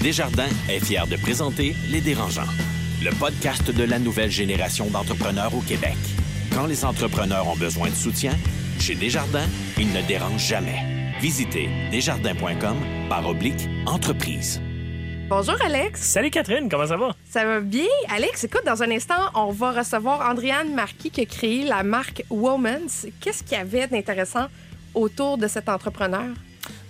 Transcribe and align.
Desjardins 0.00 0.48
est 0.68 0.78
fier 0.78 1.08
de 1.08 1.16
présenter 1.16 1.74
Les 1.90 2.00
Dérangeants, 2.00 2.46
le 3.02 3.10
podcast 3.18 3.68
de 3.68 3.82
la 3.82 3.98
nouvelle 3.98 4.30
génération 4.30 4.86
d'entrepreneurs 4.86 5.52
au 5.56 5.60
Québec. 5.60 5.96
Quand 6.54 6.66
les 6.66 6.84
entrepreneurs 6.84 7.48
ont 7.48 7.56
besoin 7.56 7.90
de 7.90 7.94
soutien, 7.94 8.32
chez 8.78 8.94
Desjardins, 8.94 9.48
ils 9.76 9.92
ne 9.92 10.00
dérangent 10.02 10.46
jamais. 10.46 11.10
Visitez 11.20 11.68
desjardins.com 11.90 12.76
par 13.08 13.26
oblique 13.26 13.68
entreprise. 13.86 14.62
Bonjour 15.28 15.56
Alex. 15.60 16.00
Salut 16.00 16.30
Catherine, 16.30 16.68
comment 16.68 16.86
ça 16.86 16.96
va? 16.96 17.16
Ça 17.28 17.44
va 17.44 17.60
bien? 17.60 17.88
Alex, 18.08 18.44
écoute, 18.44 18.62
dans 18.64 18.84
un 18.84 18.92
instant, 18.92 19.30
on 19.34 19.50
va 19.50 19.72
recevoir 19.72 20.30
Andréane 20.30 20.72
Marquis 20.74 21.10
qui 21.10 21.22
a 21.22 21.26
créé 21.26 21.64
la 21.64 21.82
marque 21.82 22.22
Womans. 22.30 22.88
Qu'est-ce 23.20 23.42
qu'il 23.42 23.58
y 23.58 23.60
avait 23.60 23.88
d'intéressant 23.88 24.46
autour 24.94 25.38
de 25.38 25.48
cet 25.48 25.68
entrepreneur? 25.68 26.28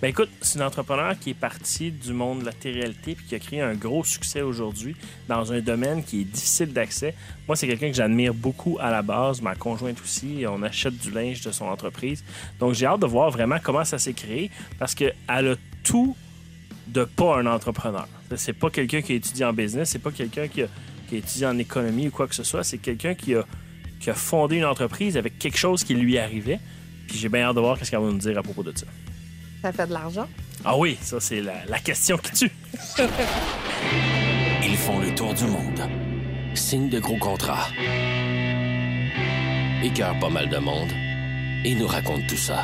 Ben 0.01 0.07
écoute, 0.07 0.29
c'est 0.39 0.57
une 0.57 0.63
entrepreneur 0.63 1.19
qui 1.19 1.31
est 1.31 1.33
partie 1.33 1.91
du 1.91 2.13
monde 2.13 2.39
de 2.39 2.45
la 2.45 2.53
télé-réalité 2.53 3.15
puis 3.15 3.25
qui 3.25 3.35
a 3.35 3.39
créé 3.39 3.59
un 3.59 3.73
gros 3.73 4.05
succès 4.05 4.41
aujourd'hui 4.41 4.95
dans 5.27 5.51
un 5.51 5.59
domaine 5.59 6.05
qui 6.05 6.21
est 6.21 6.23
difficile 6.23 6.71
d'accès. 6.71 7.13
Moi, 7.47 7.57
c'est 7.57 7.67
quelqu'un 7.67 7.89
que 7.89 7.95
j'admire 7.95 8.33
beaucoup 8.33 8.77
à 8.79 8.91
la 8.91 9.01
base, 9.01 9.41
ma 9.41 9.55
conjointe 9.55 9.99
aussi. 10.01 10.45
On 10.47 10.63
achète 10.63 10.97
du 10.97 11.11
linge 11.11 11.41
de 11.41 11.51
son 11.51 11.65
entreprise. 11.65 12.23
Donc, 12.61 12.75
j'ai 12.75 12.85
hâte 12.85 13.01
de 13.01 13.07
voir 13.07 13.29
vraiment 13.29 13.57
comment 13.61 13.83
ça 13.83 13.99
s'est 13.99 14.13
créé 14.13 14.49
parce 14.77 14.95
qu'elle 14.95 15.15
a 15.27 15.55
tout 15.83 16.15
de 16.87 17.03
pas 17.03 17.37
un 17.37 17.45
entrepreneur. 17.45 18.07
C'est 18.37 18.53
pas 18.53 18.69
quelqu'un 18.69 19.01
qui 19.01 19.11
a 19.11 19.15
étudié 19.15 19.43
en 19.43 19.51
business, 19.51 19.89
c'est 19.89 19.99
pas 19.99 20.11
quelqu'un 20.11 20.47
qui 20.47 20.63
a, 20.63 20.67
qui 21.09 21.17
étudié 21.17 21.45
en 21.45 21.57
économie 21.57 22.07
ou 22.07 22.11
quoi 22.11 22.29
que 22.29 22.35
ce 22.35 22.43
soit. 22.43 22.63
C'est 22.63 22.77
quelqu'un 22.77 23.15
qui 23.15 23.35
a, 23.35 23.43
qui 23.99 24.09
a 24.09 24.13
fondé 24.13 24.55
une 24.55 24.65
entreprise 24.65 25.17
avec 25.17 25.37
quelque 25.39 25.57
chose 25.57 25.83
qui 25.83 25.93
lui 25.93 26.17
arrivait. 26.17 26.61
Puis 27.09 27.17
j'ai 27.17 27.27
bien 27.27 27.41
hâte 27.41 27.55
de 27.57 27.59
voir 27.59 27.77
ce 27.83 27.91
qu'elle 27.91 27.99
va 27.99 28.05
nous 28.05 28.17
dire 28.17 28.37
à 28.37 28.43
propos 28.43 28.63
de 28.63 28.71
ça. 28.73 28.85
Ça 29.61 29.71
fait 29.71 29.87
de 29.87 29.93
l'argent? 29.93 30.27
Ah 30.63 30.77
oui, 30.77 30.97
ça, 31.01 31.19
c'est 31.19 31.41
la, 31.41 31.65
la 31.67 31.79
question 31.79 32.17
qui 32.17 32.31
tue. 32.31 32.51
Ils 34.63 34.77
font 34.77 34.99
le 34.99 35.13
tour 35.15 35.33
du 35.33 35.45
monde. 35.45 35.81
Signe 36.53 36.89
de 36.89 36.99
gros 36.99 37.17
contrats. 37.17 37.67
Écœurent 39.83 40.19
pas 40.19 40.29
mal 40.29 40.49
de 40.49 40.57
monde. 40.57 40.91
Et 41.65 41.75
nous 41.75 41.87
racontent 41.87 42.25
tout 42.27 42.37
ça. 42.37 42.63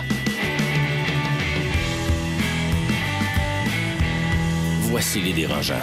Voici 4.84 5.22
les 5.22 5.34
dérangeants. 5.34 5.76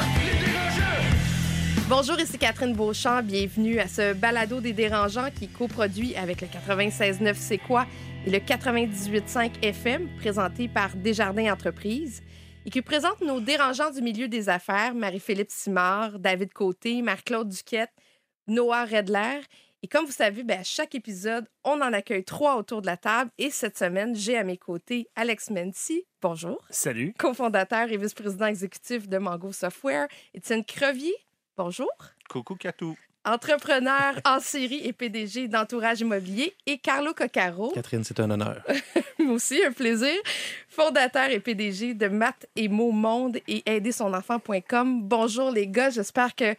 Bonjour, 1.88 2.18
ici 2.18 2.38
Catherine 2.38 2.72
Beauchamp. 2.74 3.22
Bienvenue 3.22 3.78
à 3.78 3.86
ce 3.88 4.14
balado 4.14 4.60
des 4.60 4.72
dérangeants 4.72 5.28
qui 5.34 5.44
est 5.44 5.52
coproduit 5.52 6.16
avec 6.16 6.40
le 6.40 6.46
96.9 6.46 7.34
C'est 7.34 7.58
quoi? 7.58 7.86
Et 8.26 8.30
le 8.30 8.38
98.5 8.38 9.62
FM 9.62 10.08
présenté 10.16 10.68
par 10.68 10.94
Desjardins 10.96 11.52
Entreprises 11.52 12.22
et 12.64 12.70
qui 12.70 12.82
présente 12.82 13.20
nos 13.20 13.40
dérangeants 13.40 13.90
du 13.90 14.00
milieu 14.00 14.28
des 14.28 14.48
affaires, 14.48 14.94
Marie-Philippe 14.94 15.50
Simard, 15.50 16.18
David 16.18 16.52
Côté, 16.52 17.02
Marc-Claude 17.02 17.48
Duquette, 17.48 17.92
Noah 18.46 18.84
Redler. 18.84 19.40
Et 19.82 19.88
comme 19.88 20.06
vous 20.06 20.12
savez, 20.12 20.44
ben, 20.44 20.60
à 20.60 20.62
chaque 20.62 20.94
épisode, 20.94 21.48
on 21.64 21.80
en 21.80 21.92
accueille 21.92 22.24
trois 22.24 22.56
autour 22.56 22.82
de 22.82 22.86
la 22.86 22.96
table. 22.96 23.32
Et 23.38 23.50
cette 23.50 23.76
semaine, 23.76 24.14
j'ai 24.14 24.38
à 24.38 24.44
mes 24.44 24.58
côtés 24.58 25.08
Alex 25.16 25.50
Mency. 25.50 26.04
Bonjour. 26.20 26.64
Salut. 26.70 27.14
Cofondateur 27.18 27.90
et 27.90 27.96
vice-président 27.96 28.46
exécutif 28.46 29.08
de 29.08 29.18
Mango 29.18 29.50
Software. 29.50 30.06
Étienne 30.32 30.64
Crevier. 30.64 31.14
Bonjour. 31.56 31.90
Coucou 32.28 32.54
Catou. 32.54 32.96
Entrepreneur 33.24 34.14
en 34.24 34.40
série 34.40 34.80
et 34.84 34.92
PDG 34.92 35.46
d'Entourage 35.46 36.00
Immobilier. 36.00 36.54
Et 36.66 36.78
Carlo 36.78 37.14
Coccaro. 37.14 37.70
Catherine, 37.70 38.02
c'est 38.02 38.18
un 38.18 38.28
honneur. 38.30 38.60
Moi 39.20 39.34
aussi, 39.34 39.62
un 39.64 39.70
plaisir. 39.70 40.16
Fondateur 40.68 41.30
et 41.30 41.38
PDG 41.38 41.94
de 41.94 42.08
Math 42.08 42.46
et 42.56 42.66
Mots 42.66 42.90
Monde 42.90 43.38
et 43.46 43.62
aidersonenfant.com. 43.64 45.02
Bonjour 45.02 45.52
les 45.52 45.68
gars, 45.68 45.90
j'espère 45.90 46.34
que 46.34 46.56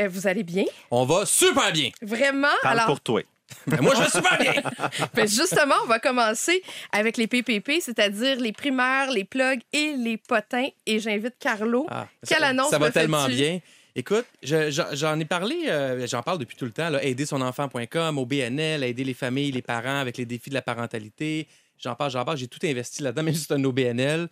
euh, 0.00 0.08
vous 0.08 0.26
allez 0.26 0.42
bien. 0.42 0.64
On 0.90 1.06
va 1.06 1.24
super 1.24 1.72
bien. 1.72 1.90
Vraiment? 2.02 2.48
Parle 2.62 2.80
Alors, 2.80 2.86
pour 2.86 3.00
toi. 3.00 3.22
Ben, 3.66 3.80
moi, 3.82 3.94
je 3.94 4.02
vais 4.02 4.08
super 4.08 4.38
bien. 4.38 4.54
ben, 5.14 5.28
justement, 5.28 5.74
on 5.84 5.86
va 5.86 5.98
commencer 5.98 6.62
avec 6.90 7.16
les 7.16 7.26
PPP, 7.26 7.80
c'est-à-dire 7.80 8.40
les 8.40 8.52
primaires, 8.52 9.10
les 9.10 9.24
plugs 9.24 9.60
et 9.72 9.94
les 9.96 10.16
potins. 10.16 10.68
Et 10.86 10.98
j'invite 10.98 11.34
Carlo. 11.38 11.86
Ah, 11.90 12.06
Quelle 12.26 12.38
ça, 12.38 12.46
annonce 12.46 12.70
Ça 12.70 12.78
va 12.78 12.90
tellement 12.90 13.26
bien. 13.28 13.60
Écoute, 13.94 14.24
je- 14.42 14.70
je- 14.70 14.82
j'en 14.96 15.18
ai 15.20 15.24
parlé, 15.24 15.56
euh, 15.68 16.06
j'en 16.06 16.22
parle 16.22 16.38
depuis 16.38 16.56
tout 16.56 16.64
le 16.64 16.70
temps, 16.70 16.88
là, 16.88 17.02
aidersonenfant.com, 17.04 18.18
au 18.18 18.24
BNL, 18.26 18.82
aider 18.84 19.04
les 19.04 19.14
familles, 19.14 19.52
les 19.52 19.62
parents 19.62 19.98
avec 20.00 20.16
les 20.16 20.24
défis 20.26 20.48
de 20.50 20.54
la 20.54 20.62
parentalité. 20.62 21.46
J'en 21.78 21.94
parle, 21.94 22.10
j'en 22.10 22.24
parle, 22.24 22.36
j'ai 22.38 22.48
tout 22.48 22.60
investi 22.64 23.02
là-dedans, 23.02 23.22
même 23.24 23.34
si 23.34 23.40
c'est 23.44 23.52
un 23.54 23.64
OBNL. 23.64 24.28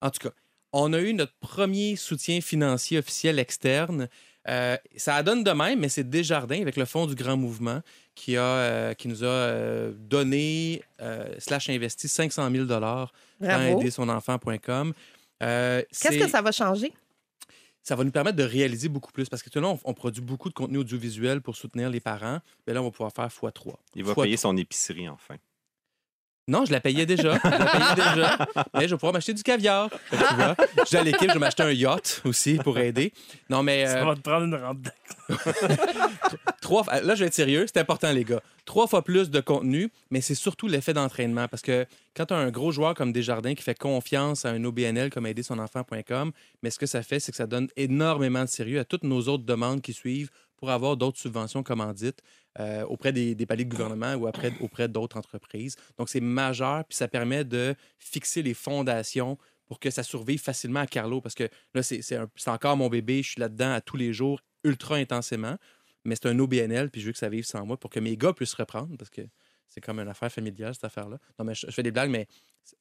En 0.00 0.10
tout 0.10 0.28
cas, 0.28 0.34
on 0.72 0.92
a 0.92 1.00
eu 1.00 1.14
notre 1.14 1.34
premier 1.40 1.96
soutien 1.96 2.40
financier 2.40 2.98
officiel 2.98 3.38
externe. 3.38 4.08
Euh, 4.48 4.76
ça 4.96 5.22
donne 5.22 5.44
de 5.44 5.50
même, 5.50 5.80
mais 5.80 5.88
c'est 5.88 6.08
Desjardins 6.08 6.62
avec 6.62 6.76
le 6.76 6.84
Fonds 6.86 7.06
du 7.06 7.14
Grand 7.14 7.36
Mouvement 7.36 7.82
qui, 8.14 8.36
a, 8.36 8.42
euh, 8.42 8.94
qui 8.94 9.06
nous 9.08 9.22
a 9.22 9.26
euh, 9.26 9.92
donné, 9.94 10.82
slash 11.38 11.68
investi 11.68 12.08
500 12.08 12.50
000 12.50 12.64
dans 12.64 12.80
Bravo. 12.80 13.80
aidersonenfant.com. 13.80 14.92
Euh, 15.42 15.82
Qu'est-ce 16.00 16.18
que 16.18 16.28
ça 16.28 16.42
va 16.42 16.50
changer? 16.50 16.92
Ça 17.88 17.96
va 17.96 18.04
nous 18.04 18.10
permettre 18.10 18.36
de 18.36 18.42
réaliser 18.42 18.90
beaucoup 18.90 19.12
plus 19.12 19.30
parce 19.30 19.42
que 19.42 19.48
tout 19.48 19.60
là, 19.60 19.68
on, 19.68 19.80
on 19.82 19.94
produit 19.94 20.20
beaucoup 20.20 20.50
de 20.50 20.54
contenu 20.54 20.76
audiovisuel 20.76 21.40
pour 21.40 21.56
soutenir 21.56 21.88
les 21.88 22.00
parents. 22.00 22.40
Mais 22.66 22.74
là, 22.74 22.82
on 22.82 22.84
va 22.84 22.90
pouvoir 22.90 23.12
faire 23.12 23.28
x3. 23.28 23.76
Il 23.94 24.04
va 24.04 24.14
payer 24.14 24.36
son 24.36 24.54
épicerie 24.58 25.08
enfin. 25.08 25.36
Non, 26.48 26.64
je 26.64 26.72
la 26.72 26.80
payais 26.80 27.06
déjà. 27.06 27.38
Je 27.44 27.48
la 27.50 27.66
payais 27.66 27.94
déjà. 28.14 28.38
Mais 28.74 28.88
je 28.88 28.94
vais 28.94 28.96
pouvoir 28.96 29.12
m'acheter 29.12 29.34
du 29.34 29.42
caviar. 29.42 29.90
Fait 30.10 30.16
que 30.16 30.28
tu 30.28 30.34
vois, 30.34 30.56
je 30.78 30.84
suis 30.86 30.96
à 30.96 31.02
l'équipe, 31.04 31.28
je 31.28 31.34
vais 31.34 31.38
m'acheter 31.38 31.62
un 31.62 31.70
yacht 31.72 32.22
aussi 32.24 32.54
pour 32.56 32.78
aider. 32.78 33.12
Non, 33.50 33.62
mais 33.62 33.86
Ça 33.86 33.98
euh, 34.00 34.04
va 34.04 34.14
te 34.16 34.20
prendre 34.20 34.44
une 34.46 34.54
rampe 34.54 34.88
trois, 36.62 36.84
fois- 36.84 37.00
là, 37.02 37.14
je 37.14 37.20
vais 37.20 37.26
être 37.26 37.34
sérieux, 37.34 37.66
c'est 37.66 37.78
important, 37.78 38.10
les 38.12 38.24
gars. 38.24 38.40
Trois 38.64 38.86
fois 38.86 39.02
plus 39.02 39.30
de 39.30 39.40
contenu, 39.40 39.90
mais 40.10 40.20
c'est 40.20 40.34
surtout 40.34 40.68
l'effet 40.68 40.92
d'entraînement. 40.94 41.48
Parce 41.48 41.62
que 41.62 41.86
quand 42.16 42.26
tu 42.26 42.34
as 42.34 42.38
un 42.38 42.50
gros 42.50 42.72
joueur 42.72 42.94
comme 42.94 43.12
Desjardins 43.12 43.54
qui 43.54 43.62
fait 43.62 43.78
confiance 43.78 44.44
à 44.44 44.50
un 44.50 44.64
OBNL 44.64 45.10
comme 45.10 45.26
aidersonenfant.com, 45.26 46.32
mais 46.62 46.70
ce 46.70 46.78
que 46.78 46.86
ça 46.86 47.02
fait, 47.02 47.20
c'est 47.20 47.30
que 47.32 47.36
ça 47.36 47.46
donne 47.46 47.68
énormément 47.76 48.42
de 48.44 48.48
sérieux 48.48 48.78
à 48.80 48.84
toutes 48.84 49.04
nos 49.04 49.20
autres 49.28 49.44
demandes 49.44 49.80
qui 49.82 49.92
suivent 49.92 50.30
pour 50.58 50.70
avoir 50.70 50.96
d'autres 50.96 51.18
subventions 51.18 51.62
commandites 51.62 52.22
euh, 52.58 52.84
auprès 52.84 53.12
des, 53.12 53.34
des 53.34 53.46
paliers 53.46 53.64
de 53.64 53.70
gouvernement 53.70 54.14
ou 54.14 54.26
après, 54.26 54.52
auprès 54.60 54.88
d'autres 54.88 55.16
entreprises. 55.16 55.76
Donc, 55.96 56.08
c'est 56.08 56.20
majeur, 56.20 56.84
puis 56.84 56.96
ça 56.96 57.08
permet 57.08 57.44
de 57.44 57.74
fixer 57.98 58.42
les 58.42 58.54
fondations 58.54 59.38
pour 59.66 59.78
que 59.78 59.90
ça 59.90 60.02
survive 60.02 60.40
facilement 60.40 60.80
à 60.80 60.86
Carlo, 60.86 61.20
parce 61.20 61.34
que 61.34 61.48
là, 61.74 61.82
c'est 61.82 62.48
encore 62.48 62.76
mon 62.76 62.88
bébé, 62.88 63.22
je 63.22 63.32
suis 63.32 63.40
là-dedans 63.40 63.72
à 63.72 63.80
tous 63.80 63.96
les 63.96 64.12
jours, 64.12 64.40
ultra 64.64 64.96
intensément, 64.96 65.56
mais 66.04 66.16
c'est 66.16 66.26
un 66.26 66.38
OBNL, 66.38 66.90
puis 66.90 67.02
je 67.02 67.06
veux 67.06 67.12
que 67.12 67.18
ça 67.18 67.28
vive 67.28 67.44
sans 67.44 67.64
moi 67.66 67.76
pour 67.76 67.90
que 67.90 68.00
mes 68.00 68.16
gars 68.16 68.32
puissent 68.32 68.54
reprendre, 68.54 68.96
parce 68.96 69.10
que 69.10 69.22
c'est 69.68 69.82
comme 69.82 70.00
une 70.00 70.08
affaire 70.08 70.32
familiale, 70.32 70.74
cette 70.74 70.84
affaire-là. 70.84 71.18
Non, 71.38 71.44
mais 71.44 71.54
je, 71.54 71.70
fais 71.70 71.82
des 71.82 71.90
blagues, 71.90 72.10
mais 72.10 72.26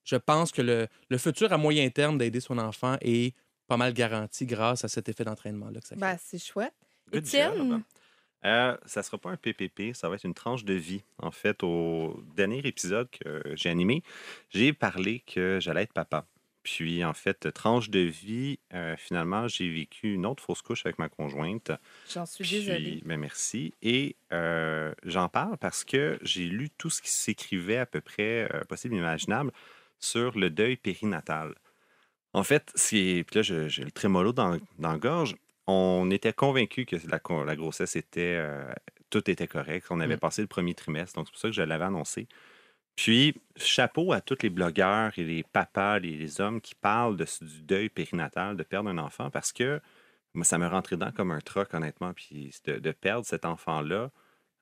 je 0.05 0.15
pense 0.15 0.51
que 0.53 0.61
le, 0.61 0.87
le 1.09 1.17
futur 1.17 1.51
à 1.51 1.57
moyen 1.57 1.89
terme 1.89 2.17
d'aider 2.17 2.39
son 2.39 2.57
enfant 2.57 2.95
est 3.01 3.35
pas 3.67 3.77
mal 3.77 3.93
garanti 3.93 4.45
grâce 4.45 4.85
à 4.85 4.87
cet 4.87 5.09
effet 5.09 5.25
d'entraînement-là 5.25 5.81
que. 5.81 5.95
Ben, 5.95 6.17
c'est 6.19 6.39
chouette. 6.39 6.73
Good 7.11 7.25
Étienne? 7.25 7.83
Euh, 8.45 8.77
ça 8.85 8.99
ne 8.99 9.03
sera 9.03 9.17
pas 9.17 9.31
un 9.31 9.37
PPP, 9.37 9.93
ça 9.93 10.09
va 10.09 10.15
être 10.15 10.23
une 10.23 10.33
tranche 10.35 10.63
de 10.63 10.73
vie. 10.73 11.03
En 11.17 11.31
fait, 11.31 11.63
au 11.63 12.21
dernier 12.35 12.59
épisode 12.59 13.09
que 13.09 13.41
j'ai 13.55 13.69
animé, 13.69 14.03
j'ai 14.49 14.73
parlé 14.73 15.21
que 15.21 15.57
j'allais 15.59 15.83
être 15.83 15.93
papa. 15.93 16.25
Puis, 16.63 17.03
en 17.05 17.13
fait, 17.13 17.51
tranche 17.53 17.89
de 17.89 17.99
vie, 17.99 18.59
euh, 18.73 18.95
finalement, 18.97 19.47
j'ai 19.47 19.69
vécu 19.71 20.13
une 20.13 20.25
autre 20.25 20.43
fausse 20.43 20.61
couche 20.61 20.85
avec 20.85 20.99
ma 20.99 21.07
conjointe. 21.07 21.71
J'en 22.13 22.25
suis 22.25 22.43
Puis, 22.43 22.59
désolée. 22.59 23.01
ben, 23.05 23.17
merci. 23.17 23.73
Et 23.81 24.17
euh, 24.33 24.93
j'en 25.03 25.29
parle 25.29 25.57
parce 25.57 25.85
que 25.85 26.19
j'ai 26.21 26.43
lu 26.43 26.69
tout 26.69 26.89
ce 26.89 27.01
qui 27.01 27.09
s'écrivait 27.09 27.77
à 27.77 27.85
peu 27.85 28.01
près 28.01 28.49
euh, 28.53 28.65
possible 28.65 28.95
et 28.95 28.97
imaginable 28.97 29.51
sur 29.99 30.37
le 30.37 30.49
deuil 30.49 30.75
périnatal. 30.75 31.55
En 32.33 32.43
fait, 32.43 32.69
c'est. 32.75 33.23
Puis 33.25 33.37
là, 33.37 33.41
j'ai 33.41 33.83
le 33.83 33.91
trémolo 33.91 34.33
dans, 34.33 34.57
dans 34.77 34.91
la 34.91 34.97
gorge. 34.97 35.35
On 35.67 36.09
était 36.11 36.33
convaincus 36.33 36.85
que 36.85 36.95
la, 37.07 37.55
grossesse 37.55 37.95
était. 37.95 38.35
euh, 38.37 38.71
tout 39.09 39.29
était 39.29 39.47
correct. 39.47 39.87
On 39.89 39.99
avait 39.99 40.17
Mm. 40.17 40.19
passé 40.19 40.41
le 40.41 40.47
premier 40.47 40.73
trimestre. 40.75 41.15
Donc, 41.15 41.27
c'est 41.27 41.31
pour 41.31 41.39
ça 41.41 41.47
que 41.49 41.53
je 41.55 41.61
l'avais 41.61 41.85
annoncé. 41.85 42.27
Puis, 42.95 43.35
chapeau 43.57 44.11
à 44.13 44.21
tous 44.21 44.37
les 44.43 44.49
blogueurs 44.49 45.13
et 45.19 45.23
les 45.23 45.43
papas, 45.43 45.99
les, 45.99 46.17
les 46.17 46.41
hommes 46.41 46.61
qui 46.61 46.75
parlent 46.75 47.15
de, 47.17 47.25
du 47.41 47.61
deuil 47.63 47.89
périnatal, 47.89 48.57
de 48.57 48.63
perdre 48.63 48.89
un 48.89 48.97
enfant, 48.97 49.29
parce 49.31 49.51
que 49.53 49.81
moi, 50.33 50.45
ça 50.45 50.57
me 50.57 50.67
rentrait 50.67 50.95
dedans 50.97 51.11
comme 51.11 51.31
un 51.31 51.41
troc, 51.41 51.73
honnêtement. 51.73 52.13
Puis 52.13 52.51
de, 52.65 52.79
de 52.79 52.91
perdre 52.91 53.25
cet 53.25 53.45
enfant-là, 53.45 54.11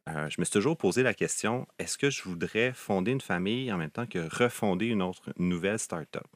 euh, 0.09 0.29
je 0.29 0.35
me 0.39 0.45
suis 0.45 0.53
toujours 0.53 0.77
posé 0.77 1.03
la 1.03 1.13
question 1.13 1.67
est-ce 1.79 1.97
que 1.97 2.09
je 2.11 2.23
voudrais 2.23 2.73
fonder 2.73 3.11
une 3.11 3.21
famille 3.21 3.71
en 3.73 3.77
même 3.77 3.91
temps 3.91 4.05
que 4.07 4.19
refonder 4.37 4.87
une 4.87 5.01
autre 5.01 5.33
une 5.39 5.49
nouvelle 5.49 5.79
start-up? 5.79 6.27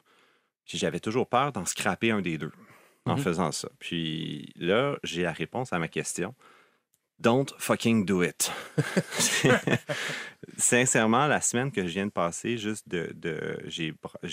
Puis 0.66 0.78
j'avais 0.78 1.00
toujours 1.00 1.28
peur 1.28 1.52
d'en 1.52 1.64
scraper 1.66 2.10
un 2.12 2.20
des 2.22 2.38
deux 2.38 2.52
en 3.10 3.16
Mhm. 3.16 3.22
faisant 3.22 3.52
ça. 3.52 3.68
Puis 3.78 4.52
là, 4.56 4.98
j'ai 5.02 5.22
la 5.22 5.32
réponse 5.32 5.72
à 5.72 5.78
ma 5.78 5.88
question. 5.88 6.34
Don't 7.18 7.46
fucking 7.58 8.06
do 8.06 8.22
it. 8.22 8.50
Sincèrement, 10.56 11.26
la 11.26 11.40
semaine 11.40 11.70
que 11.70 11.82
je 11.82 11.88
viens 11.92 12.06
de 12.06 12.10
passer, 12.12 12.56
juste 12.58 12.88
de. 12.88 13.10
de- 13.14 13.58
j'ai, 13.66 13.92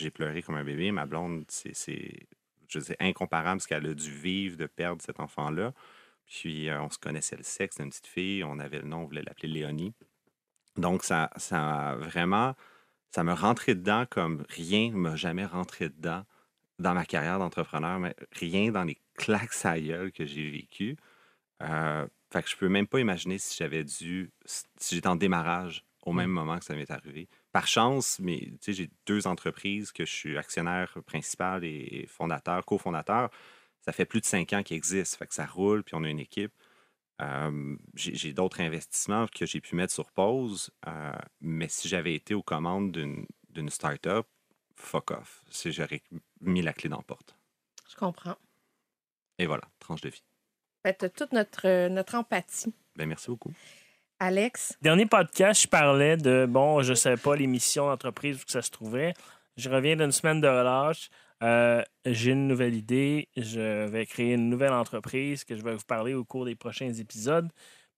pleuré 0.10 0.42
comme 0.42 0.56
un 0.56 0.64
bébé. 0.64 0.92
Ma 0.92 1.06
blonde, 1.06 1.44
c'est, 1.50 1.74
je 2.68 2.80
sais, 2.80 2.96
incomparable 3.00 3.60
ce 3.62 3.68
qu'elle 3.68 3.86
a 3.86 3.94
dû 3.94 4.10
vivre 4.12 4.58
de 4.58 4.66
perdre 4.68 5.02
cet 5.02 5.20
enfant-là. 5.20 5.74
Puis 6.26 6.70
euh, 6.70 6.82
on 6.82 6.90
se 6.90 6.98
connaissait 6.98 7.38
le 7.38 7.44
sexe 7.44 7.78
d'une 7.78 7.90
petite 7.90 8.08
fille, 8.08 8.44
on 8.44 8.60
avait 8.60 8.80
le 8.80 8.88
nom, 8.88 9.02
on 9.02 9.06
voulait 9.06 9.22
l'appeler 9.22 9.48
Léonie. 9.52 9.94
Donc 10.76 11.04
ça, 11.04 11.30
ça 11.38 11.90
a 11.92 11.96
vraiment, 11.96 12.54
ça 13.12 13.24
me 13.24 13.34
rentrait 13.34 13.76
dedans 13.76 14.06
comme 14.10 14.46
rien 14.50 14.92
ne 14.92 14.98
m'a 14.98 15.16
jamais 15.16 15.46
rentré 15.46 15.90
dedans 15.90 16.26
dans 16.80 16.94
ma 16.94 17.06
carrière 17.06 17.40
d'entrepreneur, 17.40 18.00
mais 18.00 18.16
rien 18.34 18.72
dans 18.72 18.84
les 18.84 18.98
claques 19.16 19.66
à 19.66 19.80
gueule 19.80 20.12
que 20.12 20.26
j'ai 20.26 20.50
vécues. 20.50 20.96
Euh, 21.64 22.08
fait 22.32 22.44
que 22.44 22.50
je 22.50 22.56
peux 22.58 22.70
même 22.70 22.88
pas 22.88 23.00
imaginer 23.00 23.38
si 23.40 23.58
j'avais 23.58 23.84
dû, 23.84 24.32
si 24.46 24.96
j'étais 24.96 25.08
en 25.08 25.16
démarrage 25.16 25.86
au 26.06 26.14
même 26.14 26.30
moment 26.30 26.58
que 26.58 26.66
ça 26.66 26.74
m'est 26.76 26.90
arrivé. 26.90 27.28
Par 27.52 27.68
chance, 27.68 28.20
mais 28.20 28.54
j'ai 28.66 28.90
deux 29.06 29.28
entreprises 29.28 29.92
que 29.92 30.06
je 30.06 30.12
suis 30.12 30.38
actionnaire 30.38 30.98
principal 31.06 31.66
et 31.66 32.06
fondateur, 32.08 32.64
cofondateur. 32.64 33.30
Ça 33.82 33.92
fait 33.92 34.06
plus 34.06 34.22
de 34.22 34.26
cinq 34.26 34.54
ans 34.54 34.64
qu'ils 34.64 34.78
existent, 34.78 35.18
fait 35.18 35.28
que 35.28 35.34
ça 35.34 35.46
roule, 35.46 35.84
puis 35.84 35.96
on 35.96 36.04
a 36.04 36.10
une 36.10 36.20
équipe. 36.20 36.54
Euh, 37.22 37.76
j'ai 37.96 38.32
d'autres 38.32 38.62
investissements 38.62 39.28
que 39.28 39.46
j'ai 39.46 39.60
pu 39.60 39.76
mettre 39.76 39.94
sur 39.94 40.12
pause, 40.12 40.70
euh, 40.88 41.12
mais 41.42 41.68
si 41.68 41.88
j'avais 41.88 42.14
été 42.14 42.36
aux 42.36 42.44
commandes 42.44 42.92
d'une 42.92 43.70
start-up, 43.70 44.28
fuck 44.78 45.12
off. 45.12 45.44
Si 45.50 45.72
j'aurais 45.72 46.02
mis 46.42 46.62
la 46.62 46.74
clé 46.74 46.90
dans 46.90 46.98
la 46.98 47.04
porte. 47.04 47.36
Je 47.90 47.96
comprends. 47.96 48.38
Et 49.40 49.46
voilà, 49.46 49.64
tranche 49.80 50.02
de 50.02 50.10
vie. 50.10 50.24
Fait 50.86 50.94
que 50.94 51.00
t'as 51.00 51.10
toute 51.10 51.32
notre, 51.34 51.68
euh, 51.68 51.90
notre 51.90 52.16
empathie. 52.16 52.74
Ben, 52.96 53.08
merci 53.08 53.28
beaucoup. 53.30 53.52
Alex, 54.20 54.76
Dernier 54.82 55.06
podcast, 55.06 55.62
je 55.62 55.68
parlais 55.68 56.18
de, 56.18 56.48
bon, 56.50 56.82
je 56.82 56.92
ne 56.92 56.96
savais 56.96 57.18
pas 57.22 57.36
l'émission 57.36 57.88
d'entreprise 57.88 58.42
où 58.42 58.46
que 58.46 58.52
ça 58.52 58.64
se 58.64 58.72
trouvait. 58.72 59.14
Je 59.58 59.70
reviens 59.70 59.96
d'une 59.96 60.12
semaine 60.12 60.42
de 60.42 60.48
relâche. 60.48 61.10
Euh, 61.44 61.84
J'ai 62.04 62.32
une 62.32 62.48
nouvelle 62.48 62.74
idée. 62.74 63.28
Je 63.38 63.86
vais 63.86 64.08
créer 64.08 64.34
une 64.34 64.50
nouvelle 64.50 64.74
entreprise 64.74 65.44
que 65.44 65.56
je 65.56 65.62
vais 65.64 65.76
vous 65.76 65.86
parler 65.86 66.16
au 66.16 66.24
cours 66.26 66.46
des 66.46 66.56
prochains 66.56 66.92
épisodes. 66.94 67.48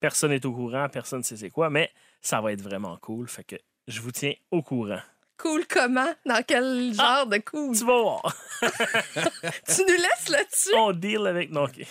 Personne 0.02 0.31
n'est 0.31 0.46
au 0.46 0.54
courant, 0.54 0.88
personne 0.90 1.20
ne 1.20 1.24
sait 1.24 1.38
c'est 1.38 1.50
quoi, 1.50 1.70
mais 1.70 1.90
ça 2.22 2.42
va 2.42 2.52
être 2.52 2.62
vraiment 2.62 2.98
cool. 2.98 3.28
Fait 3.30 3.44
que 3.46 3.56
je 3.88 4.02
vous 4.02 4.12
tiens 4.12 4.34
au 4.52 4.62
courant. 4.62 5.00
Cool 5.41 5.65
comment? 5.68 6.13
Dans 6.25 6.44
quel 6.45 6.94
genre 6.94 7.25
de 7.27 7.38
cool? 7.38 7.75
Tu 7.77 7.86
vas 7.86 8.01
voir. 8.01 8.36
Tu 8.62 9.81
nous 9.81 9.88
laisses 9.97 10.30
là-dessus? 10.30 10.75
On 10.75 10.91
deal 10.91 11.25
avec. 11.27 11.50
Non, 11.51 11.63
OK. 11.63 11.81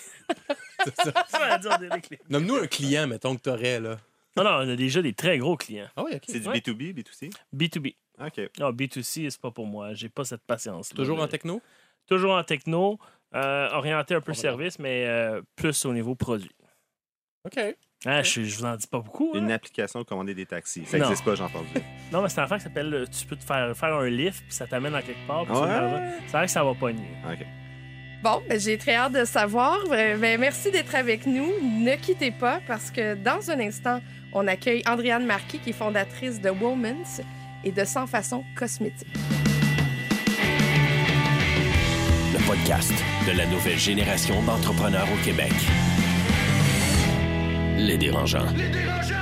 Ça 0.94 1.52
veut 1.52 1.58
dire 1.58 1.70
on 1.74 1.78
deal 1.78 1.92
avec 1.92 2.10
les- 2.10 2.18
Nomme-nous 2.28 2.56
un 2.56 2.66
client, 2.66 3.06
mettons, 3.06 3.34
que 3.36 3.42
t'aurais, 3.42 3.80
là. 3.80 3.96
Non, 4.36 4.44
non, 4.44 4.50
on 4.50 4.68
a 4.68 4.76
déjà 4.76 5.02
des 5.02 5.14
très 5.14 5.38
gros 5.38 5.56
clients. 5.56 5.88
Ah 5.96 6.04
oui, 6.04 6.12
OK. 6.14 6.22
C'est 6.28 6.40
du 6.40 6.48
Ouais. 6.48 6.58
B2B, 6.58 6.94
B2C? 6.94 7.30
B2B. 7.54 7.94
OK. 8.20 8.40
Non, 8.60 8.70
B2C, 8.72 9.30
c'est 9.30 9.40
pas 9.40 9.50
pour 9.50 9.66
moi. 9.66 9.94
J'ai 9.94 10.08
pas 10.08 10.24
cette 10.24 10.42
patience. 10.44 10.90
Toujours 10.90 11.20
en 11.20 11.26
techno? 11.28 11.60
Toujours 12.06 12.32
en 12.32 12.44
techno, 12.44 12.98
euh, 13.34 13.68
orienté 13.70 14.14
un 14.14 14.20
peu 14.20 14.34
service, 14.34 14.78
mais 14.78 15.06
euh, 15.06 15.42
plus 15.56 15.84
au 15.84 15.92
niveau 15.92 16.14
produit. 16.14 16.50
OK. 17.44 17.58
Ah, 18.06 18.22
je, 18.22 18.42
je 18.44 18.56
vous 18.56 18.64
en 18.64 18.76
dis 18.76 18.86
pas 18.86 19.00
beaucoup. 19.00 19.32
hein. 19.34 19.38
Une 19.40 19.50
application 19.50 19.98
de 20.00 20.04
commander 20.04 20.32
des 20.34 20.46
taxis. 20.46 20.84
Ça 20.86 20.98
n'existe 20.98 21.24
pas, 21.24 21.34
j'ai 21.34 21.42
entendu. 21.42 21.66
Non, 22.12 22.22
mais 22.22 22.28
c'est 22.30 22.40
un 22.40 22.44
affaire 22.44 22.56
qui 22.58 22.62
s'appelle 22.64 22.94
euh, 22.94 23.04
tu 23.06 23.26
peux 23.26 23.36
te 23.36 23.44
faire, 23.44 23.76
faire 23.76 23.94
un 23.94 24.08
lift, 24.08 24.42
puis 24.46 24.54
ça 24.54 24.66
t'amène 24.66 24.94
à 24.94 25.02
quelque 25.02 25.26
part. 25.26 25.42
Ouais. 25.42 26.00
C'est 26.26 26.32
vrai 26.36 26.46
que 26.46 26.50
ça 26.52 26.64
va 26.64 26.72
pogner. 26.74 27.08
OK. 27.30 27.44
Bon, 28.22 28.40
ben, 28.48 28.58
j'ai 28.58 28.78
très 28.78 28.94
hâte 28.94 29.12
de 29.12 29.24
savoir. 29.26 29.76
Euh, 29.90 30.16
Ben, 30.16 30.40
merci 30.40 30.70
d'être 30.70 30.94
avec 30.94 31.26
nous. 31.26 31.48
Ne 31.62 31.96
quittez 31.96 32.30
pas 32.30 32.60
parce 32.66 32.90
que 32.90 33.14
dans 33.14 33.50
un 33.50 33.60
instant, 33.60 34.00
on 34.32 34.46
accueille 34.46 34.82
Andréane 34.88 35.26
Marquis, 35.26 35.58
qui 35.58 35.70
est 35.70 35.72
fondatrice 35.74 36.40
de 36.40 36.48
Womans 36.50 37.20
et 37.64 37.72
de 37.72 37.84
Sans 37.84 38.06
Façon 38.06 38.42
Cosmétique. 38.56 39.08
Le 42.32 42.46
podcast 42.46 42.92
de 43.26 43.36
la 43.36 43.44
nouvelle 43.46 43.78
génération 43.78 44.42
d'entrepreneurs 44.44 45.06
au 45.12 45.24
Québec. 45.24 45.52
Les 47.78 47.96
dérangeants. 47.96 48.46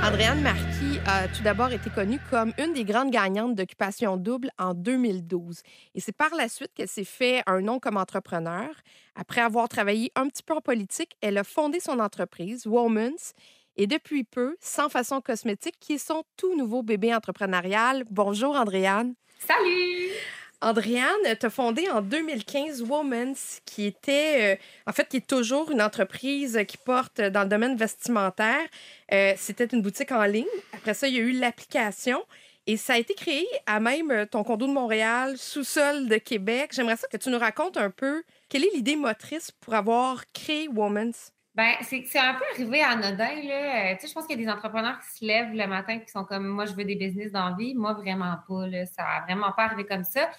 Andréane 0.03 0.41
Marquis 0.41 0.99
a 1.05 1.27
tout 1.27 1.43
d'abord 1.43 1.71
été 1.71 1.91
connue 1.91 2.19
comme 2.31 2.53
une 2.57 2.73
des 2.73 2.83
grandes 2.83 3.11
gagnantes 3.11 3.53
d'Occupation 3.53 4.17
Double 4.17 4.49
en 4.57 4.73
2012. 4.73 5.61
Et 5.93 6.01
c'est 6.01 6.11
par 6.15 6.33
la 6.35 6.49
suite 6.49 6.71
qu'elle 6.73 6.87
s'est 6.87 7.03
fait 7.03 7.43
un 7.45 7.61
nom 7.61 7.79
comme 7.79 7.97
entrepreneur. 7.97 8.69
Après 9.15 9.41
avoir 9.41 9.69
travaillé 9.69 10.11
un 10.15 10.27
petit 10.27 10.41
peu 10.41 10.55
en 10.55 10.61
politique, 10.61 11.15
elle 11.21 11.37
a 11.37 11.43
fondé 11.43 11.79
son 11.79 11.99
entreprise, 11.99 12.65
Womans, 12.65 13.33
et 13.75 13.85
depuis 13.85 14.23
peu, 14.23 14.57
Sans 14.59 14.89
Façon 14.89 15.21
Cosmétique, 15.21 15.75
qui 15.79 15.93
est 15.93 16.05
son 16.05 16.23
tout 16.35 16.57
nouveau 16.57 16.81
bébé 16.81 17.13
entrepreneurial. 17.13 18.05
Bonjour, 18.09 18.55
Andréane. 18.55 19.13
Salut! 19.39 20.11
Andréane, 20.59 21.35
tu 21.39 21.45
as 21.45 21.49
fondé 21.51 21.87
en 21.89 22.01
2015 22.01 22.81
Womans, 22.81 23.35
qui 23.65 23.85
était, 23.85 24.55
euh, 24.55 24.61
en 24.87 24.91
fait, 24.91 25.07
qui 25.07 25.17
est 25.17 25.27
toujours 25.27 25.69
une 25.69 25.83
entreprise 25.83 26.59
qui 26.67 26.77
porte 26.77 27.21
dans 27.21 27.43
le 27.43 27.49
domaine 27.49 27.77
vestimentaire. 27.77 28.65
Euh, 29.13 29.33
C'était 29.37 29.65
une 29.65 29.83
boutique 29.83 30.11
en 30.11 30.23
ligne. 30.23 30.45
Après 30.73 30.95
ça, 30.95 31.07
il 31.07 31.13
y 31.13 31.17
a 31.19 31.21
eu 31.21 31.33
l'application. 31.33 32.23
Et 32.65 32.75
ça 32.75 32.93
a 32.93 32.97
été 32.97 33.13
créé 33.13 33.45
à 33.67 33.79
même 33.79 34.09
euh, 34.11 34.25
ton 34.25 34.43
condo 34.43 34.65
de 34.65 34.71
Montréal, 34.71 35.37
sous-sol 35.37 36.07
de 36.09 36.17
Québec. 36.17 36.71
J'aimerais 36.73 36.97
ça 36.97 37.07
que 37.07 37.17
tu 37.17 37.29
nous 37.29 37.39
racontes 37.39 37.77
un 37.77 37.91
peu 37.91 38.23
quelle 38.49 38.65
est 38.65 38.73
l'idée 38.73 38.95
motrice 38.95 39.51
pour 39.51 39.75
avoir 39.75 40.25
créé 40.33 40.67
Womans. 40.67 41.13
Ben, 41.57 41.73
c'est 41.81 42.19
un 42.19 42.35
peu 42.35 42.43
arrivé 42.53 42.83
anodin, 42.83 43.41
là. 43.43 43.91
Euh, 43.91 43.95
tu 43.95 44.01
sais, 44.01 44.07
je 44.09 44.13
pense 44.13 44.27
qu'il 44.27 44.39
y 44.39 44.43
a 44.43 44.45
des 44.45 44.51
entrepreneurs 44.51 44.99
qui 44.99 45.17
se 45.17 45.25
lèvent 45.25 45.53
le 45.55 45.65
matin 45.65 45.93
et 45.93 46.05
qui 46.05 46.11
sont 46.11 46.23
comme 46.23 46.45
moi, 46.45 46.67
je 46.67 46.73
veux 46.73 46.85
des 46.85 46.93
business 46.93 47.31
dans 47.31 47.49
la 47.49 47.55
vie. 47.55 47.73
Moi, 47.73 47.93
vraiment 47.93 48.35
pas, 48.47 48.67
là. 48.67 48.85
Ça 48.85 49.01
a 49.03 49.21
vraiment 49.21 49.51
pas 49.53 49.63
arrivé 49.63 49.83
comme 49.83 50.03
ça. 50.03 50.29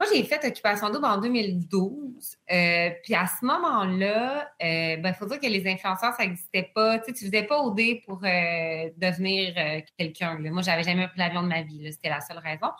Moi, 0.00 0.10
j'ai 0.12 0.24
fait 0.24 0.44
Occupation 0.44 0.90
Double 0.90 1.04
en 1.06 1.18
2012. 1.18 2.36
Euh, 2.50 2.90
puis 3.04 3.14
à 3.14 3.28
ce 3.28 3.44
moment-là, 3.44 4.50
euh, 4.60 4.96
ben, 4.96 5.14
faut 5.14 5.26
dire 5.26 5.38
que 5.38 5.46
les 5.46 5.68
influenceurs, 5.68 6.14
ça 6.14 6.24
n'existait 6.24 6.68
pas. 6.74 6.98
Tu 6.98 7.14
sais, 7.14 7.26
faisais 7.26 7.44
pas 7.44 7.60
OD 7.60 8.02
pour 8.04 8.16
euh, 8.24 8.90
devenir 8.96 9.54
quelqu'un. 9.96 10.36
là. 10.40 10.50
Moi, 10.50 10.62
j'avais 10.62 10.82
jamais 10.82 11.06
pris 11.06 11.20
l'avion 11.20 11.44
de 11.44 11.48
ma 11.48 11.62
vie. 11.62 11.92
C'était 11.92 12.08
la 12.08 12.20
seule 12.20 12.38
raison. 12.38 12.72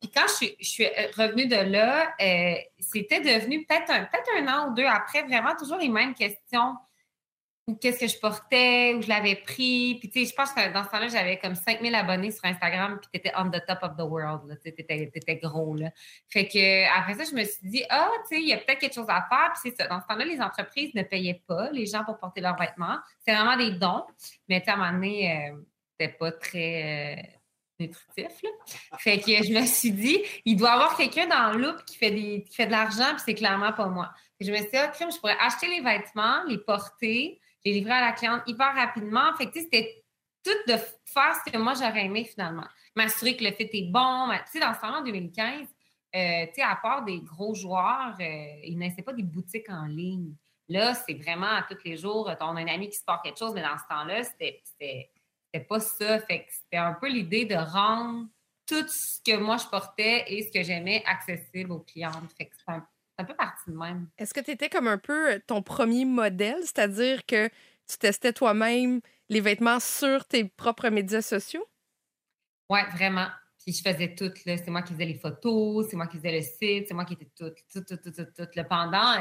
Puis 0.00 0.10
quand 0.10 0.26
je 0.28 0.32
suis, 0.32 0.56
je 0.60 0.66
suis 0.66 0.86
revenue 1.18 1.46
de 1.46 1.56
là, 1.56 2.14
c'était 2.78 3.20
devenu 3.20 3.66
peut-être 3.66 3.90
un, 3.90 4.04
peut 4.04 4.18
un 4.38 4.48
an 4.48 4.70
ou 4.70 4.74
deux 4.74 4.86
après, 4.86 5.24
vraiment 5.24 5.54
toujours 5.58 5.76
les 5.76 5.90
mêmes 5.90 6.14
questions. 6.14 6.74
Ou 7.66 7.76
qu'est-ce 7.76 7.98
que 7.98 8.06
je 8.06 8.18
portais, 8.18 8.92
où 8.94 9.00
je 9.00 9.08
l'avais 9.08 9.36
pris. 9.36 9.96
Puis, 9.98 10.10
tu 10.10 10.20
sais, 10.20 10.30
je 10.30 10.34
pense 10.34 10.52
que 10.52 10.72
dans 10.72 10.84
ce 10.84 10.90
temps-là, 10.90 11.08
j'avais 11.08 11.38
comme 11.38 11.54
5000 11.54 11.94
abonnés 11.94 12.30
sur 12.30 12.44
Instagram, 12.44 12.98
puis 13.00 13.08
t'étais 13.12 13.34
on 13.38 13.50
the 13.50 13.64
top 13.66 13.78
of 13.82 13.96
the 13.96 14.02
world. 14.02 14.42
Tu 14.62 14.68
sais, 14.70 14.72
T'étais 14.72 15.10
t'étais 15.10 15.36
gros, 15.36 15.74
là. 15.74 15.90
Fait 16.28 16.46
que, 16.46 16.98
après 16.98 17.14
ça, 17.14 17.24
je 17.24 17.34
me 17.34 17.42
suis 17.42 17.66
dit, 17.66 17.82
ah, 17.88 18.10
tu 18.28 18.36
sais, 18.36 18.42
il 18.42 18.48
y 18.48 18.52
a 18.52 18.58
peut-être 18.58 18.80
quelque 18.80 18.94
chose 18.94 19.08
à 19.08 19.26
faire. 19.30 19.52
Puis 19.54 19.70
c'est 19.70 19.76
ça. 19.82 19.88
Dans 19.88 20.00
ce 20.02 20.06
temps-là, 20.06 20.26
les 20.26 20.40
entreprises 20.42 20.94
ne 20.94 21.02
payaient 21.02 21.42
pas 21.46 21.70
les 21.70 21.86
gens 21.86 22.04
pour 22.04 22.18
porter 22.18 22.42
leurs 22.42 22.58
vêtements. 22.58 22.98
C'est 23.26 23.34
vraiment 23.34 23.56
des 23.56 23.70
dons. 23.72 24.04
Mais, 24.48 24.60
tu 24.60 24.66
sais, 24.66 24.70
à 24.72 24.74
un 24.74 24.76
moment 24.76 24.92
donné, 24.92 25.50
euh, 25.50 25.56
c'était 25.98 26.12
pas 26.12 26.32
très. 26.32 27.18
euh, 27.18 27.22
nutritif. 27.80 28.42
Là. 28.42 28.50
Fait 28.98 29.18
que 29.18 29.42
je 29.42 29.52
me 29.52 29.64
suis 29.66 29.90
dit, 29.92 30.20
il 30.44 30.56
doit 30.56 30.70
y 30.70 30.72
avoir 30.72 30.96
quelqu'un 30.96 31.26
dans 31.26 31.52
le 31.52 31.58
loop 31.66 31.84
qui 31.84 31.96
fait, 31.96 32.10
des, 32.10 32.44
qui 32.44 32.54
fait 32.54 32.66
de 32.66 32.70
l'argent, 32.70 33.10
puis 33.14 33.22
c'est 33.24 33.34
clairement 33.34 33.72
pas 33.72 33.86
moi. 33.86 34.12
Je 34.40 34.50
me 34.50 34.56
suis 34.56 34.66
dit, 34.66 34.76
ah, 34.76 34.88
crime, 34.88 35.10
je 35.10 35.18
pourrais 35.18 35.36
acheter 35.40 35.66
les 35.68 35.80
vêtements, 35.80 36.44
les 36.46 36.58
porter, 36.58 37.40
les 37.64 37.72
livrer 37.72 37.92
à 37.92 38.00
la 38.00 38.12
cliente 38.12 38.42
hyper 38.46 38.74
rapidement. 38.74 39.34
Fait 39.36 39.50
que 39.50 39.58
c'était 39.58 40.04
tout 40.44 40.72
de 40.72 40.76
faire 40.76 41.34
ce 41.44 41.50
que 41.50 41.58
moi 41.58 41.74
j'aurais 41.74 42.04
aimé 42.04 42.24
finalement. 42.24 42.66
M'assurer 42.94 43.36
que 43.36 43.44
le 43.44 43.52
fit 43.52 43.68
est 43.72 43.90
bon. 43.90 44.28
Tu 44.30 44.52
sais, 44.52 44.60
dans 44.60 44.74
ce 44.74 44.80
temps-là, 44.80 44.98
en 44.98 45.04
2015, 45.04 45.66
euh, 46.14 46.46
tu 46.46 46.54
sais, 46.54 46.62
à 46.62 46.76
part 46.76 47.04
des 47.04 47.20
gros 47.20 47.54
joueurs, 47.54 48.14
euh, 48.20 48.60
il 48.62 48.78
n'y 48.78 49.02
pas 49.02 49.12
des 49.12 49.22
boutiques 49.22 49.68
en 49.68 49.86
ligne. 49.86 50.34
Là, 50.68 50.94
c'est 50.94 51.14
vraiment 51.14 51.50
à 51.50 51.62
tous 51.62 51.82
les 51.84 51.96
jours, 51.96 52.30
on 52.40 52.56
a 52.56 52.60
un 52.60 52.68
ami 52.68 52.88
qui 52.88 52.96
se 52.96 53.04
porte 53.04 53.24
quelque 53.24 53.38
chose, 53.38 53.52
mais 53.54 53.62
dans 53.62 53.76
ce 53.76 53.86
temps-là, 53.88 54.22
c'était 54.24 55.10
pas 55.68 55.80
ça. 55.80 56.20
Fait 56.20 56.46
c'était 56.48 56.78
un 56.78 56.94
peu 56.94 57.08
l'idée 57.08 57.44
de 57.44 57.54
rendre 57.54 58.28
tout 58.66 58.86
ce 58.88 59.20
que 59.24 59.36
moi 59.36 59.56
je 59.58 59.66
portais 59.66 60.24
et 60.28 60.42
ce 60.42 60.50
que 60.50 60.62
j'aimais 60.62 61.02
accessible 61.06 61.72
aux 61.72 61.80
clientes. 61.80 62.32
Fait 62.36 62.46
que 62.46 62.54
c'est 62.56 62.72
un, 62.72 62.86
un 63.18 63.24
peu 63.24 63.34
parti 63.34 63.70
de 63.70 63.76
même. 63.76 64.08
Est-ce 64.18 64.34
que 64.34 64.40
tu 64.40 64.50
étais 64.50 64.68
comme 64.68 64.88
un 64.88 64.98
peu 64.98 65.40
ton 65.46 65.62
premier 65.62 66.04
modèle, 66.04 66.58
c'est-à-dire 66.62 67.24
que 67.26 67.48
tu 67.88 67.98
testais 67.98 68.32
toi-même 68.32 69.00
les 69.28 69.40
vêtements 69.40 69.80
sur 69.80 70.24
tes 70.26 70.44
propres 70.44 70.88
médias 70.88 71.22
sociaux? 71.22 71.66
Oui, 72.70 72.80
vraiment. 72.94 73.28
Puis 73.58 73.72
je 73.72 73.82
faisais 73.82 74.14
tout. 74.14 74.30
C'est 74.44 74.68
moi 74.68 74.82
qui 74.82 74.92
faisais 74.92 75.06
les 75.06 75.18
photos, 75.18 75.86
c'est 75.88 75.96
moi 75.96 76.06
qui 76.06 76.18
faisais 76.18 76.32
le 76.32 76.42
site, 76.42 76.88
c'est 76.88 76.94
moi 76.94 77.04
qui 77.04 77.14
étais 77.14 77.30
tout, 77.36 77.50
tout, 77.72 77.80
tout, 77.82 77.96
tout, 77.96 78.10
tout, 78.10 78.24
tout. 78.36 78.48
Le 78.54 78.62
pendant, 78.64 79.14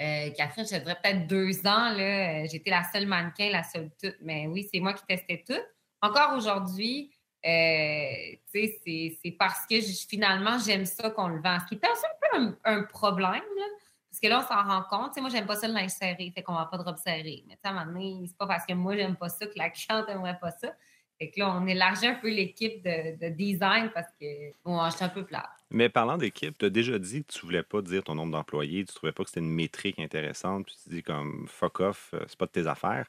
euh, 0.00 0.30
Catherine, 0.30 0.64
je 0.64 0.76
dirais 0.76 0.96
peut-être 1.02 1.26
deux 1.26 1.58
ans, 1.66 1.90
là, 1.90 2.42
euh, 2.42 2.46
j'étais 2.50 2.70
la 2.70 2.82
seule 2.84 3.06
mannequin, 3.06 3.50
la 3.50 3.62
seule 3.62 3.90
toute. 4.00 4.16
Mais 4.22 4.46
oui, 4.46 4.68
c'est 4.72 4.80
moi 4.80 4.94
qui 4.94 5.04
testais 5.06 5.44
tout. 5.46 5.60
Encore 6.00 6.36
aujourd'hui, 6.36 7.10
euh, 7.44 8.36
c'est- 8.52 9.36
parce 9.38 9.66
que 9.66 9.76
je- 9.80 10.06
finalement, 10.08 10.58
j'aime 10.58 10.84
ça 10.86 11.10
qu'on 11.10 11.28
le 11.28 11.40
vend. 11.40 11.58
Ce 11.60 11.66
qui 11.66 11.74
est 11.74 11.84
un 11.84 11.88
peu 12.20 12.38
un, 12.38 12.56
un 12.78 12.82
problème, 12.84 13.30
là, 13.32 13.64
parce 14.10 14.20
que 14.20 14.28
là, 14.28 14.38
on 14.44 14.46
s'en 14.46 14.62
rend 14.62 14.82
compte. 14.88 15.08
Tu 15.08 15.14
sais, 15.14 15.20
moi, 15.20 15.30
j'aime 15.30 15.46
pas 15.46 15.56
ça 15.56 15.66
le 15.68 15.74
linge 15.74 15.90
serré, 15.90 16.32
fait 16.34 16.42
qu'on 16.42 16.54
va 16.54 16.66
pas 16.66 16.78
de 16.78 16.82
robe 16.84 16.96
serrée. 16.98 17.44
Mais 17.48 17.58
à 17.62 17.70
un 17.70 17.72
moment 17.72 17.86
donné, 17.92 18.24
c'est 18.26 18.36
pas 18.36 18.46
parce 18.46 18.64
que 18.64 18.72
moi, 18.72 18.96
j'aime 18.96 19.16
pas 19.16 19.28
ça 19.28 19.46
que 19.46 19.56
la 19.56 19.70
cliente 19.70 20.08
aimerait 20.08 20.38
pas 20.40 20.52
ça. 20.52 20.72
Fait 21.18 21.30
que 21.30 21.38
là, 21.38 21.56
on 21.56 21.66
élargit 21.66 22.06
un 22.08 22.14
peu 22.16 22.28
l'équipe 22.28 22.82
de, 22.82 23.16
de 23.24 23.28
design 23.28 23.90
parce 23.94 24.08
que 24.20 24.52
bon, 24.64 24.84
je 24.90 24.96
suis 24.96 25.04
un 25.04 25.08
peu 25.08 25.24
plate. 25.24 25.48
Mais 25.70 25.88
parlant 25.88 26.16
d'équipe, 26.18 26.56
tu 26.58 26.64
as 26.64 26.70
déjà 26.70 26.98
dit 26.98 27.24
que 27.24 27.32
tu 27.32 27.40
voulais 27.46 27.62
pas 27.62 27.82
dire 27.82 28.02
ton 28.02 28.16
nombre 28.16 28.32
d'employés, 28.32 28.84
tu 28.84 28.92
trouvais 28.94 29.12
pas 29.12 29.22
que 29.22 29.30
c'était 29.30 29.40
une 29.40 29.50
métrique 29.52 29.98
intéressante, 30.00 30.66
puis 30.66 30.74
tu 30.82 30.88
dis 30.88 31.02
comme 31.04 31.46
fuck 31.48 31.78
off, 31.80 32.10
euh, 32.14 32.24
c'est 32.26 32.38
pas 32.38 32.46
de 32.46 32.50
tes 32.50 32.66
affaires. 32.66 33.06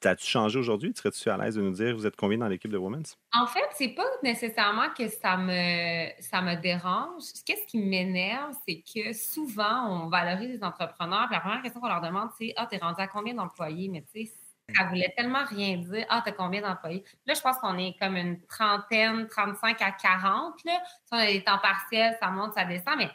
T'as-tu 0.00 0.26
changé 0.26 0.58
aujourd'hui? 0.58 0.92
Serais-tu 0.94 1.28
à 1.28 1.36
l'aise 1.36 1.56
de 1.56 1.60
nous 1.62 1.72
dire 1.72 1.94
vous 1.94 2.06
êtes 2.06 2.16
combien 2.16 2.38
dans 2.38 2.48
l'équipe 2.48 2.70
de 2.70 2.78
Women's? 2.78 3.18
En 3.34 3.46
fait, 3.46 3.68
c'est 3.74 3.88
pas 3.88 4.06
nécessairement 4.22 4.88
que 4.96 5.08
ça 5.08 5.36
me, 5.36 6.08
ça 6.20 6.40
me 6.40 6.54
dérange. 6.56 7.22
Qu'est-ce 7.44 7.66
qui 7.66 7.78
m'énerve, 7.78 8.54
c'est 8.66 8.82
que 8.82 9.12
souvent, 9.12 10.04
on 10.04 10.08
valorise 10.08 10.48
les 10.48 10.64
entrepreneurs. 10.64 11.26
Puis 11.26 11.34
la 11.34 11.40
première 11.40 11.62
question 11.62 11.80
qu'on 11.80 11.88
leur 11.88 12.00
demande, 12.00 12.30
c'est 12.38 12.54
Ah, 12.56 12.66
t'es 12.66 12.78
rendu 12.78 13.00
à 13.00 13.08
combien 13.08 13.34
d'employés? 13.34 13.90
Mais 13.90 14.02
tu 14.02 14.26
sais, 14.26 14.32
ça 14.74 14.84
voulait 14.84 15.12
tellement 15.16 15.44
rien 15.44 15.76
dire. 15.76 16.06
Ah, 16.08 16.22
t'as 16.24 16.32
combien 16.32 16.62
d'employés? 16.62 17.04
Là, 17.26 17.34
je 17.34 17.40
pense 17.40 17.58
qu'on 17.58 17.76
est 17.76 17.94
comme 18.00 18.16
une 18.16 18.40
trentaine, 18.46 19.26
35 19.28 19.82
à 19.82 19.92
40. 19.92 20.64
Là. 20.64 20.80
Si 21.04 21.12
on 21.12 21.16
a 21.16 21.26
des 21.26 21.44
temps 21.44 21.58
partiels, 21.58 22.16
ça 22.20 22.30
monte, 22.30 22.54
ça 22.54 22.64
descend. 22.64 22.94
Mais 22.96 23.10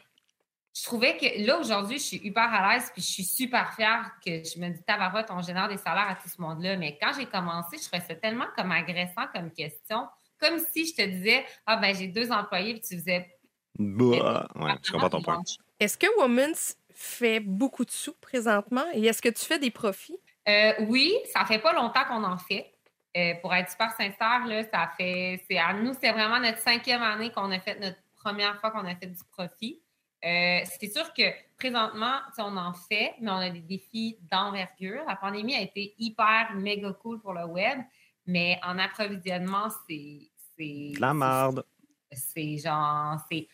je 0.76 0.82
trouvais 0.82 1.16
que 1.16 1.46
là, 1.46 1.58
aujourd'hui, 1.58 1.98
je 1.98 2.04
suis 2.04 2.16
hyper 2.22 2.52
à 2.52 2.74
l'aise 2.74 2.90
puis 2.92 3.00
je 3.00 3.06
suis 3.06 3.24
super 3.24 3.72
fière 3.74 4.10
que 4.24 4.30
je 4.44 4.60
me 4.60 4.68
dis, 4.68 4.82
tabarote, 4.82 5.26
on 5.30 5.40
génère 5.40 5.68
des 5.68 5.78
salaires 5.78 6.08
à 6.10 6.16
tout 6.16 6.28
ce 6.28 6.38
monde-là. 6.40 6.76
Mais 6.76 6.98
quand 7.00 7.12
j'ai 7.18 7.24
commencé, 7.24 7.78
je 7.78 7.88
trouvais 7.88 8.02
ça 8.06 8.14
tellement 8.14 8.44
comme 8.54 8.70
agressant 8.72 9.26
comme 9.34 9.50
question. 9.50 10.06
Comme 10.38 10.58
si 10.58 10.86
je 10.86 10.94
te 10.94 11.02
disais, 11.02 11.46
ah, 11.64 11.76
ben, 11.76 11.94
j'ai 11.96 12.08
deux 12.08 12.30
employés 12.30 12.74
puis 12.74 12.82
tu 12.82 12.96
faisais. 12.98 13.38
Bah, 13.78 14.48
ouais, 14.54 14.72
je 14.82 14.92
comprends 14.92 15.08
ton 15.08 15.22
point. 15.22 15.42
Est-ce 15.80 15.96
que 15.96 16.06
Women's 16.18 16.76
fait 16.94 17.40
beaucoup 17.40 17.86
de 17.86 17.90
sous 17.90 18.14
présentement? 18.14 18.84
Et 18.92 19.06
est-ce 19.06 19.22
que 19.22 19.30
tu 19.30 19.46
fais 19.46 19.58
des 19.58 19.70
profits? 19.70 20.18
Euh, 20.46 20.74
oui, 20.88 21.14
ça 21.32 21.46
fait 21.46 21.58
pas 21.58 21.72
longtemps 21.72 22.04
qu'on 22.06 22.22
en 22.22 22.36
fait. 22.36 22.70
Euh, 23.16 23.32
pour 23.40 23.54
être 23.54 23.70
super 23.70 23.92
sincère, 23.92 24.44
là, 24.46 24.62
ça 24.70 24.92
fait. 24.98 25.42
C'est, 25.48 25.56
à 25.56 25.72
nous, 25.72 25.94
c'est 25.98 26.12
vraiment 26.12 26.38
notre 26.38 26.58
cinquième 26.58 27.02
année 27.02 27.32
qu'on 27.32 27.50
a 27.50 27.58
fait 27.60 27.80
notre 27.80 27.96
première 28.14 28.60
fois 28.60 28.70
qu'on 28.70 28.86
a 28.86 28.94
fait 28.94 29.06
du 29.06 29.24
profit. 29.32 29.80
Euh, 30.24 30.60
c'est 30.80 30.92
sûr 30.92 31.12
que 31.12 31.22
présentement, 31.58 32.18
on 32.38 32.56
en 32.56 32.72
fait, 32.72 33.14
mais 33.20 33.30
on 33.30 33.36
a 33.36 33.50
des 33.50 33.60
défis 33.60 34.18
d'envergure. 34.30 35.04
La 35.06 35.16
pandémie 35.16 35.54
a 35.54 35.60
été 35.60 35.94
hyper, 35.98 36.54
méga 36.54 36.92
cool 36.94 37.20
pour 37.20 37.34
le 37.34 37.44
web, 37.44 37.78
mais 38.26 38.58
en 38.64 38.78
approvisionnement, 38.78 39.68
c'est. 39.88 40.30
c'est 40.56 40.92
La 40.98 41.12
marde. 41.12 41.64
C'est 42.12 42.58
genre. 42.58 43.18
C'est. 43.30 43.48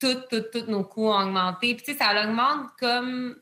Tous 0.00 0.66
nos 0.68 0.84
coûts 0.84 1.08
ont 1.08 1.20
augmenté. 1.20 1.74
Puis, 1.74 1.84
tu 1.84 1.92
sais, 1.92 1.98
ça 1.98 2.24
augmente 2.24 2.70
comme. 2.78 3.36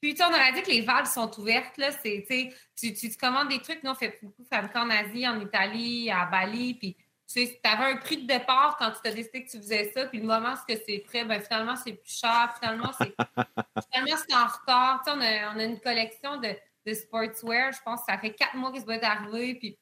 Puis, 0.00 0.14
tu 0.14 0.22
on 0.22 0.28
aurait 0.28 0.52
dit 0.52 0.62
que 0.62 0.70
les 0.70 0.82
valves 0.82 1.06
sont 1.06 1.30
ouvertes, 1.38 1.76
là. 1.78 1.90
C'est, 1.92 2.24
tu, 2.76 2.92
tu, 2.94 3.10
tu 3.10 3.16
commandes 3.16 3.48
des 3.48 3.60
trucs. 3.60 3.82
Nous, 3.82 3.90
on 3.90 3.94
fait 3.94 4.18
beaucoup 4.22 4.44
fabriquer 4.44 4.78
en 4.78 4.90
Asie, 4.90 5.26
en 5.26 5.40
Italie, 5.40 6.10
à 6.10 6.26
Bali. 6.26 6.74
Puis, 6.74 6.96
tu 7.26 7.46
sais, 7.46 7.60
avais 7.64 7.92
un 7.92 7.96
prix 7.96 8.22
de 8.22 8.26
départ 8.26 8.76
quand 8.78 8.90
tu 8.90 8.98
t'as 9.02 9.12
décidé 9.12 9.44
que 9.44 9.50
tu 9.50 9.58
faisais 9.58 9.90
ça, 9.92 10.06
puis 10.06 10.18
le 10.18 10.26
moment 10.26 10.52
où 10.52 10.56
c'est 10.66 10.98
prêt, 11.06 11.24
ben 11.24 11.40
finalement, 11.40 11.76
c'est 11.76 11.94
plus 11.94 12.18
cher. 12.18 12.54
Finalement, 12.60 12.92
c'est 12.98 13.14
finalement, 13.92 14.16
c'est 14.16 14.34
en 14.34 14.46
retard. 14.46 15.02
Tu 15.04 15.10
sais, 15.10 15.16
on, 15.16 15.20
a, 15.20 15.54
on 15.54 15.58
a 15.58 15.64
une 15.64 15.80
collection 15.80 16.36
de, 16.38 16.54
de 16.86 16.94
sportswear. 16.94 17.72
Je 17.72 17.82
pense 17.82 18.00
que 18.00 18.12
ça 18.12 18.18
fait 18.18 18.34
quatre 18.34 18.54
mois 18.54 18.70
que 18.72 18.78
ça 18.78 18.84
va 18.84 18.96
être 18.96 19.04
arrivé, 19.04 19.54
puis 19.54 19.78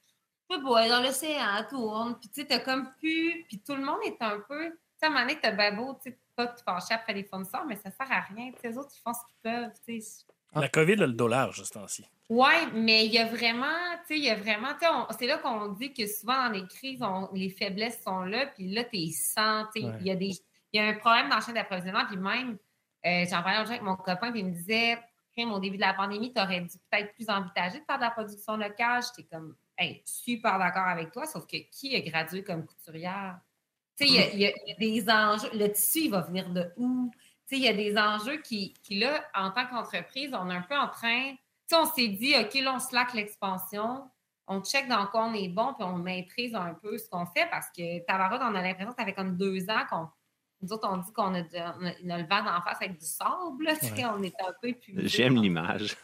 tu 0.49 0.55
sais, 0.55 0.61
dans 0.61 1.01
l'océan, 1.01 1.65
tourne, 1.69 2.19
puis 2.19 2.29
tu 2.29 2.41
sais, 2.41 2.47
t'as 2.47 2.59
comme 2.59 2.93
pu, 2.95 3.45
puis 3.47 3.61
tout 3.61 3.75
le 3.75 3.83
monde 3.83 3.99
est 4.05 4.21
un 4.21 4.39
peu... 4.47 4.69
Tu 4.69 4.77
sais, 4.99 5.05
à 5.05 5.07
un 5.07 5.09
moment 5.09 5.21
donné, 5.21 5.39
t'as 5.41 5.51
bien 5.51 5.73
beau, 5.73 5.93
tu 6.01 6.11
sais, 6.11 6.19
pas 6.35 6.47
te 6.47 6.61
fâcher 6.61 6.93
après 6.93 7.13
les 7.13 7.23
fournisseurs, 7.23 7.65
mais 7.65 7.75
ça 7.75 7.91
sert 7.91 8.11
à 8.11 8.21
rien. 8.21 8.51
Tu 8.51 8.59
sais, 8.61 8.69
les 8.69 8.77
autres, 8.77 8.91
ils 8.95 9.01
font 9.01 9.13
ce 9.13 9.25
qu'ils 9.27 9.37
peuvent, 9.41 9.73
tu 9.85 10.01
sais. 10.01 10.25
La 10.55 10.69
COVID 10.69 11.01
a 11.01 11.07
le 11.07 11.13
dollar, 11.13 11.51
juste 11.51 11.77
ainsi. 11.77 12.05
Oui, 12.29 12.53
mais 12.73 13.05
il 13.05 13.13
y 13.13 13.19
a 13.19 13.25
vraiment, 13.25 13.65
tu 14.07 14.13
sais, 14.13 14.19
il 14.19 14.25
y 14.25 14.29
a 14.29 14.35
vraiment, 14.35 14.73
tu 14.79 14.85
sais, 14.85 15.17
c'est 15.19 15.27
là 15.27 15.37
qu'on 15.37 15.69
dit 15.69 15.93
que 15.93 16.05
souvent 16.07 16.45
dans 16.45 16.51
les 16.51 16.67
crises, 16.67 17.03
les 17.33 17.49
faiblesses 17.49 18.01
sont 18.03 18.21
là, 18.21 18.47
puis 18.47 18.69
là, 18.69 18.83
tu 18.83 18.97
es 18.97 19.11
sans, 19.11 19.65
tu 19.75 19.81
sais, 19.81 19.87
il 20.01 20.07
y 20.07 20.41
y 20.73 20.79
a 20.79 20.87
un 20.87 20.93
problème 20.93 21.29
dans 21.29 21.37
le 21.37 21.41
chaîne 21.41 21.55
d'approvisionnement, 21.55 22.05
puis 22.05 22.17
même, 22.17 22.57
euh, 23.05 23.25
j'en 23.29 23.43
parlais 23.43 23.57
avec 23.57 23.81
mon 23.81 23.95
copain, 23.95 24.31
puis 24.31 24.39
il 24.39 24.47
me 24.47 24.53
disait, 24.53 24.97
au 25.41 25.59
début 25.59 25.77
de 25.77 25.81
la 25.81 25.93
pandémie, 25.93 26.33
tu 26.33 26.41
aurais 26.41 26.61
dû 26.61 26.77
peut-être 26.89 27.13
plus 27.13 27.29
envisager 27.29 27.79
de 27.79 27.85
faire 27.85 27.97
de 27.97 28.03
la 28.03 28.11
production 28.11 28.55
locale. 28.57 29.01
J'étais 29.03 29.27
comme, 29.29 29.55
hey, 29.77 30.01
super 30.05 30.59
d'accord 30.59 30.87
avec 30.87 31.11
toi, 31.11 31.25
sauf 31.25 31.45
que 31.45 31.57
qui 31.71 31.95
a 31.95 32.01
gradué 32.01 32.43
comme 32.43 32.65
couturière? 32.65 33.39
Tu 33.97 34.07
sais, 34.07 34.29
il 34.33 34.39
y, 34.39 34.47
a 34.47 34.51
des 34.79 35.09
enjeux, 35.09 35.49
le 35.53 35.67
tissu, 35.67 36.05
il 36.05 36.11
va 36.11 36.21
venir 36.21 36.49
de 36.49 36.71
où? 36.77 37.11
Tu 37.53 37.59
il 37.59 37.65
y 37.65 37.67
a 37.67 37.73
des 37.73 37.97
enjeux 37.97 38.37
qui, 38.37 38.73
qui, 38.83 38.99
là, 38.99 39.23
en 39.35 39.51
tant 39.51 39.65
qu'entreprise, 39.67 40.31
on 40.33 40.49
est 40.49 40.55
un 40.55 40.61
peu 40.61 40.75
en 40.75 40.87
train 40.87 41.33
on 41.75 41.85
s'est 41.85 42.07
dit, 42.07 42.33
OK, 42.39 42.53
là, 42.61 42.73
on 42.75 42.79
slack 42.79 43.13
l'expansion, 43.13 44.03
on 44.47 44.61
check 44.61 44.87
dans 44.87 45.05
quoi 45.07 45.25
on 45.25 45.33
est 45.33 45.47
bon, 45.47 45.73
puis 45.73 45.83
on 45.83 45.97
maîtrise 45.97 46.55
un 46.55 46.73
peu 46.73 46.97
ce 46.97 47.09
qu'on 47.09 47.25
fait 47.25 47.47
parce 47.49 47.67
que 47.75 48.05
Tavarot, 48.05 48.41
on 48.41 48.55
a 48.55 48.61
l'impression 48.61 48.91
que 48.91 48.99
ça 48.99 49.05
fait 49.05 49.13
comme 49.13 49.37
deux 49.37 49.69
ans 49.69 49.83
qu'on. 49.89 50.07
Nous 50.61 50.71
autres, 50.71 50.87
on 50.89 50.95
dit 50.95 51.11
qu'on 51.11 51.33
a, 51.33 51.41
le 51.41 52.27
vent 52.29 52.41
d'en 52.41 52.61
face 52.61 52.77
avec 52.79 52.97
du 52.97 53.05
sable. 53.05 53.67
On 54.15 54.23
est 54.23 54.35
un 54.39 54.53
peu 54.61 54.73
plus. 54.73 55.09
J'aime 55.09 55.35
l'image. 55.35 55.97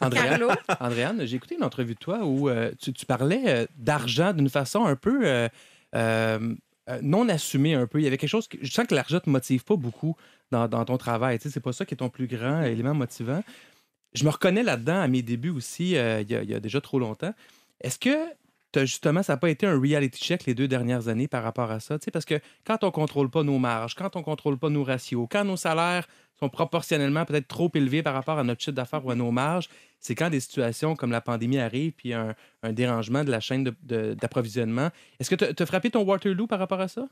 Andréane, 0.80 1.24
j'ai 1.24 1.36
écouté 1.36 1.54
une 1.54 1.64
entrevue 1.64 1.94
de 1.94 1.98
toi 1.98 2.26
où 2.26 2.50
euh, 2.50 2.70
tu, 2.78 3.06
parlais 3.06 3.42
euh, 3.46 3.66
d'argent 3.78 4.34
d'une 4.34 4.50
façon 4.50 4.84
un 4.84 4.96
peu. 4.96 5.48
Euh, 5.94 6.56
non 7.02 7.28
assumée 7.30 7.72
un 7.72 7.86
peu. 7.86 8.00
Il 8.00 8.04
y 8.04 8.06
avait 8.06 8.18
quelque 8.18 8.28
chose 8.28 8.48
que 8.48 8.58
je 8.60 8.70
sens 8.70 8.86
que 8.86 8.94
l'argent 8.94 9.16
ne 9.16 9.20
te 9.20 9.30
motive 9.30 9.64
pas 9.64 9.76
beaucoup 9.76 10.14
dans, 10.50 10.84
ton 10.84 10.96
travail. 10.96 11.38
Tu 11.38 11.44
sais, 11.44 11.54
c'est 11.54 11.60
pas 11.60 11.72
ça 11.72 11.84
qui 11.84 11.94
est 11.94 11.98
ton 11.98 12.08
plus 12.08 12.26
grand 12.26 12.62
élément 12.62 12.94
motivant 12.94 13.42
je 14.12 14.24
me 14.24 14.30
reconnais 14.30 14.62
là-dedans 14.62 15.00
à 15.00 15.08
mes 15.08 15.22
débuts 15.22 15.50
aussi, 15.50 15.96
euh, 15.96 16.22
il, 16.22 16.30
y 16.30 16.54
a, 16.54 16.60
déjà 16.60 16.80
trop 16.80 16.98
longtemps. 16.98 17.34
Est-ce 17.80 17.98
que 17.98 18.16
justement, 18.76 19.22
ça 19.22 19.34
n'a 19.34 19.36
pas 19.36 19.50
été 19.50 19.66
un 19.66 19.78
reality 19.78 20.22
check 20.22 20.44
les 20.46 20.54
deux 20.54 20.68
dernières 20.68 21.08
années 21.08 21.28
par 21.28 21.42
rapport 21.42 21.70
à 21.70 21.80
ça? 21.80 21.96
parce 22.12 22.24
que 22.24 22.40
quand 22.64 22.84
on 22.84 22.90
contrôle 22.90 23.30
pas 23.30 23.42
nos 23.42 23.58
marges, 23.58 23.94
quand 23.94 24.16
on 24.16 24.22
contrôle 24.22 24.58
pas 24.58 24.68
nos 24.68 24.84
ratios, 24.84 25.26
quand 25.30 25.44
nos 25.44 25.56
salaires 25.56 26.06
sont 26.38 26.48
proportionnellement 26.48 27.24
peut-être 27.24 27.48
trop 27.48 27.70
élevés 27.74 28.02
par 28.02 28.14
rapport 28.14 28.38
à 28.38 28.44
notre 28.44 28.60
chiffre 28.60 28.74
d'affaires 28.74 29.04
ou 29.04 29.10
à 29.10 29.14
nos 29.14 29.30
marges, 29.30 29.68
c'est 29.98 30.14
quand 30.14 30.30
des 30.30 30.40
situations 30.40 30.96
comme 30.96 31.10
la 31.10 31.20
pandémie 31.20 31.58
arrivent 31.58 31.92
puis 31.92 32.14
un, 32.14 32.34
un 32.62 32.72
dérangement 32.72 33.24
de 33.24 33.30
la 33.30 33.40
chaîne 33.40 33.64
d'approvisionnement. 33.82 34.90
Est-ce 35.18 35.34
que 35.34 35.52
tu 35.52 35.62
as 35.62 35.66
frappé 35.66 35.90
ton 35.90 36.02
Waterloo 36.02 36.46
par 36.46 36.58
rapport 36.58 36.80
à 36.80 36.88
ça? 36.88 37.06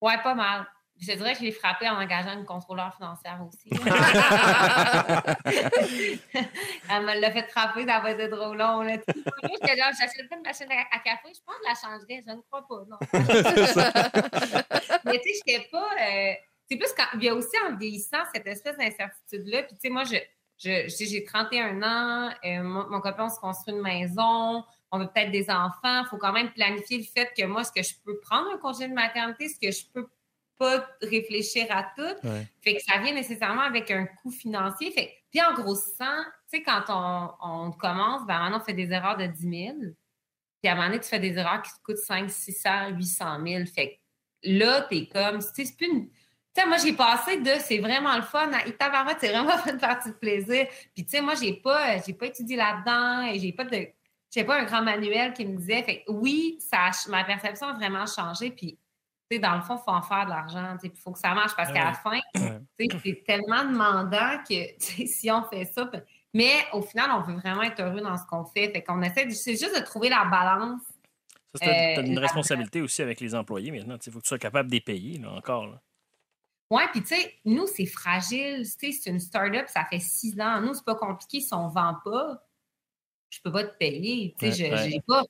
Ouais, 0.00 0.16
pas 0.22 0.34
mal. 0.34 0.66
Je 1.00 1.12
dirais 1.14 1.32
que 1.32 1.38
je 1.38 1.44
l'ai 1.44 1.52
frappé 1.52 1.88
en 1.88 1.94
engageant 1.94 2.38
une 2.38 2.44
contrôleur 2.44 2.94
financière 2.94 3.40
aussi. 3.46 3.70
Elle 6.90 7.06
me 7.06 7.20
l'a 7.20 7.30
fait 7.30 7.48
frapper, 7.48 7.86
ça 7.86 8.00
va 8.00 8.10
être 8.10 8.30
drôle 8.30 8.58
long. 8.58 8.82
Là. 8.82 8.98
J'étais 9.42 9.76
là, 9.76 9.90
j'achète 9.98 10.30
une 10.30 10.42
machine 10.42 10.66
à, 10.70 10.98
café, 10.98 11.32
je 11.34 11.40
pense 11.44 11.56
que 11.56 11.64
la 11.66 11.74
changerais, 11.74 12.22
je 12.26 12.32
ne 12.34 12.42
crois 12.42 12.66
pas, 12.68 12.84
non. 12.86 12.98
Mais 15.06 15.18
tu 15.20 15.32
sais, 15.32 15.40
je 15.46 15.52
n'étais 15.52 15.68
pas. 15.70 15.88
Euh, 16.00 16.34
c'est 16.68 16.76
plus 16.76 16.92
quand. 16.94 17.06
Il 17.14 17.24
y 17.24 17.28
a 17.30 17.34
aussi 17.34 17.56
en 17.66 17.76
vieillissant 17.76 18.22
cette 18.34 18.46
espèce 18.46 18.76
d'incertitude-là. 18.76 19.62
Puis 19.62 19.74
tu 19.76 19.80
sais, 19.80 19.88
moi, 19.88 20.04
je, 20.04 20.18
j'ai 20.58 21.24
31 21.24 21.82
ans, 21.82 22.30
euh, 22.44 22.62
mon, 22.62 23.00
copain, 23.00 23.24
on 23.24 23.30
se 23.30 23.40
construit 23.40 23.74
une 23.74 23.80
maison, 23.80 24.62
on 24.90 24.98
veut 24.98 25.08
peut-être 25.08 25.30
des 25.30 25.48
enfants. 25.50 26.02
Il 26.02 26.06
faut 26.10 26.18
quand 26.18 26.32
même 26.32 26.52
planifier 26.52 26.98
le 26.98 27.04
fait 27.04 27.32
que 27.36 27.46
moi, 27.46 27.62
est-ce 27.62 27.72
que 27.72 27.82
je 27.82 27.94
peux 28.04 28.20
prendre 28.20 28.50
un 28.52 28.58
congé 28.58 28.86
de 28.86 28.92
maternité? 28.92 29.46
Est-ce 29.46 29.58
que 29.58 29.70
je 29.70 29.86
peux 29.92 30.06
pas 30.60 30.86
réfléchir 31.00 31.66
à 31.70 31.84
tout. 31.96 32.28
Fait 32.60 32.74
que 32.76 32.82
ça 32.82 32.98
vient 32.98 33.14
nécessairement 33.14 33.62
avec 33.62 33.90
un 33.90 34.04
coût 34.04 34.30
financier. 34.30 34.90
Fait 34.90 35.16
puis 35.30 35.40
en 35.40 35.54
grossissant, 35.54 36.22
tu 36.52 36.58
sais, 36.58 36.62
quand 36.62 36.84
on, 37.40 37.70
commence, 37.72 38.26
ben 38.26 38.38
maintenant, 38.38 38.58
on 38.60 38.64
fait 38.64 38.74
des 38.74 38.92
erreurs 38.92 39.16
de 39.16 39.26
10 39.26 39.40
000. 39.40 39.76
Puis 40.60 40.68
à 40.68 40.72
un 40.72 40.74
moment 40.74 40.88
donné, 40.88 41.00
tu 41.00 41.08
fais 41.08 41.18
des 41.18 41.38
erreurs 41.38 41.62
qui 41.62 41.70
te 41.72 41.82
coûtent 41.82 41.96
5, 41.96 42.30
600, 42.30 42.90
800 42.90 43.46
000. 43.46 43.64
Fait 43.66 44.02
que 44.42 44.48
là, 44.50 44.82
t'es 44.82 45.06
comme, 45.06 45.38
tu 45.38 45.46
sais, 45.54 45.64
c'est 45.64 45.76
plus 45.76 45.86
une... 45.86 46.08
Tu 46.08 46.60
sais, 46.60 46.66
moi, 46.66 46.76
j'ai 46.78 46.92
passé 46.92 47.38
de 47.38 47.52
c'est 47.60 47.78
vraiment 47.78 48.14
le 48.16 48.22
fun 48.22 48.52
à 48.52 48.66
Itabarat, 48.66 49.14
c'est 49.18 49.30
vraiment 49.30 49.54
une 49.70 49.78
partie 49.78 50.10
de 50.10 50.14
plaisir. 50.14 50.66
Puis, 50.94 51.04
tu 51.04 51.10
sais, 51.10 51.20
moi, 51.22 51.34
j'ai 51.40 51.54
pas, 51.54 51.98
j'ai 52.02 52.12
pas 52.12 52.26
étudié 52.26 52.56
là-dedans 52.56 53.32
et 53.32 53.38
j'ai 53.38 53.52
pas 53.52 53.64
de, 53.64 53.86
j'ai 54.30 54.44
pas 54.44 54.60
un 54.60 54.64
grand 54.64 54.82
manuel 54.82 55.32
qui 55.32 55.46
me 55.46 55.56
disait. 55.56 55.82
Fait 55.84 56.04
oui, 56.08 56.58
ça, 56.58 56.90
ma 57.08 57.22
perception 57.22 57.68
a 57.68 57.72
vraiment 57.74 58.04
changé. 58.04 58.50
Puis, 58.50 58.79
dans 59.38 59.54
le 59.54 59.62
fond, 59.62 59.76
il 59.76 59.82
faut 59.84 59.92
en 59.92 60.02
faire 60.02 60.24
de 60.24 60.30
l'argent. 60.30 60.76
Il 60.82 60.90
faut 60.96 61.12
que 61.12 61.18
ça 61.18 61.34
marche 61.34 61.54
parce 61.56 61.72
qu'à 61.72 61.84
la 61.84 61.94
fin, 61.94 62.18
c'est 62.78 63.24
tellement 63.24 63.64
demandant 63.64 64.42
que 64.48 64.54
si 65.06 65.30
on 65.30 65.44
fait 65.44 65.66
ça. 65.66 65.90
Mais 66.32 66.52
au 66.72 66.82
final, 66.82 67.10
on 67.12 67.22
veut 67.22 67.38
vraiment 67.38 67.62
être 67.62 67.80
heureux 67.80 68.00
dans 68.00 68.16
ce 68.16 68.24
qu'on 68.26 68.44
fait. 68.44 68.70
Fait 68.70 68.82
qu'on 68.82 69.02
essaie, 69.02 69.28
c'est 69.30 69.56
juste 69.56 69.78
de 69.78 69.84
trouver 69.84 70.08
la 70.08 70.24
balance. 70.24 70.80
Ça, 71.54 71.66
tu 71.66 71.68
as, 71.68 72.00
une 72.00 72.16
euh, 72.16 72.20
responsabilité 72.20 72.80
aussi 72.80 73.02
avec 73.02 73.20
les 73.20 73.34
employés 73.34 73.72
maintenant. 73.72 73.96
Il 74.04 74.12
faut 74.12 74.18
que 74.18 74.24
tu 74.24 74.28
sois 74.28 74.38
capable 74.38 74.68
de 74.68 74.74
les 74.74 74.80
payer 74.80 75.18
là, 75.18 75.32
encore. 75.32 75.80
Oui, 76.70 76.82
puis 76.92 77.02
tu 77.02 77.08
sais, 77.08 77.34
nous, 77.44 77.66
c'est 77.66 77.86
fragile. 77.86 78.64
C'est 78.64 79.06
une 79.06 79.18
start-up, 79.18 79.66
ça 79.68 79.84
fait 79.90 79.98
six 79.98 80.40
ans. 80.40 80.60
Nous, 80.60 80.74
c'est 80.74 80.84
pas 80.84 80.94
compliqué 80.94 81.40
si 81.40 81.52
on 81.52 81.68
ne 81.68 81.72
vend 81.72 81.96
pas. 82.04 82.46
Je 83.30 83.40
peux 83.42 83.50
pas 83.50 83.64
te 83.64 83.76
payer. 83.76 84.34
Je 84.40 84.88
n'ai 84.88 85.00
pas, 85.00 85.24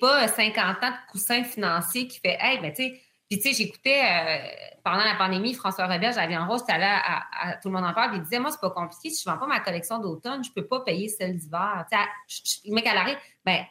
pas 0.00 0.28
50 0.28 0.82
ans 0.82 0.90
de 0.90 1.10
coussin 1.10 1.44
financier 1.44 2.08
qui 2.08 2.20
fait 2.20 2.36
Hey, 2.40 2.60
ben 2.60 2.72
tu 2.72 2.84
sais, 2.84 3.02
puis, 3.28 3.40
tu 3.40 3.48
sais, 3.48 3.54
j'écoutais 3.54 4.00
euh, 4.02 4.68
pendant 4.84 5.04
la 5.04 5.16
pandémie, 5.16 5.54
François 5.54 5.86
Robert, 5.86 6.12
j'avais 6.12 6.36
en 6.36 6.46
rose, 6.46 6.60
j'étais 6.60 6.78
là 6.78 7.00
à, 7.32 7.56
Tout 7.56 7.68
le 7.68 7.74
monde 7.74 7.84
en 7.84 7.92
parle, 7.92 8.10
puis 8.10 8.18
il 8.18 8.22
disait 8.22 8.38
Moi, 8.38 8.50
c'est 8.50 8.60
pas 8.60 8.70
compliqué. 8.70 9.10
Si 9.10 9.22
je 9.24 9.30
vends 9.30 9.38
pas 9.38 9.46
ma 9.46 9.60
collection 9.60 9.98
d'automne, 9.98 10.44
je 10.44 10.50
peux 10.50 10.66
pas 10.66 10.80
payer 10.80 11.08
celle 11.08 11.36
d'hiver. 11.36 11.84
Tu 11.90 11.98
sais, 12.28 12.68
le 12.68 12.74
mec 12.74 12.86
à 12.86 12.94
l'arrêt, 12.94 13.18
ben, 13.44 13.64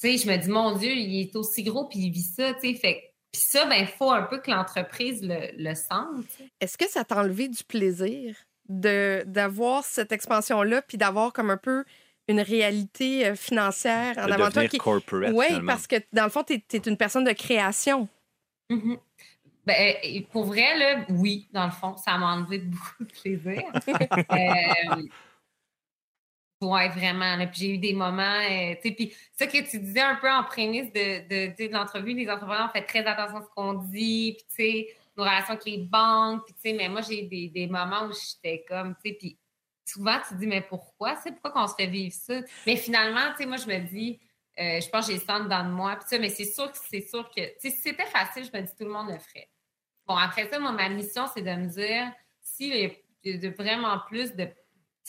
tu 0.00 0.10
sais, 0.10 0.18
je 0.18 0.30
me 0.30 0.36
dis, 0.36 0.48
mon 0.48 0.76
Dieu, 0.76 0.90
il 0.92 1.20
est 1.20 1.36
aussi 1.36 1.62
gros, 1.62 1.88
puis 1.88 1.98
il 1.98 2.10
vit 2.10 2.22
ça, 2.22 2.54
tu 2.54 2.72
sais. 2.72 2.74
Fait 2.74 3.12
puis 3.32 3.40
ça, 3.40 3.64
ben, 3.64 3.76
il 3.80 3.86
faut 3.86 4.10
un 4.10 4.22
peu 4.22 4.38
que 4.38 4.50
l'entreprise 4.50 5.22
le, 5.22 5.56
le 5.56 5.74
sente. 5.74 6.26
tu. 6.36 6.44
Est-ce 6.60 6.76
que 6.76 6.88
ça 6.88 7.02
t'a 7.02 7.18
enlevé 7.18 7.48
du 7.48 7.64
plaisir 7.64 8.36
de 8.68 9.24
d'avoir 9.26 9.84
cette 9.84 10.12
expansion-là, 10.12 10.82
puis 10.82 10.98
d'avoir 10.98 11.32
comme 11.32 11.50
un 11.50 11.56
peu 11.56 11.84
une 12.28 12.40
réalité 12.40 13.26
euh, 13.26 13.34
financière 13.34 14.14
en 14.18 14.26
De 14.26 14.32
avant 14.32 14.50
toi 14.50 14.68
corporate, 14.78 15.32
Oui, 15.34 15.46
parce 15.66 15.86
que 15.86 15.96
dans 16.12 16.24
le 16.24 16.30
fond, 16.30 16.44
tu 16.44 16.54
es, 16.54 16.78
une 16.78 16.96
personne 16.96 17.24
de 17.24 17.32
création. 17.32 18.08
Mhm. 18.72 18.98
Ben, 19.64 20.24
pour 20.32 20.44
vrai, 20.44 20.76
là, 20.76 21.04
oui, 21.08 21.48
dans 21.52 21.66
le 21.66 21.70
fond, 21.70 21.96
ça 21.96 22.18
m'a 22.18 22.34
enlevé 22.34 22.58
beaucoup 22.58 23.04
de 23.04 23.12
plaisir. 23.12 23.62
euh, 24.32 25.02
ouais, 26.66 26.88
vraiment. 26.88 27.38
j'ai 27.52 27.74
eu 27.74 27.78
des 27.78 27.92
moments, 27.92 28.22
euh, 28.22 28.74
tu 28.82 28.88
sais, 28.88 28.94
puis 28.94 29.14
ça 29.32 29.46
que 29.46 29.70
tu 29.70 29.78
disais 29.78 30.00
un 30.00 30.16
peu 30.16 30.28
en 30.30 30.42
prémisse 30.42 30.92
de, 30.92 31.28
de, 31.28 31.72
l'entrevue, 31.72 32.12
les 32.12 32.28
entrepreneurs 32.28 32.70
ont 32.70 32.72
fait 32.72 32.82
très 32.82 33.06
attention 33.06 33.38
à 33.38 33.42
ce 33.42 33.48
qu'on 33.54 33.74
dit, 33.74 34.36
puis 34.36 34.46
tu 34.48 34.54
sais, 34.54 34.96
nos 35.16 35.22
relations 35.22 35.52
avec 35.52 35.64
les 35.64 35.78
banques, 35.78 36.44
puis 36.46 36.54
tu 36.54 36.60
sais, 36.62 36.72
mais 36.72 36.88
moi, 36.88 37.02
j'ai 37.02 37.22
des, 37.22 37.48
des 37.48 37.68
moments 37.68 38.06
où 38.06 38.12
j'étais 38.12 38.64
comme, 38.68 38.96
tu 38.96 39.10
sais, 39.10 39.16
puis 39.16 39.38
souvent, 39.84 40.18
tu 40.26 40.34
te 40.34 40.40
dis, 40.40 40.46
mais 40.48 40.62
pourquoi? 40.62 41.14
C'est 41.16 41.30
pourquoi 41.32 41.52
qu'on 41.52 41.68
se 41.68 41.74
fait 41.74 41.86
vivre 41.86 42.14
ça? 42.14 42.40
Mais 42.66 42.76
finalement, 42.76 43.30
tu 43.36 43.38
sais, 43.38 43.46
moi, 43.46 43.58
je 43.58 43.66
me 43.66 43.78
dis, 43.78 44.18
euh, 44.58 44.80
je 44.80 44.88
pense 44.90 45.06
que 45.06 45.12
j'ai 45.12 45.18
le 45.18 45.24
sang 45.24 45.44
dedans 45.44 45.64
de 45.64 45.70
moi. 45.70 45.96
Puis 45.96 46.08
ça, 46.08 46.18
mais 46.18 46.28
c'est 46.28 46.44
sûr 46.44 46.70
que 46.70 46.78
c'est 46.78 47.00
sûr 47.00 47.30
que, 47.30 47.40
si 47.58 47.70
c'était 47.70 48.06
facile, 48.06 48.44
je 48.44 48.56
me 48.58 48.62
dis, 48.64 48.72
tout 48.76 48.84
le 48.84 48.90
monde 48.92 49.08
le 49.10 49.18
ferait. 49.18 49.48
Bon, 50.06 50.16
après 50.16 50.48
ça, 50.48 50.58
moi, 50.58 50.72
ma 50.72 50.88
mission, 50.88 51.26
c'est 51.32 51.42
de 51.42 51.50
me 51.54 51.66
dire, 51.68 52.12
s'il 52.40 52.74
y 53.24 53.46
a 53.46 53.50
vraiment 53.50 53.98
plus 54.08 54.34
de, 54.34 54.48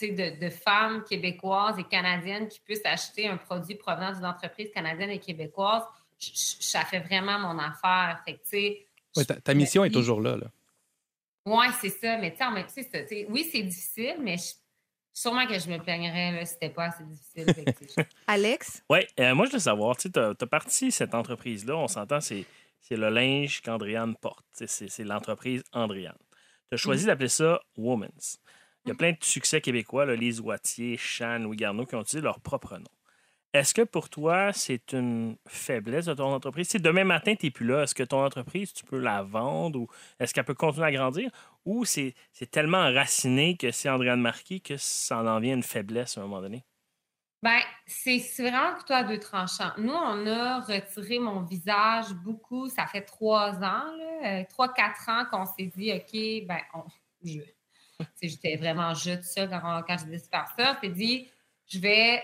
de, 0.02 0.40
de 0.40 0.50
femmes 0.50 1.04
québécoises 1.04 1.78
et 1.80 1.84
canadiennes 1.84 2.48
qui 2.48 2.60
puissent 2.60 2.86
acheter 2.86 3.28
un 3.28 3.38
produit 3.38 3.76
provenant 3.76 4.14
d'une 4.14 4.26
entreprise 4.26 4.70
canadienne 4.72 5.10
et 5.10 5.20
québécoise, 5.20 5.84
je- 6.20 6.30
je- 6.30 6.64
ça 6.66 6.86
fait 6.86 7.00
vraiment 7.00 7.40
mon 7.40 7.60
affaire. 7.60 8.22
Fait 8.26 8.36
que, 8.38 9.20
Ouais, 9.20 9.26
ta, 9.26 9.36
ta 9.42 9.54
mission 9.54 9.84
est 9.84 9.90
Oui. 9.90 9.94
toujours 9.94 10.22
là. 10.22 10.38
là. 10.38 10.48
Ouais, 11.46 11.68
c'est 11.82 11.90
ça. 11.90 12.18
Mais 12.18 12.32
tu 12.34 12.38
sais, 12.84 13.28
Oui, 13.30 13.48
c'est 13.52 13.62
difficile, 13.64 14.16
mais 14.22 14.38
je- 14.38 14.54
sûrement 15.14 15.46
que 15.46 15.58
je 15.60 15.70
me 15.70 15.78
plaignerais 15.78 16.32
là, 16.32 16.46
si 16.46 16.54
c'était 16.54 16.70
pas 16.70 16.86
assez 16.86 17.04
difficile. 17.04 18.06
Alex? 18.28 18.84
Oui, 18.90 19.00
euh, 19.20 19.36
moi, 19.36 19.46
je 19.46 19.54
veux 19.54 19.60
savoir, 19.60 19.96
tu 19.96 20.10
as 20.16 20.48
parti 20.48 20.92
cette 20.92 21.14
entreprise-là, 21.14 21.78
on 21.78 21.88
s'entend, 21.88 22.20
c'est 22.20 22.46
c'est 22.84 22.98
le 22.98 23.10
linge 23.10 23.62
qu'Andréane 23.62 24.16
porte. 24.16 24.46
C'est 24.52 24.68
c'est 24.68 25.04
l'entreprise 25.06 25.64
Andréane. 25.72 26.18
Tu 26.70 26.76
as 26.76 26.78
choisi 26.78 27.06
d'appeler 27.06 27.30
ça 27.30 27.62
Women's. 27.78 28.40
Il 28.86 28.90
y 28.90 28.92
a 28.92 28.96
plein 28.96 29.12
de 29.12 29.18
succès 29.22 29.62
québécois, 29.62 30.06
là, 30.06 30.16
Lise 30.16 30.42
Wattier, 30.42 30.98
Chan, 30.98 31.40
Louis 31.40 31.56
Garneau, 31.56 31.86
qui 31.86 31.96
ont 31.96 32.02
utilisé 32.02 32.22
leur 32.22 32.42
propre 32.42 32.78
nom. 32.78 32.92
Est-ce 33.54 33.74
que 33.74 33.84
pour 33.84 34.10
toi, 34.10 34.52
c'est 34.52 34.94
une 34.94 35.38
faiblesse 35.48 36.06
de 36.06 36.14
ton 36.16 36.34
entreprise? 36.34 36.70
Si 36.70 36.80
demain 36.80 37.04
matin, 37.04 37.36
tu 37.36 37.46
n'es 37.46 37.52
plus 37.52 37.68
là, 37.68 37.84
est-ce 37.84 37.94
que 37.94 38.04
ton 38.04 38.26
entreprise, 38.26 38.74
tu 38.74 38.84
peux 38.84 38.98
la 38.98 39.22
vendre 39.22 39.80
ou 39.80 39.88
est-ce 40.20 40.34
qu'elle 40.34 40.44
peut 40.44 40.56
continuer 40.56 40.88
à 40.88 40.92
grandir? 40.92 41.30
Ou 41.66 41.86
c'est 41.86 42.14
c'est 42.32 42.52
tellement 42.52 42.80
enraciné 42.80 43.56
que 43.58 43.72
c'est 43.72 43.90
Andréane 43.90 44.22
Marquis 44.22 44.62
que 44.62 44.78
ça 44.78 45.18
en 45.18 45.40
vient 45.40 45.56
une 45.56 45.64
faiblesse 45.64 46.18
à 46.18 46.22
un 46.22 46.24
moment 46.24 46.42
donné? 46.42 46.64
Ben, 47.42 47.60
c'est 47.86 48.20
vraiment 48.40 48.74
que 48.76 48.86
toi 48.86 48.98
à 48.98 49.04
deux 49.04 49.20
tranchants. 49.20 49.72
Nous, 49.78 49.92
on 49.92 50.26
a 50.28 50.62
retiré 50.62 51.20
mon 51.20 51.42
visage 51.42 52.14
beaucoup. 52.14 52.70
Ça 52.70 52.88
fait 52.88 53.02
trois 53.02 53.56
ans, 53.56 53.84
là, 53.98 54.40
euh, 54.40 54.44
trois, 54.50 54.74
quatre 54.74 55.10
ans 55.10 55.26
qu'on 55.30 55.46
s'est 55.46 55.66
dit, 55.76 55.92
OK, 55.92 56.48
ben, 56.48 56.62
on, 56.74 56.86
je, 57.22 57.40
j'étais 58.22 58.56
vraiment 58.56 58.94
je 58.94 59.16
tout 59.16 59.24
ça 59.24 59.46
quand, 59.48 59.84
quand 59.86 59.98
j'ai 59.98 60.06
décidé 60.06 60.20
de 60.20 60.30
faire 60.30 60.54
ça. 60.58 60.78
On 60.78 60.82
s'est 60.82 60.94
dit, 60.94 61.30
je 61.68 61.80
vais 61.80 62.24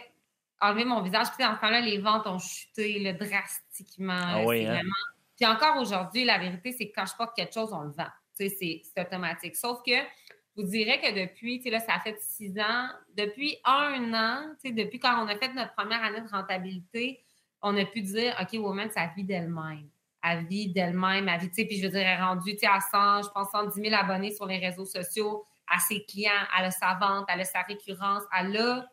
enlever 0.61 0.85
mon 0.85 1.01
visage. 1.01 1.27
Puis, 1.35 1.43
dans 1.43 1.53
ce 1.55 1.59
temps-là, 1.61 1.81
les 1.81 1.97
ventes 1.97 2.25
ont 2.25 2.39
chuté 2.39 2.99
là, 2.99 3.11
drastiquement. 3.11 4.13
Ah 4.13 4.43
oui, 4.45 4.59
c'est 4.59 4.67
hein? 4.67 4.73
vraiment- 4.75 4.89
Puis 5.37 5.45
encore 5.45 5.81
aujourd'hui, 5.81 6.23
la 6.23 6.37
vérité, 6.37 6.71
c'est 6.71 6.89
que 6.89 6.95
quand 6.95 7.05
je 7.05 7.15
porte 7.15 7.35
quelque 7.35 7.53
chose, 7.53 7.73
on 7.73 7.81
le 7.81 7.91
vend. 7.91 8.07
C'est 8.47 8.81
automatique. 8.97 9.55
Sauf 9.55 9.81
que 9.85 9.91
je 9.91 10.61
vous 10.61 10.67
dirais 10.67 10.99
que 10.99 11.23
depuis, 11.25 11.61
là, 11.69 11.79
ça 11.79 11.99
fait 11.99 12.17
six 12.19 12.57
ans, 12.59 12.89
depuis 13.15 13.57
un 13.65 14.13
an, 14.13 14.55
depuis 14.63 14.99
quand 14.99 15.23
on 15.23 15.27
a 15.27 15.37
fait 15.37 15.53
notre 15.53 15.73
première 15.73 16.03
année 16.03 16.21
de 16.21 16.27
rentabilité, 16.27 17.23
on 17.61 17.75
a 17.77 17.85
pu 17.85 18.01
dire, 18.01 18.35
OK, 18.41 18.59
Woman, 18.59 18.89
ça 18.89 19.09
vit 19.15 19.23
d'elle-même. 19.23 19.89
Elle 20.21 20.45
vit 20.45 20.67
d'elle-même, 20.67 21.29
elle 21.29 21.39
vit, 21.39 21.49
tu 21.49 21.55
sais, 21.55 21.65
puis 21.65 21.77
je 21.77 21.83
veux 21.83 21.89
dire, 21.89 22.01
elle 22.01 22.19
est 22.19 22.21
rendue, 22.21 22.57
à 22.63 22.79
100, 22.81 23.23
je 23.23 23.29
pense, 23.29 23.51
110 23.51 23.81
000 23.81 23.95
abonnés 23.95 24.31
sur 24.31 24.45
les 24.45 24.57
réseaux 24.57 24.85
sociaux, 24.85 25.45
à 25.67 25.79
ses 25.79 26.03
clients, 26.05 26.31
elle 26.57 26.65
a 26.65 26.71
sa 26.71 26.95
vente, 26.95 27.25
elle 27.29 27.41
a 27.41 27.45
sa 27.45 27.61
récurrence, 27.61 28.23
elle 28.37 28.57
a. 28.57 28.85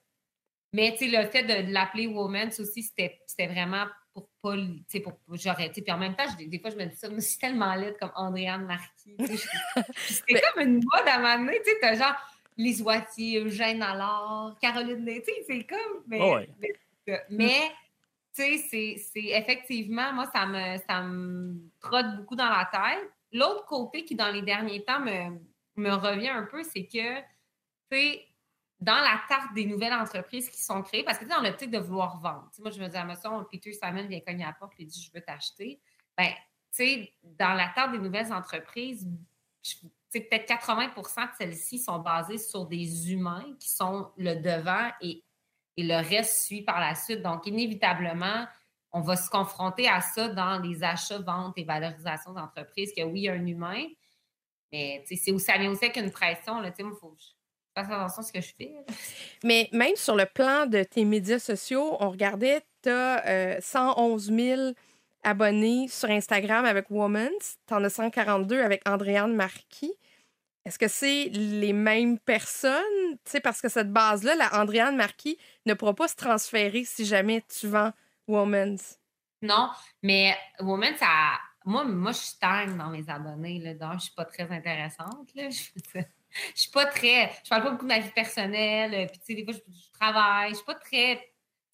Mais, 0.72 0.96
le 1.00 1.26
fait 1.28 1.42
de 1.42 1.72
l'appeler 1.72 2.06
Woman, 2.06 2.50
aussi, 2.58 2.82
c'était 2.82 3.46
vraiment 3.46 3.86
pas, 4.50 4.56
tu 4.56 4.82
sais, 4.88 5.00
pour 5.00 5.14
j'aurais, 5.32 5.68
tu 5.68 5.74
sais, 5.76 5.82
puis 5.82 5.92
en 5.92 5.98
même 5.98 6.14
temps, 6.14 6.24
je- 6.38 6.44
des 6.46 6.58
fois, 6.58 6.70
je 6.70 6.76
me 6.76 6.84
dis 6.86 6.96
ça, 6.96 7.08
mais 7.08 7.20
c'est 7.20 7.38
tellement 7.38 7.74
laide 7.74 7.96
comme 7.98 8.12
Andréane 8.14 8.64
Marquis, 8.66 9.16
tu 9.18 9.26
sais, 9.36 9.48
c'était 9.96 10.40
comme 10.54 10.62
une 10.66 10.74
mode 10.76 11.06
à 11.08 11.16
un 11.16 11.38
moment 11.38 11.52
tu 11.64 11.70
sais, 11.70 11.76
t'as 11.80 11.94
genre 11.94 12.14
Lise 12.56 12.82
Wattier, 12.82 13.40
Eugène 13.40 13.82
Allard, 13.82 14.56
Caroline 14.60 15.04
tu 15.06 15.14
sais, 15.24 15.44
c'est 15.46 15.64
comme, 15.64 16.02
mais, 16.06 16.18
Oh 16.22 16.34
ouais. 16.36 16.48
mais, 16.58 17.20
mais, 17.30 17.60
tu 18.34 18.42
sais, 18.42 18.58
c'est- 18.70 18.96
c'est 19.12 19.24
effectivement, 19.38 20.12
moi, 20.12 20.30
ça 20.34 20.46
me, 20.46 20.76
ça 20.88 21.02
me 21.02 21.56
trotte 21.80 22.16
beaucoup 22.16 22.36
dans 22.36 22.48
la 22.48 22.68
tête. 22.70 23.10
L'autre 23.32 23.64
côté 23.66 24.04
qui, 24.04 24.14
dans 24.14 24.30
les 24.30 24.42
derniers 24.42 24.84
temps, 24.84 25.00
me, 25.00 25.38
me 25.76 25.90
revient 25.92 26.28
un 26.30 26.44
peu, 26.44 26.62
c'est 26.62 26.84
que, 26.86 27.18
tu 27.18 27.24
sais, 27.92 28.26
dans 28.86 29.00
la 29.00 29.20
tarte 29.28 29.52
des 29.52 29.66
nouvelles 29.66 29.92
entreprises 29.92 30.48
qui 30.48 30.62
sont 30.62 30.80
créées, 30.80 31.02
parce 31.02 31.18
que 31.18 31.24
tu 31.24 31.30
dans 31.30 31.40
l'optique 31.40 31.72
de 31.72 31.78
vouloir 31.78 32.20
vendre. 32.20 32.48
Moi, 32.60 32.70
je 32.70 32.80
me 32.80 32.86
dis, 32.86 32.96
à 32.96 33.02
Amazon, 33.02 33.44
Peter 33.50 33.72
Simon 33.72 34.06
vient 34.06 34.20
cogner 34.20 34.44
à 34.44 34.48
la 34.48 34.52
porte 34.52 34.74
et 34.78 34.84
dit, 34.84 35.02
je 35.02 35.10
veux 35.12 35.24
t'acheter. 35.24 35.80
Ben, 36.16 36.30
tu 36.72 36.84
sais, 36.84 37.12
dans 37.24 37.54
la 37.54 37.68
tarte 37.74 37.90
des 37.90 37.98
nouvelles 37.98 38.32
entreprises, 38.32 39.08
peut-être 40.12 40.48
80% 40.48 40.94
de 40.94 41.36
celles-ci 41.36 41.80
sont 41.80 41.98
basées 41.98 42.38
sur 42.38 42.66
des 42.66 43.12
humains 43.12 43.56
qui 43.58 43.70
sont 43.70 44.12
le 44.16 44.36
devant 44.36 44.88
et, 45.00 45.24
et 45.76 45.82
le 45.82 45.96
reste 45.96 46.44
suit 46.44 46.62
par 46.62 46.78
la 46.78 46.94
suite. 46.94 47.22
Donc, 47.22 47.44
inévitablement, 47.48 48.46
on 48.92 49.00
va 49.00 49.16
se 49.16 49.28
confronter 49.28 49.88
à 49.88 50.00
ça 50.00 50.28
dans 50.28 50.60
les 50.60 50.84
achats, 50.84 51.18
ventes 51.18 51.58
et 51.58 51.64
valorisations 51.64 52.34
d'entreprises, 52.34 52.92
que 52.96 53.02
oui, 53.02 53.22
il 53.22 53.24
y 53.24 53.28
a 53.28 53.32
un 53.32 53.46
humain, 53.46 53.84
mais 54.70 55.04
c'est 55.06 55.32
où 55.32 55.40
ça 55.40 55.58
vient 55.58 55.72
aussi 55.72 55.86
avec 55.86 55.96
une 55.96 56.12
pression. 56.12 56.60
Là, 56.60 56.70
faut 57.00 57.16
fasse 57.76 57.90
attention 57.90 58.22
à 58.22 58.24
ce 58.24 58.32
que 58.32 58.40
je 58.40 58.52
fais. 58.56 58.74
Mais 59.44 59.68
même 59.72 59.96
sur 59.96 60.16
le 60.16 60.26
plan 60.26 60.66
de 60.66 60.82
tes 60.82 61.04
médias 61.04 61.38
sociaux, 61.38 61.96
on 62.00 62.10
regardait, 62.10 62.62
tu 62.82 62.90
as 62.90 63.60
111 63.60 64.32
000 64.32 64.72
abonnés 65.22 65.88
sur 65.88 66.08
Instagram 66.10 66.64
avec 66.64 66.90
Woman's. 66.90 67.58
Tu 67.66 67.74
en 67.74 67.82
as 67.84 67.90
142 67.90 68.60
avec 68.60 68.88
Andréane 68.88 69.34
Marquis. 69.34 69.92
Est-ce 70.64 70.78
que 70.78 70.88
c'est 70.88 71.28
les 71.32 71.72
mêmes 71.72 72.18
personnes? 72.18 72.82
Tu 73.24 73.30
sais, 73.30 73.40
parce 73.40 73.60
que 73.60 73.68
cette 73.68 73.92
base-là, 73.92 74.34
la 74.34 74.60
Andréane 74.60 74.96
Marquis 74.96 75.38
ne 75.64 75.74
pourra 75.74 75.94
pas 75.94 76.08
se 76.08 76.16
transférer 76.16 76.84
si 76.84 77.04
jamais 77.04 77.44
tu 77.48 77.68
vends 77.68 77.92
Woman's. 78.26 78.98
Non, 79.42 79.70
mais 80.02 80.36
moment, 80.60 80.86
ça. 80.98 81.38
Moi, 81.64 81.84
moi, 81.84 82.12
je 82.12 82.18
stagne 82.18 82.76
dans 82.76 82.90
mes 82.90 83.08
abonnés. 83.08 83.60
Là, 83.60 83.74
donc, 83.74 84.00
je 84.00 84.04
suis 84.06 84.14
pas 84.14 84.24
très 84.24 84.50
intéressante. 84.50 85.34
Là. 85.34 85.48
Je, 86.54 86.60
suis 86.62 86.70
pas 86.70 86.86
très. 86.86 87.30
Je 87.44 87.48
parle 87.48 87.62
pas 87.62 87.70
beaucoup 87.70 87.84
de 87.84 87.88
ma 87.88 87.98
vie 87.98 88.10
personnelle. 88.10 88.94
euh, 88.94 89.06
Puis, 89.06 89.18
tu 89.18 89.24
sais, 89.26 89.34
des 89.34 89.44
fois, 89.44 89.52
je, 89.52 89.58
je 89.72 89.90
travaille. 89.98 90.50
Je 90.50 90.56
suis 90.56 90.64
pas 90.64 90.74
très. 90.74 91.16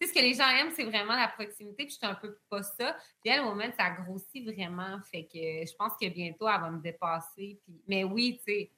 Tu 0.00 0.06
sais, 0.06 0.12
ce 0.12 0.18
que 0.18 0.24
les 0.24 0.34
gens 0.34 0.48
aiment, 0.48 0.72
c'est 0.74 0.84
vraiment 0.84 1.14
la 1.14 1.28
proximité. 1.28 1.84
Puis, 1.84 1.94
je 1.94 1.98
suis 1.98 2.06
un 2.06 2.14
peu 2.14 2.38
pas 2.48 2.62
ça. 2.62 2.96
Puis, 3.20 3.32
elle, 3.32 3.40
au 3.40 3.54
moment, 3.54 3.64
ça 3.78 3.90
grossit 3.90 4.44
vraiment. 4.44 4.98
Fait 5.10 5.24
que 5.24 5.38
je 5.38 5.74
pense 5.76 5.92
que 6.00 6.08
bientôt, 6.08 6.48
elle 6.48 6.60
va 6.60 6.70
me 6.70 6.80
dépasser. 6.80 7.60
Puis, 7.64 7.82
mais 7.86 8.04
oui, 8.04 8.38
tu 8.38 8.52
sais, 8.52 8.70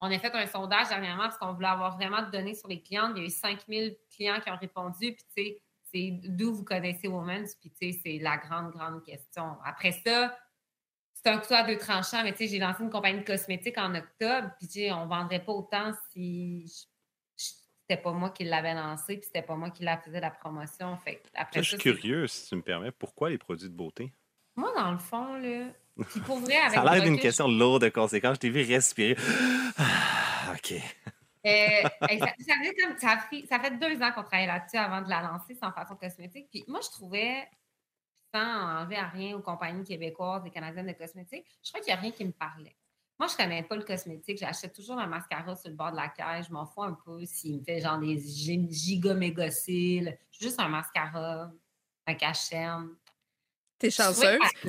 on 0.00 0.10
a 0.10 0.18
fait 0.18 0.34
un 0.34 0.46
sondage 0.46 0.88
dernièrement 0.88 1.24
parce 1.24 1.38
qu'on 1.38 1.52
voulait 1.54 1.66
avoir 1.68 1.96
vraiment 1.96 2.22
de 2.22 2.30
données 2.30 2.54
sur 2.54 2.68
les 2.68 2.80
clientes. 2.80 3.12
Il 3.16 3.22
y 3.22 3.24
a 3.24 3.26
eu 3.26 3.30
5000 3.30 3.96
clients 4.14 4.40
qui 4.40 4.50
ont 4.50 4.56
répondu. 4.56 5.14
Puis, 5.14 5.24
tu 5.36 5.42
sais, 5.42 5.62
c'est 5.92 6.10
d'où 6.22 6.54
vous 6.54 6.64
connaissez 6.64 7.08
Women's, 7.08 7.54
puis 7.54 7.70
tu 7.70 7.92
sais, 7.92 8.00
c'est 8.04 8.18
la 8.18 8.36
grande, 8.36 8.72
grande 8.72 9.02
question. 9.02 9.56
Après 9.64 9.92
ça, 9.92 10.36
c'est 11.22 11.30
un 11.30 11.38
couteau 11.38 11.54
à 11.54 11.64
deux 11.64 11.78
tranchants, 11.78 12.22
mais 12.22 12.32
tu 12.32 12.38
sais, 12.38 12.48
j'ai 12.48 12.58
lancé 12.58 12.82
une 12.82 12.90
compagnie 12.90 13.20
de 13.20 13.24
cosmétiques 13.24 13.78
en 13.78 13.94
octobre, 13.94 14.50
puis 14.58 14.68
tu 14.68 14.74
sais, 14.74 14.92
on 14.92 15.04
ne 15.04 15.08
vendrait 15.08 15.44
pas 15.44 15.52
autant 15.52 15.92
si 16.12 16.66
c'était 17.36 18.00
pas 18.00 18.12
moi 18.12 18.30
qui 18.30 18.44
l'avais 18.44 18.74
lancé, 18.74 19.16
puis 19.16 19.26
c'était 19.26 19.42
pas 19.42 19.56
moi 19.56 19.70
qui 19.70 19.82
la 19.82 19.96
faisais 19.98 20.20
la 20.20 20.30
promotion. 20.30 20.96
Fait 20.98 21.22
après 21.34 21.60
Là, 21.60 21.62
je 21.62 21.70
ça, 21.70 21.78
suis 21.78 21.92
curieux, 21.92 22.26
si 22.26 22.48
tu 22.48 22.56
me 22.56 22.62
permets, 22.62 22.92
pourquoi 22.92 23.30
les 23.30 23.38
produits 23.38 23.68
de 23.68 23.74
beauté? 23.74 24.12
Moi, 24.56 24.72
dans 24.76 24.92
le 24.92 24.98
fond, 24.98 25.34
là, 25.34 25.68
puis 26.04 26.20
pour 26.20 26.38
vrai, 26.38 26.56
avec 26.64 26.74
Ça 26.74 26.82
a 26.82 26.94
l'air 26.94 27.04
d'une 27.04 27.18
question 27.18 27.48
lourde 27.48 27.82
de 27.82 27.88
conséquences. 27.88 28.36
Je 28.36 28.40
t'ai 28.40 28.50
vu 28.50 28.62
respirer. 28.62 29.16
Ah, 29.76 30.52
OK. 30.54 30.74
Euh, 31.46 31.82
ça, 31.82 32.08
ça 32.08 32.26
ça, 32.98 33.12
a 33.12 33.46
ça 33.46 33.60
fait 33.60 33.78
deux 33.78 34.02
ans 34.02 34.12
qu'on 34.12 34.22
travaillait 34.22 34.46
là-dessus 34.46 34.76
avant 34.76 35.00
de 35.00 35.08
la 35.08 35.22
lancer 35.22 35.54
sans 35.54 35.72
façon 35.72 35.94
cosmétique. 35.96 36.48
Puis 36.50 36.64
moi, 36.68 36.80
je 36.82 36.90
trouvais, 36.90 37.48
sans 38.34 38.80
enlever 38.80 38.96
à 38.96 39.08
rien 39.08 39.36
aux 39.36 39.42
compagnies 39.42 39.84
québécoises 39.84 40.42
et 40.46 40.50
canadiennes 40.50 40.86
de 40.86 40.92
cosmétiques, 40.92 41.46
je 41.62 41.70
crois 41.70 41.80
qu'il 41.80 41.92
n'y 41.92 41.98
a 41.98 42.00
rien 42.00 42.10
qui 42.10 42.24
me 42.24 42.32
parlait. 42.32 42.76
Moi, 43.18 43.26
je 43.28 43.32
ne 43.32 43.38
connais 43.38 43.62
pas 43.64 43.74
le 43.74 43.82
cosmétique. 43.82 44.38
J'achète 44.38 44.72
toujours 44.74 44.94
ma 44.94 45.06
mascara 45.08 45.56
sur 45.56 45.68
le 45.70 45.74
bord 45.74 45.90
de 45.90 45.96
la 45.96 46.08
caisse. 46.08 46.46
Je 46.46 46.52
m'en 46.52 46.66
fous 46.66 46.84
un 46.84 46.96
peu 47.04 47.24
s'il 47.26 47.58
me 47.58 47.64
fait 47.64 47.80
genre 47.80 47.98
des 47.98 48.16
gi- 48.16 48.68
giga 48.70 49.50
cils. 49.50 50.16
Juste 50.30 50.60
un 50.60 50.68
mascara 50.68 51.50
un 52.06 52.14
cache-chaîne. 52.14 52.90
T'es 53.78 53.90
chanceuse? 53.90 54.38
Ses, 54.62 54.66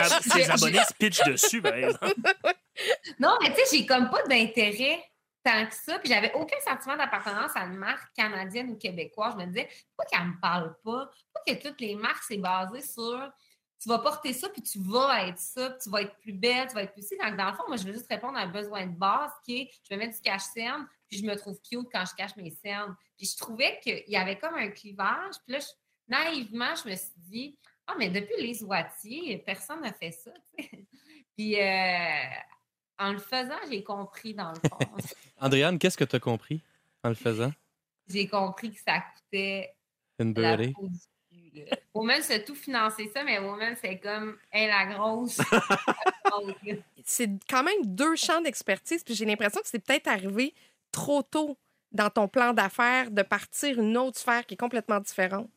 ab- 0.00 0.22
je- 0.22 0.30
ses 0.30 0.50
abonnés 0.50 0.84
se 0.84 0.94
pitchent 0.94 1.24
dessus, 1.26 1.62
par 1.62 1.74
exemple. 1.74 2.14
Non, 3.18 3.36
mais 3.42 3.48
tu 3.54 3.56
sais, 3.64 3.76
j'ai 3.78 3.86
comme 3.86 4.08
pas 4.10 4.22
d'intérêt 4.24 5.02
que 5.66 5.74
ça. 5.74 5.98
Puis 5.98 6.08
j'avais 6.08 6.32
aucun 6.34 6.58
sentiment 6.60 6.96
d'appartenance 6.96 7.52
à 7.54 7.64
une 7.64 7.76
marque 7.76 8.14
canadienne 8.14 8.70
ou 8.70 8.76
québécoise. 8.76 9.34
Je 9.38 9.44
me 9.44 9.46
disais, 9.46 9.68
pourquoi 9.96 10.18
qu'elle 10.18 10.28
me 10.28 10.40
parle 10.40 10.76
pas? 10.84 11.10
Pourquoi 11.32 11.54
que 11.54 11.68
toutes 11.68 11.80
les 11.80 11.94
marques, 11.94 12.22
c'est 12.26 12.38
basé 12.38 12.80
sur 12.80 13.32
tu 13.80 13.88
vas 13.88 13.98
porter 14.00 14.32
ça, 14.32 14.48
puis 14.48 14.62
tu 14.62 14.80
vas 14.80 15.28
être 15.28 15.38
ça, 15.38 15.70
puis 15.70 15.78
tu 15.84 15.90
vas 15.90 16.02
être 16.02 16.16
plus 16.18 16.32
belle, 16.32 16.66
tu 16.66 16.74
vas 16.74 16.82
être 16.82 16.92
plus 16.92 17.06
ci. 17.06 17.16
Quand 17.16 17.30
dans 17.36 17.50
le 17.50 17.54
fond, 17.54 17.62
moi, 17.68 17.76
je 17.76 17.84
veux 17.84 17.92
juste 17.92 18.08
répondre 18.10 18.36
à 18.36 18.40
un 18.42 18.48
besoin 18.48 18.86
de 18.86 18.96
base 18.96 19.30
qui 19.44 19.60
est 19.60 19.70
je 19.88 19.94
me 19.94 20.00
mets 20.00 20.08
du 20.08 20.20
cache-cerne, 20.20 20.86
puis 21.06 21.18
je 21.18 21.24
me 21.24 21.36
trouve 21.36 21.60
cute 21.60 21.88
quand 21.92 22.04
je 22.04 22.14
cache 22.16 22.34
mes 22.36 22.50
cernes. 22.50 22.96
Puis 23.16 23.26
je 23.26 23.36
trouvais 23.36 23.78
qu'il 23.80 24.02
y 24.08 24.16
avait 24.16 24.36
comme 24.38 24.54
un 24.54 24.68
clivage. 24.70 25.34
Puis 25.46 25.56
là, 25.56 25.58
naïvement, 26.08 26.74
je 26.74 26.90
me 26.90 26.96
suis 26.96 27.12
dit, 27.16 27.58
ah, 27.86 27.94
mais 27.98 28.10
depuis 28.10 28.42
les 28.42 28.62
Wattiers, 28.64 29.38
personne 29.46 29.80
n'a 29.80 29.92
fait 29.92 30.12
ça. 30.12 30.32
Puis 31.36 31.60
euh, 31.60 32.24
en 32.98 33.12
le 33.12 33.18
faisant, 33.18 33.58
j'ai 33.70 33.82
compris 33.82 34.34
dans 34.34 34.50
le 34.50 34.68
fond. 34.68 34.78
Andréane, 35.40 35.78
qu'est-ce 35.78 35.96
que 35.96 36.04
tu 36.04 36.16
as 36.16 36.20
compris 36.20 36.62
en 37.04 37.08
le 37.10 37.14
faisant? 37.14 37.52
j'ai 38.08 38.26
compris 38.28 38.72
que 38.72 38.80
ça 38.80 39.00
coûtait 39.00 39.74
Une 40.18 40.34
la 40.34 40.56
beurrée. 40.56 40.74
Woman, 41.94 42.20
c'est 42.22 42.44
tout 42.44 42.54
financer 42.54 43.10
ça, 43.12 43.24
mais 43.24 43.38
Woman, 43.38 43.74
c'est 43.80 43.98
comme, 43.98 44.36
elle, 44.50 44.68
la 44.68 44.86
grosse. 44.86 45.38
C'est 47.04 47.30
quand 47.48 47.64
même 47.64 47.86
deux 47.86 48.14
champs 48.16 48.40
d'expertise, 48.40 49.02
puis 49.02 49.14
j'ai 49.14 49.24
l'impression 49.24 49.60
que 49.62 49.66
c'est 49.66 49.78
peut-être 49.78 50.06
arrivé 50.08 50.54
trop 50.92 51.22
tôt 51.22 51.56
dans 51.90 52.10
ton 52.10 52.28
plan 52.28 52.52
d'affaires 52.52 53.10
de 53.10 53.22
partir 53.22 53.80
une 53.80 53.96
autre 53.96 54.18
sphère 54.18 54.44
qui 54.46 54.54
est 54.54 54.58
complètement 54.58 55.00
différente. 55.00 55.50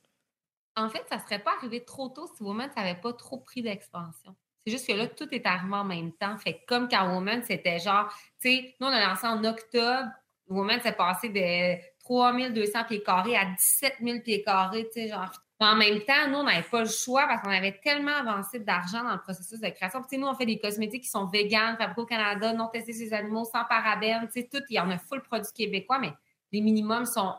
en 0.78 0.90
fait, 0.90 1.06
ça 1.10 1.20
serait 1.20 1.44
pas 1.44 1.54
arrivé 1.58 1.84
trop 1.84 2.08
tôt 2.08 2.32
si 2.36 2.42
Woman 2.42 2.72
n'avait 2.76 3.00
pas 3.00 3.12
trop 3.14 3.38
pris 3.38 3.62
d'expansion. 3.62 4.34
C'est 4.66 4.74
juste 4.74 4.88
que 4.88 4.94
là, 4.94 5.08
tout 5.08 5.28
est 5.32 5.46
arrivé 5.46 5.74
en 5.74 5.84
même 5.84 6.12
temps. 6.14 6.38
Fait 6.38 6.54
que 6.54 6.66
comme 6.68 6.88
quand 6.88 7.14
Woman, 7.14 7.42
c'était 7.44 7.80
genre, 7.80 8.14
tu 8.40 8.50
sais, 8.50 8.76
nous, 8.80 8.88
on 8.88 8.92
a 8.92 9.08
lancé 9.08 9.26
en 9.26 9.44
octobre. 9.44 10.10
Woman 10.48 10.80
s'est 10.82 10.92
passé 10.92 11.30
de 11.30 11.82
3200 12.04 12.84
pieds 12.86 13.04
carrés 13.04 13.38
à 13.38 13.46
17 13.46 13.96
000 14.02 14.20
pieds 14.20 14.44
carrés, 14.44 14.86
tu 14.94 15.02
sais, 15.02 15.08
genre. 15.08 15.32
En 15.60 15.76
même 15.76 16.00
temps, 16.02 16.28
nous, 16.28 16.40
on 16.40 16.44
n'avait 16.44 16.64
pas 16.64 16.80
le 16.80 16.90
choix 16.90 17.28
parce 17.28 17.44
qu'on 17.44 17.52
avait 17.52 17.80
tellement 17.84 18.16
avancé 18.16 18.60
d'argent 18.60 19.04
dans 19.04 19.14
le 19.14 19.22
processus 19.22 19.60
de 19.60 19.70
création. 19.70 20.00
Puis, 20.00 20.10
tu 20.10 20.16
sais, 20.16 20.22
nous, 20.22 20.28
on 20.28 20.34
fait 20.34 20.48
des 20.48 20.58
cosmétiques 20.58 21.04
qui 21.04 21.10
sont 21.10 21.28
véganes, 21.28 21.78
fabriqués 21.78 22.02
au 22.02 22.06
Canada, 22.06 22.54
non 22.54 22.68
testés 22.68 22.94
sur 22.94 23.06
les 23.06 23.14
animaux, 23.14 23.46
sans 23.46 23.64
parabènes, 23.66 24.28
tu 24.28 24.42
sais, 24.42 24.50
tout. 24.52 24.64
Il 24.70 24.76
y 24.76 24.80
en 24.80 24.90
a 24.90 24.98
full 24.98 25.22
produits 25.22 25.52
québécois, 25.54 26.00
mais 26.00 26.14
les 26.52 26.62
minimums 26.62 27.06
sont 27.06 27.36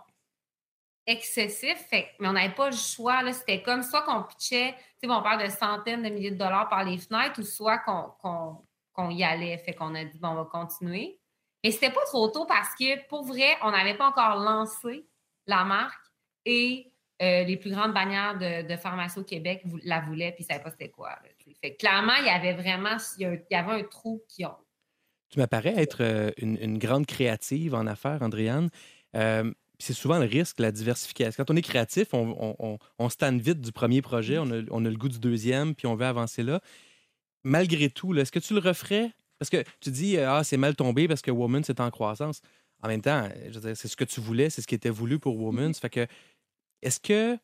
que- 1.06 2.22
mais 2.22 2.28
on 2.28 2.32
n'avait 2.32 2.54
pas 2.54 2.70
le 2.70 2.76
choix. 2.76 3.20
C'était 3.32 3.62
comme 3.62 3.82
soit 3.82 4.02
qu'on 4.02 4.22
pitchait, 4.22 4.74
sais, 5.02 5.10
on 5.10 5.22
parle 5.22 5.42
de 5.44 5.50
centaines 5.50 6.02
de 6.02 6.08
milliers 6.08 6.30
de 6.30 6.36
dollars 6.36 6.68
par 6.68 6.84
les 6.84 6.98
fenêtres, 6.98 7.40
ou 7.40 7.44
soit 7.44 7.78
qu'on 7.78 9.10
y 9.10 9.24
allait. 9.24 9.58
Fait 9.58 9.74
qu'on 9.74 9.94
a 9.94 10.04
dit, 10.04 10.18
bon, 10.18 10.28
on 10.28 10.34
va 10.34 10.44
continuer. 10.44 11.18
Mais 11.64 11.70
c'était 11.70 11.90
pas 11.90 12.04
trop 12.06 12.28
tôt 12.28 12.44
parce 12.46 12.74
que, 12.74 13.06
pour 13.08 13.24
vrai, 13.24 13.56
on 13.62 13.70
n'avait 13.70 13.96
pas 13.96 14.08
encore 14.08 14.36
lancé 14.36 15.06
la 15.46 15.64
marque 15.64 16.04
et 16.44 16.92
euh, 17.20 17.44
les 17.44 17.56
plus 17.56 17.70
grandes 17.70 17.94
bannières 17.94 18.36
de, 18.36 18.66
de 18.66 18.76
pharmacie 18.76 19.18
au 19.18 19.24
Québec 19.24 19.62
la 19.84 20.00
voulaient, 20.00 20.32
puis 20.32 20.44
ne 20.44 20.48
savaient 20.48 20.62
pas 20.62 20.70
c'était 20.70 20.90
quoi. 20.90 21.16
fait 21.60 21.76
clairement, 21.76 22.14
il 22.18 22.26
y 22.26 22.30
avait 22.30 22.54
vraiment 22.54 22.96
il 23.18 23.44
y 23.50 23.54
avait 23.54 23.80
un 23.80 23.84
trou 23.84 24.24
qui 24.28 24.44
ont. 24.44 24.56
Tu 25.28 25.38
m'apparais 25.38 25.74
être 25.76 26.02
euh, 26.02 26.30
une, 26.36 26.58
une 26.60 26.78
grande 26.78 27.06
créative 27.06 27.74
en 27.74 27.86
affaires, 27.86 28.22
Andréane. 28.22 28.70
Euh, 29.14 29.52
c'est 29.82 29.94
souvent 29.94 30.18
le 30.18 30.26
risque, 30.26 30.60
la 30.60 30.70
diversification. 30.70 31.44
Quand 31.44 31.52
on 31.52 31.56
est 31.56 31.62
créatif, 31.62 32.14
on, 32.14 32.36
on, 32.38 32.56
on, 32.58 32.78
on 32.98 33.08
se 33.08 33.16
tanne 33.16 33.40
vite 33.40 33.60
du 33.60 33.72
premier 33.72 34.02
projet, 34.02 34.38
on 34.38 34.50
a, 34.50 34.62
on 34.70 34.84
a 34.84 34.88
le 34.88 34.96
goût 34.96 35.08
du 35.08 35.18
deuxième, 35.18 35.74
puis 35.74 35.86
on 35.86 35.96
veut 35.96 36.06
avancer 36.06 36.42
là. 36.42 36.60
Malgré 37.44 37.90
tout, 37.90 38.14
est-ce 38.14 38.30
que 38.30 38.38
tu 38.38 38.54
le 38.54 38.60
referais? 38.60 39.10
Parce 39.38 39.50
que 39.50 39.64
tu 39.80 39.90
dis, 39.90 40.16
euh, 40.16 40.30
ah, 40.30 40.44
c'est 40.44 40.56
mal 40.56 40.76
tombé 40.76 41.08
parce 41.08 41.22
que 41.22 41.32
Woman, 41.32 41.64
c'est 41.64 41.80
en 41.80 41.90
croissance. 41.90 42.40
En 42.82 42.88
même 42.88 43.02
temps, 43.02 43.28
dire, 43.48 43.76
c'est 43.76 43.88
ce 43.88 43.96
que 43.96 44.04
tu 44.04 44.20
voulais, 44.20 44.50
c'est 44.50 44.62
ce 44.62 44.66
qui 44.66 44.74
était 44.76 44.90
voulu 44.90 45.18
pour 45.18 45.36
Woman. 45.36 45.74
Ça 45.74 45.80
fait 45.80 45.90
que, 45.90 46.06
est-ce 46.80 47.00
que 47.00 47.36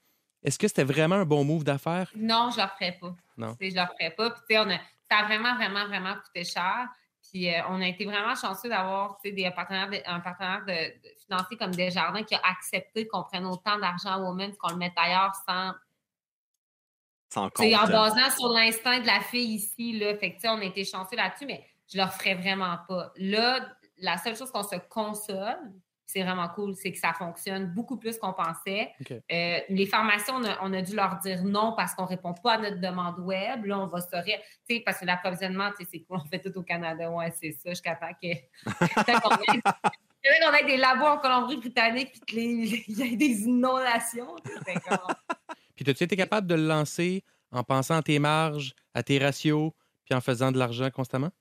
est-ce 0.45 0.59
que 0.59 0.69
c'était 0.69 0.85
vraiment 0.85 1.17
un 1.17 1.25
bon 1.25 1.43
move 1.43 1.65
d'affaires? 1.65 2.13
Non, 2.15 2.51
je 2.53 2.61
ne 2.61 2.63
le 2.63 2.69
ferais 2.79 2.99
pas. 3.01 3.17
Non. 3.37 3.57
Je 3.61 3.67
ne 3.67 3.71
le 3.71 3.87
ferais 3.99 4.15
pas. 4.17 4.31
Puis, 4.31 4.41
tu 4.49 4.55
sais, 4.55 4.61
on 4.61 4.71
a, 4.71 4.79
ça 5.11 5.19
a 5.19 5.25
vraiment, 5.25 5.57
vraiment, 5.57 5.87
vraiment 5.87 6.15
coûté 6.15 6.45
cher. 6.45 6.89
Puis, 7.31 7.53
euh, 7.55 7.61
on 7.69 7.81
a 7.83 7.87
été 7.87 8.05
vraiment 8.07 8.35
chanceux 8.35 8.69
d'avoir 8.69 9.19
tu 9.23 9.29
sais, 9.29 9.35
des 9.35 9.51
partenaires 9.51 9.91
de- 9.91 10.01
un 10.07 10.21
partenaire 10.21 10.65
de, 10.67 10.73
de 10.73 11.15
financier 11.27 11.57
comme 11.57 11.75
Desjardins 11.75 12.23
qui 12.23 12.35
a 12.35 12.41
accepté 12.45 13.07
qu'on 13.07 13.23
prenne 13.25 13.45
autant 13.47 13.79
d'argent 13.79 14.11
à 14.11 14.19
Women, 14.19 14.57
qu'on 14.57 14.71
le 14.71 14.77
mette 14.77 14.95
ailleurs 14.97 15.35
sans. 15.47 15.73
Sans 17.33 17.51
sais, 17.57 17.77
En 17.77 17.81
compte. 17.81 17.91
basant 17.91 18.31
sur 18.37 18.49
l'instinct 18.49 19.01
de 19.01 19.07
la 19.07 19.21
fille 19.21 19.55
ici. 19.57 19.99
Là. 19.99 20.17
Fait 20.17 20.35
que, 20.35 20.49
on 20.49 20.59
a 20.61 20.65
été 20.65 20.85
chanceux 20.85 21.17
là-dessus, 21.17 21.45
mais 21.45 21.63
je 21.93 21.99
ne 21.99 22.05
le 22.05 22.11
ferais 22.11 22.35
vraiment 22.35 22.79
pas. 22.89 23.13
Là, 23.17 23.61
la 23.99 24.17
seule 24.17 24.37
chose 24.37 24.51
qu'on 24.51 24.63
se 24.63 24.77
console, 24.89 25.59
c'est 26.09 26.23
vraiment 26.23 26.49
cool, 26.49 26.75
c'est 26.75 26.91
que 26.91 26.99
ça 26.99 27.13
fonctionne 27.13 27.67
beaucoup 27.67 27.99
plus 27.99 28.17
qu'on 28.17 28.33
pensait. 28.33 28.93
Euh, 29.11 29.59
les 29.69 29.85
pharmacies, 29.85 30.31
on 30.33 30.43
a, 30.43 30.59
on 30.63 30.73
a 30.73 30.81
dû 30.81 30.97
leur 30.97 31.19
dire 31.19 31.45
non 31.45 31.75
parce 31.77 31.95
qu'on 31.95 32.05
ne 32.05 32.09
répond 32.09 32.33
pas 32.33 32.55
à 32.55 32.59
notre 32.59 32.81
demande 32.81 33.19
web. 33.19 33.67
Là, 33.67 33.79
on 33.79 33.87
va 33.87 34.01
se 34.01 34.09
sais, 34.67 34.83
parce 34.87 35.01
que 35.01 35.05
l'approvisionnement, 35.05 35.71
c'est 35.79 36.01
cool, 36.01 36.17
on 36.17 36.25
fait 36.27 36.39
tout 36.39 36.59
au 36.59 36.63
Canada. 36.63 37.11
Ouais, 37.11 37.31
c'est 37.39 37.53
ça, 37.53 37.69
jusqu'à 37.69 37.95
temps 37.95 38.07
que. 38.23 38.29
qu'on 39.21 40.55
ait 40.55 40.65
des 40.67 40.79
labos 40.79 41.05
en 41.05 41.19
Colombie-Britannique 41.19 42.13
puis 42.13 42.21
qu'il 42.27 42.89
y 42.99 43.03
ait 43.03 43.17
des 43.17 43.43
inondations. 43.43 44.35
Puis 45.77 45.91
as-tu 45.91 46.05
été 46.05 46.17
capable 46.17 46.47
de 46.47 46.55
le 46.55 46.67
lancer 46.67 47.23
en 47.53 47.63
pensant 47.65 47.97
à 47.97 48.03
tes 48.03 48.19
marges, 48.19 48.75
à 48.95 49.03
tes 49.03 49.19
ratios, 49.19 49.73
puis 50.07 50.17
en 50.17 50.23
faisant 50.23 50.53
de 50.53 50.59
l'argent 50.59 50.89
constamment? 50.91 51.33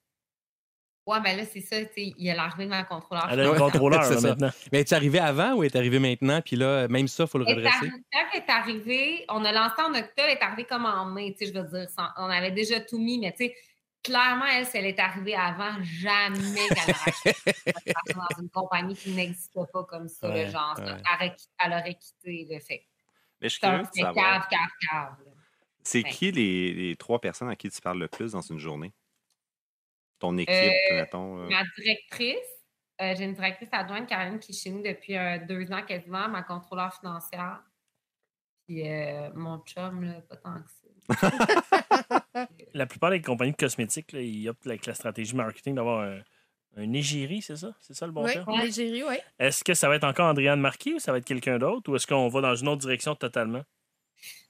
Ouais, 1.08 1.20
ben 1.22 1.38
là, 1.38 1.44
c'est 1.46 1.62
ça, 1.62 1.80
tu 1.80 1.86
sais, 1.86 2.14
il 2.18 2.24
y 2.26 2.30
a 2.30 2.36
l'arrivée 2.36 2.66
de 2.66 2.70
ma 2.70 2.84
contrôleur. 2.84 3.28
Elle 3.32 3.40
a 3.40 3.50
un 3.50 3.56
contrôleur 3.58 4.04
c'est 4.04 4.16
là, 4.16 4.20
ça. 4.22 4.28
maintenant. 4.30 4.50
Mais 4.72 4.82
es-tu 4.82 4.94
arrivé 4.94 5.20
avant 5.20 5.54
ou 5.56 5.64
est 5.64 5.76
arrivé 5.76 6.00
maintenant? 6.00 6.42
Puis 6.42 6.56
là, 6.58 6.88
même 6.90 7.08
ça, 7.08 7.24
il 7.24 7.30
faut 7.30 7.38
le 7.38 7.48
est 7.48 7.54
redresser. 7.54 7.90
Quand 8.12 8.20
elle 8.34 8.42
est 8.42 8.50
arrivée, 8.50 9.26
on 9.30 9.44
a 9.46 9.52
lancé 9.52 9.82
en 9.82 9.90
octobre, 9.94 10.12
elle 10.18 10.32
est 10.38 10.42
arrivée 10.44 10.66
comme 10.66 10.86
en 10.86 11.06
mai, 11.06 11.34
tu 11.40 11.46
sais, 11.46 11.54
je 11.54 11.58
veux 11.60 11.68
dire, 11.68 11.90
sans- 11.90 12.10
on 12.18 12.26
avait 12.30 12.52
déjà 12.52 12.80
tout 12.82 13.00
mis, 13.00 13.18
mais 13.20 13.32
tu 13.32 13.46
sais, 13.46 13.56
clairement, 14.04 14.46
elle, 14.46 14.66
si 14.66 14.78
elle 14.78 14.86
est 14.86 15.00
arrivée 15.00 15.36
avant, 15.36 15.82
jamais 15.82 16.68
qu'elle 16.68 16.94
aurait 16.94 17.08
acheté 17.08 17.34
dans 18.16 18.42
une 18.42 18.50
compagnie 18.50 18.96
qui 18.96 19.12
n'existait 19.12 19.60
pas 19.72 19.84
comme 19.86 20.08
ça, 20.10 20.30
Ouais, 20.30 20.46
le 20.46 20.52
genre, 20.52 20.76
ouais. 20.78 20.84
elle, 20.88 21.02
aurait, 21.16 21.36
elle 21.66 21.72
aurait 21.72 21.96
quitté 21.96 22.48
le 22.52 22.60
fait. 22.60 22.86
Mais 23.42 23.48
je 23.50 23.54
suis 23.56 23.60
C'est 23.62 23.68
curieux 23.68 23.80
un 23.80 23.84
de 23.84 23.90
c'est 23.94 24.02
savoir, 24.02 24.48
cave, 24.50 24.60
cave, 24.60 24.90
cave. 24.92 25.26
là. 25.26 25.32
c'est 25.84 26.04
Ouais. 26.04 26.10
qui 26.10 26.32
les, 26.32 26.74
les 26.74 26.96
trois 26.98 27.22
personnes 27.22 27.50
à 27.50 27.56
qui 27.56 27.70
tu 27.70 27.80
parles 27.82 28.00
le 28.00 28.08
plus 28.10 28.34
dans 28.34 28.42
une 28.42 28.60
journée? 28.60 28.94
Ton 30.20 30.38
équipe, 30.38 30.54
Euh, 30.54 30.96
mettons. 30.96 31.40
euh, 31.40 31.50
Ma 31.50 31.64
directrice, 31.78 32.38
euh, 33.02 33.14
j'ai 33.16 33.24
une 33.26 33.34
directrice 33.34 33.70
adjointe, 33.72 34.08
Caroline, 34.08 34.40
qui 34.40 34.52
est 34.52 34.56
chez 34.56 34.70
nous 34.72 34.82
depuis 34.82 35.16
euh, 35.16 35.38
deux 35.48 35.72
ans 35.72 35.84
quasiment, 35.84 36.28
ma 36.30 36.44
contrôleur 36.44 36.94
financière. 37.00 37.62
Puis 38.68 38.88
euh, 38.90 39.30
mon 39.36 39.60
chum, 39.60 40.04
là, 40.04 40.22
pas 40.22 40.36
tant 40.38 40.56
que 40.62 40.70
ça. 40.70 42.48
La 42.74 42.86
plupart 42.86 43.12
des 43.12 43.22
compagnies 43.22 43.52
de 43.54 43.58
cosmétiques, 43.58 44.12
là, 44.12 44.22
ils 44.22 44.50
optent 44.50 44.68
avec 44.68 44.86
la 44.86 44.94
stratégie 44.94 45.36
marketing 45.36 45.76
d'avoir 45.76 46.02
un, 46.02 46.20
un 46.76 46.94
égérie, 46.94 47.42
c'est 47.42 47.56
ça? 47.56 47.74
C'est 47.80 47.94
ça 47.94 48.06
le 48.06 48.12
bon 48.12 48.26
oui, 48.26 48.34
terme? 48.34 48.52
Ouais. 48.52 48.64
l'égérie, 48.66 49.04
oui. 49.04 49.16
Est-ce 49.40 49.64
que 49.64 49.74
ça 49.74 49.88
va 49.88 49.96
être 49.96 50.04
encore 50.04 50.28
Andréane 50.30 50.60
Marquis 50.60 50.96
ou 50.96 51.00
ça 51.00 51.12
va 51.12 51.20
être 51.20 51.26
quelqu'un 51.26 51.60
d'autre 51.60 51.90
ou 51.92 51.96
est-ce 51.96 52.06
qu'on 52.08 52.28
va 52.28 52.42
dans 52.42 52.56
une 52.56 52.68
autre 52.68 52.82
direction 52.82 53.16
totalement? 53.16 53.64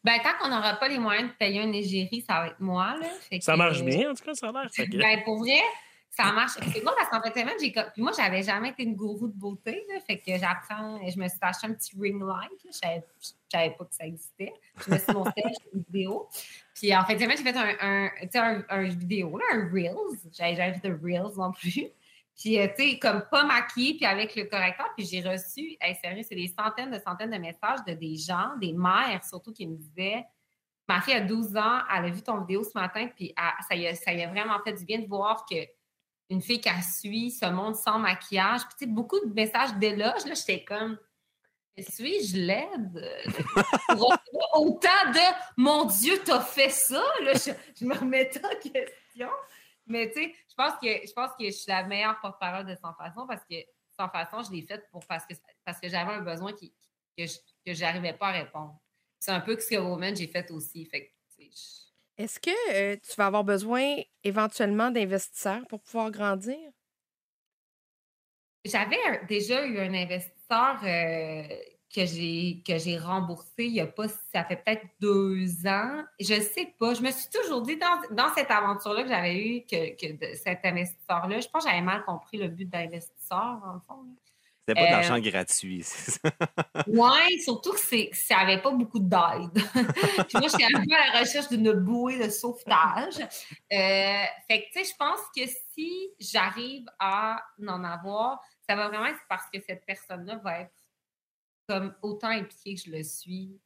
Ben, 0.04 0.20
tant 0.24 0.38
qu'on 0.40 0.50
n'aura 0.50 0.76
pas 0.76 0.88
les 0.88 1.00
moyens 1.00 1.30
de 1.30 1.36
payer 1.36 1.62
un 1.62 1.72
égérie, 1.72 2.24
ça 2.28 2.40
va 2.42 2.48
être 2.48 2.60
moi. 2.60 2.96
Là. 3.00 3.08
Fait 3.30 3.42
Ça 3.42 3.54
que, 3.54 3.58
marche 3.58 3.82
euh, 3.82 3.86
bien, 3.86 4.12
en 4.12 4.14
tout 4.14 4.24
cas, 4.24 4.34
ça 4.34 4.50
a 4.50 4.52
l'air. 4.52 4.70
Que- 4.72 4.98
Ben, 4.98 5.24
pour 5.24 5.40
vrai, 5.40 5.60
ça 6.10 6.32
marche. 6.32 6.54
C'est 6.74 6.84
bon 6.84 6.92
parce 6.98 7.10
qu'en 7.10 7.22
fait, 7.22 7.34
j'ai 7.60 7.72
Puis 7.72 8.02
moi, 8.02 8.12
j'avais 8.16 8.42
jamais 8.42 8.70
été 8.70 8.84
une 8.84 8.96
gourou 8.96 9.28
de 9.28 9.34
beauté. 9.34 9.84
Là, 9.90 10.00
fait 10.00 10.18
que 10.18 10.38
j'apprends. 10.38 11.00
Je 11.08 11.20
me 11.20 11.28
suis 11.28 11.38
acheté 11.42 11.68
un 11.68 11.74
petit 11.74 11.92
ring 12.00 12.22
light. 12.22 12.50
Je 12.66 12.72
savais, 12.72 13.04
je 13.22 13.28
savais 13.52 13.76
pas 13.78 13.86
que 13.86 13.94
ça 13.94 14.06
existait. 14.06 14.54
Je 14.86 14.92
me 14.92 14.98
suis 14.98 15.14
monté 15.14 15.44
une 15.74 15.84
vidéo. 15.92 16.28
Puis 16.74 16.96
en 16.96 17.06
fait, 17.06 17.20
j'ai 17.20 17.28
fait 17.28 17.56
un, 17.56 18.62
un, 18.70 18.84
vidéo, 18.84 19.38
là, 19.38 19.46
un 19.54 19.70
Reels. 19.72 20.20
J'avais 20.36 20.56
jamais 20.56 20.74
fait 20.80 20.90
de 20.90 21.00
Reels 21.04 21.36
non 21.38 21.52
plus. 21.52 21.88
Puis, 22.38 22.60
euh, 22.60 22.68
tu 22.78 22.92
sais, 22.92 23.00
comme 23.00 23.24
pas 23.32 23.44
maquillée, 23.46 23.96
puis 23.96 24.06
avec 24.06 24.36
le 24.36 24.44
correcteur. 24.46 24.88
Puis 24.96 25.06
j'ai 25.08 25.22
reçu, 25.22 25.76
hey, 25.82 25.96
sérieux, 25.96 26.24
c'est 26.28 26.36
des 26.36 26.48
centaines 26.48 26.92
de 26.92 27.00
centaines 27.00 27.32
de 27.32 27.38
messages 27.38 27.80
de 27.88 27.94
des 27.94 28.16
gens, 28.16 28.56
des 28.62 28.74
mères 28.74 29.24
surtout, 29.28 29.52
qui 29.52 29.66
me 29.68 29.76
disaient 29.76 30.24
Ma 30.90 31.02
fille 31.02 31.16
a 31.16 31.22
12 31.22 31.58
ans, 31.58 31.82
elle 31.94 32.06
a 32.06 32.10
vu 32.10 32.22
ton 32.22 32.40
vidéo 32.40 32.64
ce 32.64 32.72
matin, 32.74 33.10
puis 33.14 33.34
elle- 33.36 33.66
ça, 33.68 33.76
lui 33.76 33.88
a, 33.88 33.96
ça 33.96 34.14
lui 34.14 34.24
a 34.24 34.30
vraiment 34.30 34.58
fait 34.64 34.72
du 34.72 34.86
bien 34.86 35.00
de 35.00 35.08
voir 35.08 35.46
que 35.50 35.56
une 36.30 36.42
fille 36.42 36.62
qui 36.62 36.70
suit 36.84 37.32
ce 37.32 37.46
monde 37.48 37.76
sans 37.76 38.00
maquillage. 38.00 38.62
Puis, 38.62 38.76
tu 38.80 38.86
sais, 38.86 38.86
beaucoup 38.86 39.20
de 39.20 39.34
messages 39.34 39.74
d'éloges, 39.76 40.26
là, 40.26 40.34
j'étais 40.34 40.64
comme, 40.64 40.98
suis-je 41.78 42.38
laide? 42.38 43.06
Autant 44.54 45.12
de, 45.12 45.36
mon 45.58 45.86
Dieu, 45.86 46.22
t'as 46.26 46.40
fait 46.42 46.70
ça? 46.70 47.04
Là, 47.24 47.34
je, 47.34 47.52
je 47.80 47.86
me 47.86 47.94
remettais 47.96 48.42
en 48.46 48.60
question. 48.72 49.30
Mais, 49.88 50.10
tu 50.10 50.22
sais, 50.22 50.36
je 50.50 50.56
pense 50.56 50.74
que 50.82 50.88
je 50.88 51.14
pense 51.14 51.32
que 51.40 51.46
je 51.46 51.52
suis 51.52 51.72
la 51.72 51.84
meilleure 51.84 52.20
porte-parole 52.20 52.66
de 52.66 52.76
Sans 52.76 52.94
Façon 52.94 53.26
parce 53.28 53.44
que 53.50 53.56
Sans 53.98 54.10
Façon, 54.10 54.44
je 54.44 54.52
l'ai 54.56 54.66
faite 54.66 54.86
pour, 54.92 55.06
parce 55.06 55.26
que, 55.26 55.34
parce 55.64 55.80
que 55.80 55.90
j'avais 55.90 56.14
un 56.14 56.22
besoin 56.22 56.54
qui, 56.54 56.74
que 57.18 57.74
je 57.74 57.82
n'arrivais 57.82 58.14
pas 58.14 58.28
à 58.28 58.32
répondre. 58.32 58.80
c'est 59.20 59.32
un 59.32 59.40
peu 59.42 59.60
ce 59.60 59.68
que 59.68 59.76
Woman 59.76 60.16
j'ai 60.16 60.28
fait 60.28 60.50
aussi. 60.52 60.86
Fait 60.86 61.14
Est-ce 62.18 62.40
que 62.40 62.74
euh, 62.74 62.98
tu 62.98 63.16
vas 63.16 63.28
avoir 63.28 63.44
besoin 63.44 63.98
éventuellement 64.24 64.92
d'investisseurs 64.92 65.66
pour 65.68 65.82
pouvoir 65.82 66.12
grandir? 66.12 66.58
J'avais 68.66 69.26
déjà 69.28 69.66
eu 69.66 69.80
un 69.80 69.94
investisseur 69.94 70.84
euh, 70.84 71.77
que 71.94 72.06
j'ai 72.06 72.62
que 72.68 72.78
j'ai 72.78 72.98
remboursé 72.98 73.66
il 73.66 73.74
y 73.74 73.80
a 73.82 73.88
pas, 73.88 74.08
ça 74.34 74.44
fait 74.44 74.58
peut-être 74.58 74.86
deux 75.00 75.66
ans. 75.68 76.04
Je 76.20 76.34
sais 76.42 76.74
pas. 76.80 76.94
Je 76.94 77.02
me 77.02 77.12
suis 77.12 77.30
toujours 77.30 77.62
dit 77.62 77.78
dans, 77.78 78.16
dans 78.16 78.34
cette 78.36 78.52
aventure-là 78.52 79.04
que 79.04 79.10
j'avais 79.10 79.38
eue, 79.38 79.62
que, 79.66 79.96
que 79.96 80.12
de- 80.14 80.36
cet 80.36 80.66
investisseur-là, 80.66 81.40
je 81.40 81.48
pense 81.48 81.64
que 81.64 81.70
j'avais 81.70 81.82
mal 81.82 82.04
compris 82.06 82.38
le 82.38 82.50
but 82.50 82.70
d'investisseur, 82.70 83.62
en 83.66 83.80
fond. 83.88 84.02
là. 84.04 84.10
C'était 84.70 84.82
pas 84.82 85.02
de 85.02 85.14
Euh, 85.28 85.32
gratuit. 85.32 85.82
c'est 85.82 86.12
ça. 86.12 86.20
Ouais, 86.88 87.38
surtout 87.42 87.72
que 87.72 87.80
c'est 87.80 88.10
ça 88.12 88.36
n'avait 88.44 88.62
pas 88.62 88.72
beaucoup 88.72 89.00
d'aide. 89.00 89.54
Puis 90.28 90.38
moi, 90.40 90.48
j'étais 90.50 90.66
un 90.66 90.84
peu 90.84 90.94
à 90.94 91.14
la 91.14 91.20
recherche 91.22 91.48
d'une 91.48 91.72
bouée 91.72 92.20
de 92.20 92.30
sauvetage. 92.30 93.18
Euh, 93.72 94.24
fait 94.50 94.64
que, 94.64 94.66
tu 94.74 94.84
sais, 94.84 94.92
je 94.92 94.98
pense 95.00 95.22
que 95.34 95.44
si 95.74 96.10
j'arrive 96.20 96.86
à 97.00 97.42
en 97.66 97.82
avoir, 97.86 98.42
ça 98.68 98.76
va 98.76 98.90
vraiment 98.90 99.06
être 99.06 99.20
parce 99.30 99.46
que 99.54 99.62
cette 99.62 99.86
personne-là 99.86 100.36
va 100.44 100.60
être 100.60 100.72
comme 101.68 101.94
autant 102.02 102.30
impliquée 102.30 102.76
que 102.76 102.82
je 102.82 102.92
le 102.92 103.04
suis 103.04 103.60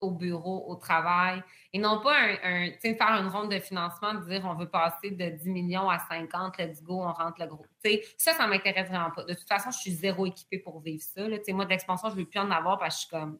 au 0.00 0.10
bureau, 0.10 0.66
au 0.68 0.74
travail, 0.76 1.42
et 1.72 1.78
non 1.78 2.00
pas 2.02 2.14
un, 2.14 2.36
un- 2.42 2.70
faire 2.82 3.22
une 3.22 3.28
ronde 3.28 3.50
de 3.50 3.58
financement, 3.58 4.14
dire 4.14 4.44
on 4.44 4.54
veut 4.54 4.68
passer 4.68 5.10
de 5.12 5.30
10 5.30 5.48
millions 5.48 5.88
à 5.88 5.98
50, 5.98 6.58
let's 6.58 6.82
go, 6.82 7.00
on 7.02 7.12
rentre 7.12 7.40
le 7.40 7.46
gros. 7.46 7.64
Tu 7.82 7.90
sais, 7.90 8.02
ça, 8.18 8.34
ça 8.34 8.46
m'intéresse 8.46 8.88
vraiment 8.88 9.10
pas. 9.12 9.24
De 9.24 9.32
toute 9.32 9.48
façon, 9.48 9.70
je 9.70 9.78
suis 9.78 9.92
zéro 9.92 10.26
équipée 10.26 10.58
pour 10.58 10.80
vivre 10.80 11.02
ça. 11.02 11.26
là. 11.26 11.38
Moi, 11.48 11.64
de 11.64 11.70
l'expansion, 11.70 12.10
je 12.10 12.16
ne 12.16 12.20
veux 12.20 12.26
plus 12.28 12.38
en 12.40 12.50
avoir 12.50 12.78
parce 12.78 12.96
que 12.96 13.00
je 13.00 13.06
suis 13.06 13.10
comme, 13.10 13.38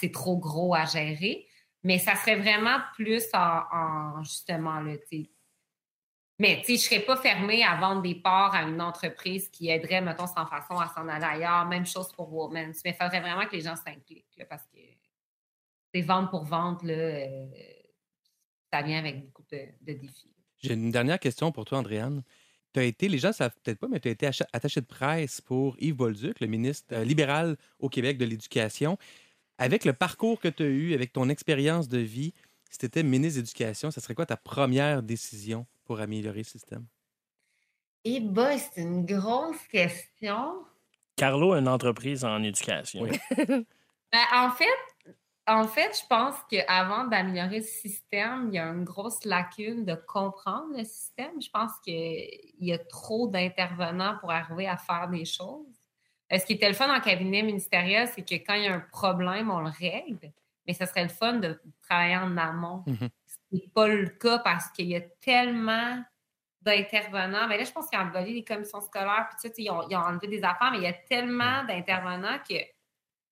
c'est 0.00 0.12
trop 0.12 0.38
gros 0.38 0.74
à 0.74 0.84
gérer. 0.86 1.46
Mais 1.84 1.98
ça 1.98 2.14
serait 2.16 2.36
vraiment 2.36 2.78
plus 2.94 3.24
en, 3.34 3.62
en, 3.72 4.22
justement, 4.22 4.80
là. 4.80 4.94
Mais, 6.38 6.62
tu 6.64 6.72
je 6.72 6.72
ne 6.72 6.78
serais 6.78 7.00
pas 7.00 7.16
fermée 7.16 7.62
à 7.62 7.76
vendre 7.76 8.02
des 8.02 8.14
parts 8.14 8.54
à 8.54 8.62
une 8.62 8.80
entreprise 8.80 9.48
qui 9.48 9.68
aiderait, 9.68 10.00
mettons, 10.00 10.26
sans 10.26 10.46
façon 10.46 10.78
à 10.78 10.88
s'en 10.88 11.06
aller 11.08 11.24
ailleurs. 11.24 11.66
Même 11.66 11.86
chose 11.86 12.10
pour 12.12 12.32
Woman. 12.32 12.72
Mais 12.84 12.90
il 12.90 12.94
faudrait 12.94 13.20
vraiment 13.20 13.46
que 13.46 13.54
les 13.54 13.60
gens 13.60 13.76
s'impliquent, 13.76 14.42
parce 14.48 14.64
que 14.64 14.78
c'est 15.94 16.00
vente 16.00 16.30
pour 16.30 16.44
vente, 16.44 16.82
là, 16.82 16.94
euh, 16.94 17.46
ça 18.72 18.82
vient 18.82 18.98
avec 18.98 19.26
beaucoup 19.26 19.42
de, 19.52 19.58
défis. 19.82 20.32
J'ai 20.58 20.74
une 20.74 20.90
dernière 20.90 21.18
question 21.18 21.52
pour 21.52 21.64
toi, 21.64 21.78
Andréane. 21.78 22.22
Tu 22.72 22.80
as 22.80 22.84
été, 22.84 23.08
les 23.08 23.18
gens 23.18 23.28
ne 23.28 23.34
savent 23.34 23.54
peut-être 23.62 23.78
pas, 23.78 23.88
mais 23.88 24.00
tu 24.00 24.08
as 24.08 24.12
été 24.12 24.26
attaché 24.26 24.80
de 24.80 24.86
presse 24.86 25.40
pour 25.42 25.76
Yves 25.78 25.94
Bolduc, 25.94 26.40
le 26.40 26.46
ministre 26.46 26.94
euh, 26.94 27.04
libéral 27.04 27.56
au 27.78 27.90
Québec 27.90 28.16
de 28.16 28.24
l'Éducation. 28.24 28.96
Avec 29.58 29.84
le 29.84 29.92
parcours 29.92 30.40
que 30.40 30.48
tu 30.48 30.62
as 30.62 30.66
eu, 30.66 30.94
avec 30.94 31.12
ton 31.12 31.28
expérience 31.28 31.88
de 31.88 31.98
vie, 31.98 32.32
si 32.70 32.78
tu 32.78 32.86
étais 32.86 33.02
ministre 33.02 33.36
de 33.36 33.42
l'Éducation, 33.42 33.90
ça 33.90 34.00
serait 34.00 34.14
quoi 34.14 34.24
ta 34.24 34.38
première 34.38 35.02
décision? 35.02 35.66
Pour 35.92 36.00
améliorer 36.00 36.38
le 36.38 36.44
système? 36.44 36.86
Et 38.04 38.20
bah, 38.20 38.56
c'est 38.56 38.80
une 38.80 39.04
grosse 39.04 39.62
question. 39.70 40.64
Carlo 41.16 41.52
a 41.52 41.58
une 41.58 41.68
entreprise 41.68 42.24
en 42.24 42.42
éducation. 42.42 43.02
Oui. 43.02 43.18
Ben, 44.14 44.26
en 44.34 44.50
fait, 44.50 45.14
en 45.46 45.66
fait, 45.66 45.98
je 45.98 46.06
pense 46.06 46.36
qu'avant 46.50 47.06
d'améliorer 47.06 47.60
le 47.60 47.64
système, 47.64 48.48
il 48.48 48.56
y 48.56 48.58
a 48.58 48.66
une 48.66 48.84
grosse 48.84 49.24
lacune 49.24 49.86
de 49.86 49.94
comprendre 49.94 50.76
le 50.76 50.84
système. 50.84 51.40
Je 51.40 51.48
pense 51.48 51.72
qu'il 51.82 52.28
y 52.60 52.74
a 52.74 52.78
trop 52.78 53.26
d'intervenants 53.26 54.18
pour 54.20 54.30
arriver 54.30 54.68
à 54.68 54.76
faire 54.76 55.08
des 55.08 55.24
choses. 55.24 55.64
Euh, 56.30 56.38
Ce 56.38 56.44
qui 56.44 56.52
était 56.52 56.68
le 56.68 56.74
fun 56.74 56.94
en 56.94 57.00
cabinet 57.00 57.42
ministériel, 57.42 58.06
c'est 58.14 58.20
que 58.20 58.34
quand 58.34 58.52
il 58.52 58.64
y 58.64 58.66
a 58.66 58.74
un 58.74 58.80
problème, 58.80 59.50
on 59.50 59.60
le 59.60 59.70
règle, 59.70 60.30
mais 60.66 60.74
ce 60.74 60.84
serait 60.84 61.04
le 61.04 61.08
fun 61.08 61.38
de 61.38 61.58
travailler 61.80 62.18
en 62.18 62.36
amont. 62.36 62.84
Mhm. 62.86 63.08
N'est 63.52 63.70
pas 63.74 63.88
le 63.88 64.08
cas 64.08 64.38
parce 64.38 64.70
qu'il 64.70 64.86
y 64.86 64.96
a 64.96 65.00
tellement 65.00 66.02
d'intervenants. 66.62 67.48
Mais 67.48 67.58
là, 67.58 67.64
je 67.64 67.72
pense 67.72 67.88
qu'ils 67.88 67.98
ont 67.98 68.02
aboli 68.02 68.34
les 68.34 68.44
commissions 68.44 68.80
scolaires, 68.80 69.28
puis 69.30 69.50
tu 69.50 69.54
sais, 69.54 69.62
ils 69.62 69.70
ont, 69.70 69.88
ils 69.88 69.96
ont 69.96 70.00
enlevé 70.00 70.28
des 70.28 70.42
affaires, 70.42 70.70
mais 70.72 70.78
il 70.78 70.84
y 70.84 70.86
a 70.86 70.92
tellement 70.92 71.64
d'intervenants 71.64 72.38
que 72.48 72.54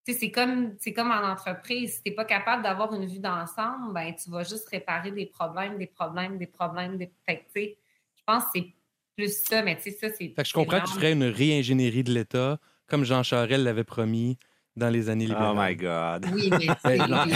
tu 0.06 0.14
sais, 0.14 0.18
c'est 0.18 0.30
comme, 0.30 0.76
comme 0.96 1.10
en 1.10 1.30
entreprise. 1.30 1.96
Si 1.96 2.02
tu 2.02 2.10
n'es 2.10 2.14
pas 2.14 2.24
capable 2.24 2.62
d'avoir 2.62 2.94
une 2.94 3.06
vue 3.06 3.18
d'ensemble, 3.18 3.92
ben, 3.92 4.14
tu 4.14 4.30
vas 4.30 4.44
juste 4.44 4.68
réparer 4.68 5.10
des 5.10 5.26
problèmes, 5.26 5.76
des 5.76 5.86
problèmes, 5.86 6.38
des 6.38 6.46
problèmes. 6.46 6.96
Des... 6.96 7.10
Fait 7.26 7.46
que, 7.54 7.60
je 7.60 8.22
pense 8.24 8.44
que 8.44 8.50
c'est 8.54 8.74
plus 9.16 9.44
ça, 9.44 9.62
mais 9.62 9.76
tu 9.76 9.82
sais, 9.82 9.90
ça, 9.90 10.08
c'est. 10.10 10.32
Je 10.36 10.52
comprends 10.52 10.80
que 10.80 10.86
tu 10.86 10.94
ferais 10.94 11.12
une 11.12 11.24
réingénierie 11.24 12.02
de 12.02 12.12
l'État, 12.12 12.58
comme 12.86 13.04
Jean 13.04 13.22
Charest 13.22 13.62
l'avait 13.62 13.84
promis 13.84 14.38
dans 14.76 14.88
les 14.88 15.08
années 15.08 15.26
Oh 15.28 15.30
libérales. 15.30 15.70
my 15.70 15.76
God. 15.76 16.26
Oui, 16.32 16.50
mais 16.50 16.58
tu 16.68 16.74
sais 16.84 16.96
bien. 16.98 17.26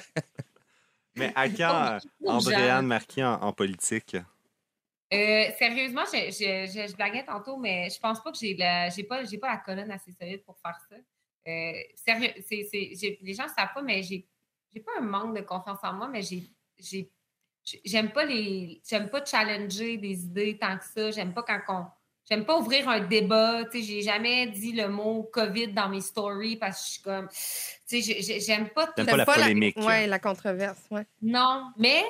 Mais 1.16 1.32
à 1.34 1.48
quand 1.48 1.98
Andréane. 2.26 2.86
Marquis 2.86 3.24
en, 3.24 3.34
en 3.42 3.52
politique? 3.52 4.16
Euh, 5.12 5.44
sérieusement, 5.58 6.04
je, 6.12 6.30
je, 6.30 6.66
je, 6.70 6.86
je 6.90 6.94
blaguais 6.96 7.24
tantôt, 7.24 7.56
mais 7.56 7.88
je 7.90 7.98
pense 7.98 8.22
pas 8.22 8.30
que 8.30 8.38
j'ai 8.38 8.54
la, 8.54 8.88
j'ai 8.90 9.02
pas, 9.04 9.24
j'ai 9.24 9.38
pas 9.38 9.48
la 9.48 9.56
colonne 9.56 9.90
assez 9.90 10.12
solide 10.12 10.44
pour 10.44 10.56
faire 10.58 10.76
ça. 10.88 10.96
Euh, 11.48 11.72
sérieux, 11.94 12.30
c'est, 12.46 12.68
c'est, 12.70 12.92
j'ai- 12.94 13.18
les 13.22 13.34
gens 13.34 13.44
ne 13.44 13.48
savent 13.48 13.72
pas, 13.74 13.80
mais 13.82 14.02
j'ai, 14.02 14.26
j'ai 14.72 14.80
pas 14.80 14.92
un 14.98 15.02
manque 15.02 15.34
de 15.34 15.40
confiance 15.40 15.78
en 15.82 15.94
moi, 15.94 16.08
mais 16.08 16.20
j'ai, 16.22 16.42
j'ai, 16.78 17.10
j'aime 17.84 18.12
pas 18.12 18.24
les, 18.26 18.80
j'aime 18.86 19.08
pas 19.08 19.24
challenger 19.24 19.96
des 19.96 20.24
idées 20.24 20.58
tant 20.58 20.76
que 20.76 20.84
ça. 20.84 21.10
J'aime 21.10 21.32
pas 21.32 21.42
quand 21.42 21.60
on, 21.68 21.86
j'aime 22.28 22.44
pas 22.44 22.58
ouvrir 22.58 22.88
un 22.88 23.00
débat. 23.00 23.64
Tu 23.70 23.78
sais, 23.78 23.84
j'ai 23.84 24.02
jamais 24.02 24.46
dit 24.48 24.72
le 24.72 24.88
mot 24.88 25.22
COVID 25.32 25.68
dans 25.68 25.88
mes 25.88 26.00
stories 26.00 26.56
parce 26.56 26.78
que 26.80 26.86
je 26.86 26.92
suis 26.92 27.02
comme, 27.02 27.28
tu 27.28 27.34
sais, 27.86 28.00
j'ai- 28.02 28.22
j'ai- 28.22 28.40
j'aime 28.40 28.68
pas 28.70 28.86
tout 28.86 29.04
pas 29.04 29.16
la 29.16 29.24
polémique. 29.24 29.76
Oui, 29.78 30.06
la 30.06 30.18
controverse, 30.18 30.80
ouais. 30.90 31.06
non, 31.22 31.70
mais 31.76 32.02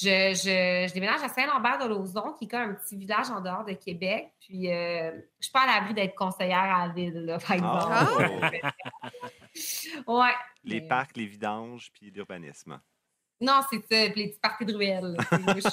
je, 0.00 0.06
je, 0.34 0.86
je 0.88 0.94
déménage 0.94 1.22
à 1.24 1.28
Saint-Lambert-de-Lauzon, 1.28 2.34
qui 2.38 2.44
est 2.44 2.48
comme 2.48 2.60
un 2.70 2.74
petit 2.74 2.96
village 2.96 3.30
en 3.30 3.40
dehors 3.40 3.64
de 3.64 3.72
Québec. 3.72 4.28
Puis, 4.40 4.72
euh, 4.72 5.10
je 5.40 5.44
suis 5.46 5.52
pas 5.52 5.62
à 5.62 5.66
l'abri 5.80 5.92
d'être 5.94 6.14
conseillère 6.14 6.58
à 6.62 6.86
la 6.86 6.92
ville, 6.94 7.24
là, 7.24 7.38
par 7.38 7.52
exemple. 7.52 7.92
Oh. 8.20 8.56
Ouais. 10.06 10.30
Les 10.64 10.80
Mais- 10.80 10.88
parcs, 10.88 11.16
les 11.16 11.26
vidanges, 11.26 11.90
puis 11.92 12.10
l'urbanisme. 12.14 12.80
Non, 13.40 13.60
c'est 13.70 13.80
ça. 13.88 14.08
Les 14.14 14.28
petits 14.28 14.40
parties 14.40 14.64
de 14.64 14.72
je- 14.72 15.68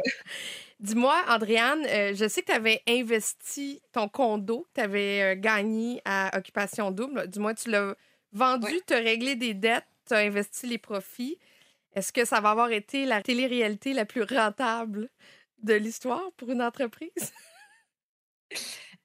Dis-moi, 0.80 1.22
Andréane, 1.28 1.84
euh, 1.86 2.14
je 2.14 2.28
sais 2.28 2.42
que 2.42 2.46
tu 2.46 2.52
avais 2.52 2.82
investi 2.88 3.82
ton 3.92 4.08
condo 4.08 4.66
que 4.68 4.80
tu 4.80 4.80
avais 4.80 5.36
gagné 5.36 6.00
à 6.04 6.36
Occupation 6.38 6.90
Double. 6.90 7.28
Du 7.28 7.40
moins, 7.40 7.54
tu 7.54 7.68
l'as 7.70 7.94
vendu, 8.32 8.80
tu 8.86 8.94
as 8.94 8.98
réglé 8.98 9.34
des 9.36 9.54
dettes, 9.54 9.86
tu 10.06 10.14
as 10.14 10.18
investi 10.18 10.66
les 10.66 10.78
profits. 10.78 11.38
Est-ce 11.94 12.12
que 12.12 12.24
ça 12.24 12.40
va 12.40 12.50
avoir 12.50 12.70
été 12.70 13.06
la 13.06 13.22
télé-réalité 13.22 13.92
la 13.92 14.04
plus 14.04 14.22
rentable 14.22 15.08
de 15.62 15.74
l'histoire 15.74 16.30
pour 16.36 16.50
une 16.50 16.62
entreprise? 16.62 17.32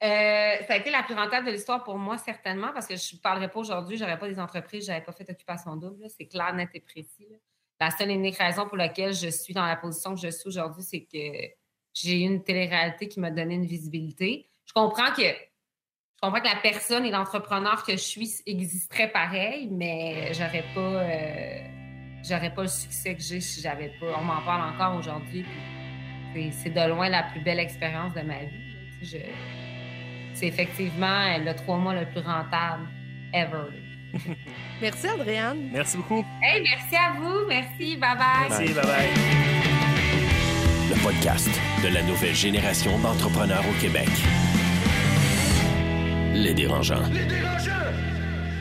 Euh, 0.02 0.56
ça 0.66 0.74
a 0.74 0.76
été 0.76 0.90
la 0.90 1.02
plus 1.02 1.14
rentable 1.14 1.46
de 1.46 1.52
l'histoire 1.52 1.82
pour 1.82 1.96
moi, 1.96 2.18
certainement, 2.18 2.72
parce 2.74 2.86
que 2.86 2.96
je 2.96 3.14
ne 3.16 3.20
parlerai 3.20 3.48
pas 3.48 3.60
aujourd'hui, 3.60 3.96
je 3.96 4.02
n'aurais 4.04 4.18
pas 4.18 4.28
des 4.28 4.38
entreprises, 4.40 4.84
je 4.86 4.90
n'avais 4.90 5.04
pas 5.04 5.12
fait 5.12 5.28
occupation 5.30 5.76
double. 5.76 6.04
C'est 6.10 6.26
clair, 6.26 6.52
net 6.52 6.68
et 6.74 6.80
précis. 6.80 7.26
là. 7.30 7.36
La 7.80 7.90
seule 7.90 8.10
et 8.10 8.14
unique 8.14 8.36
raison 8.36 8.66
pour 8.66 8.76
laquelle 8.76 9.12
je 9.12 9.28
suis 9.28 9.52
dans 9.52 9.66
la 9.66 9.76
position 9.76 10.14
que 10.14 10.20
je 10.20 10.28
suis 10.28 10.48
aujourd'hui, 10.48 10.82
c'est 10.82 11.00
que 11.00 11.54
j'ai 11.92 12.20
eu 12.20 12.24
une 12.24 12.42
télé-réalité 12.42 13.08
qui 13.08 13.20
m'a 13.20 13.30
donné 13.30 13.54
une 13.54 13.66
visibilité. 13.66 14.48
Je 14.64 14.72
comprends 14.72 15.12
que 15.12 15.22
je 15.22 16.20
comprends 16.20 16.40
que 16.40 16.48
la 16.48 16.60
personne 16.60 17.04
et 17.04 17.10
l'entrepreneur 17.10 17.84
que 17.84 17.92
je 17.92 17.96
suis 17.98 18.42
existeraient 18.46 19.10
pareil, 19.10 19.68
mais 19.70 20.32
j'aurais 20.32 20.64
pas 20.74 20.80
euh, 20.80 21.58
j'aurais 22.22 22.54
pas 22.54 22.62
le 22.62 22.68
succès 22.68 23.14
que 23.14 23.22
j'ai 23.22 23.40
si 23.40 23.60
j'avais 23.60 23.92
pas. 24.00 24.18
On 24.18 24.24
m'en 24.24 24.40
parle 24.42 24.74
encore 24.74 24.96
aujourd'hui. 24.96 25.44
C'est 26.50 26.70
de 26.70 26.88
loin 26.88 27.08
la 27.08 27.24
plus 27.24 27.40
belle 27.40 27.60
expérience 27.60 28.12
de 28.14 28.22
ma 28.22 28.42
vie. 28.44 29.28
c'est 30.34 30.46
effectivement 30.46 31.38
le 31.38 31.54
trois 31.54 31.76
mois 31.76 31.94
le 31.94 32.06
plus 32.06 32.20
rentable 32.20 32.88
ever. 33.32 33.68
Merci, 34.84 35.08
Andréane. 35.08 35.70
Merci 35.72 35.96
beaucoup. 35.96 36.22
Hey, 36.42 36.62
merci 36.62 36.94
à 36.94 37.14
vous. 37.18 37.46
Merci. 37.48 37.96
Bye 37.96 38.18
bye. 38.18 38.48
Merci, 38.50 38.74
bye 38.74 38.84
bye. 38.84 39.08
Le 40.90 41.02
podcast 41.02 41.48
de 41.82 41.88
la 41.88 42.02
nouvelle 42.02 42.34
génération 42.34 42.98
d'entrepreneurs 42.98 43.64
au 43.66 43.80
Québec. 43.80 44.10
Les 46.34 46.52
dérangeants. 46.52 47.00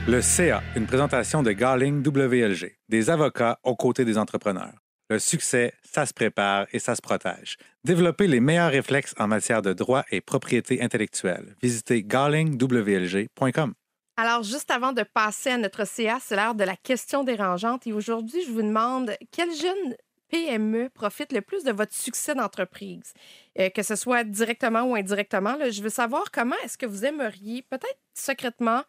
Le 0.07 0.21
CA, 0.21 0.63
une 0.77 0.85
présentation 0.85 1.43
de 1.43 1.51
Garling 1.51 2.01
WLG, 2.01 2.77
des 2.87 3.09
avocats 3.09 3.59
aux 3.63 3.75
côtés 3.75 4.05
des 4.05 4.17
entrepreneurs. 4.17 4.75
Le 5.09 5.19
succès, 5.19 5.73
ça 5.83 6.05
se 6.05 6.13
prépare 6.13 6.67
et 6.71 6.79
ça 6.79 6.95
se 6.95 7.01
protège. 7.01 7.57
Développez 7.83 8.27
les 8.27 8.39
meilleurs 8.39 8.71
réflexes 8.71 9.13
en 9.19 9.27
matière 9.27 9.61
de 9.61 9.73
droit 9.73 10.05
et 10.09 10.21
propriété 10.21 10.81
intellectuelle. 10.81 11.57
Visitez 11.61 12.01
garlingwlg.com. 12.01 13.73
Alors, 14.15 14.43
juste 14.43 14.69
avant 14.69 14.93
de 14.93 15.01
passer 15.03 15.49
à 15.51 15.57
notre 15.57 15.85
CA, 15.87 16.19
c'est 16.21 16.35
l'heure 16.35 16.53
de 16.55 16.63
la 16.63 16.75
question 16.75 17.23
dérangeante. 17.23 17.87
Et 17.87 17.93
aujourd'hui, 17.93 18.43
je 18.45 18.51
vous 18.51 18.61
demande 18.61 19.11
quelle 19.31 19.51
jeune 19.53 19.95
PME 20.29 20.89
profite 20.89 21.31
le 21.31 21.41
plus 21.41 21.63
de 21.63 21.71
votre 21.71 21.93
succès 21.93 22.35
d'entreprise, 22.35 23.13
Euh, 23.59 23.69
que 23.69 23.83
ce 23.83 23.95
soit 23.95 24.23
directement 24.23 24.81
ou 24.83 24.95
indirectement. 24.95 25.55
je 25.69 25.81
veux 25.83 25.89
savoir 25.89 26.31
comment 26.31 26.55
est-ce 26.63 26.77
que 26.77 26.87
vous 26.87 27.05
aimeriez, 27.05 27.61
peut-être 27.63 27.99
secrètement, 28.15 28.83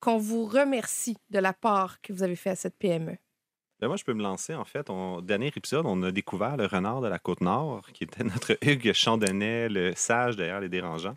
qu'on 0.00 0.18
vous 0.18 0.44
remercie 0.44 1.16
de 1.30 1.38
la 1.38 1.52
part 1.52 2.00
que 2.00 2.12
vous 2.12 2.22
avez 2.22 2.36
fait 2.36 2.50
à 2.50 2.56
cette? 2.56 2.76
PME. 2.78 3.16
Ben, 3.80 3.86
moi, 3.86 3.96
je 3.96 4.04
peux 4.04 4.14
me 4.14 4.22
lancer. 4.22 4.54
En 4.54 4.64
fait, 4.64 4.90
au 4.90 5.20
dernier 5.20 5.48
épisode, 5.54 5.86
on 5.86 6.02
a 6.02 6.10
découvert 6.10 6.56
le 6.56 6.66
renard 6.66 7.00
de 7.00 7.06
la 7.08 7.18
Côte-Nord, 7.20 7.86
qui 7.92 8.04
était 8.04 8.24
notre 8.24 8.58
Hugues 8.62 8.92
Chandonnet, 8.92 9.68
le 9.68 9.92
sage 9.94 10.34
derrière 10.36 10.60
les 10.60 10.68
dérangeants. 10.68 11.16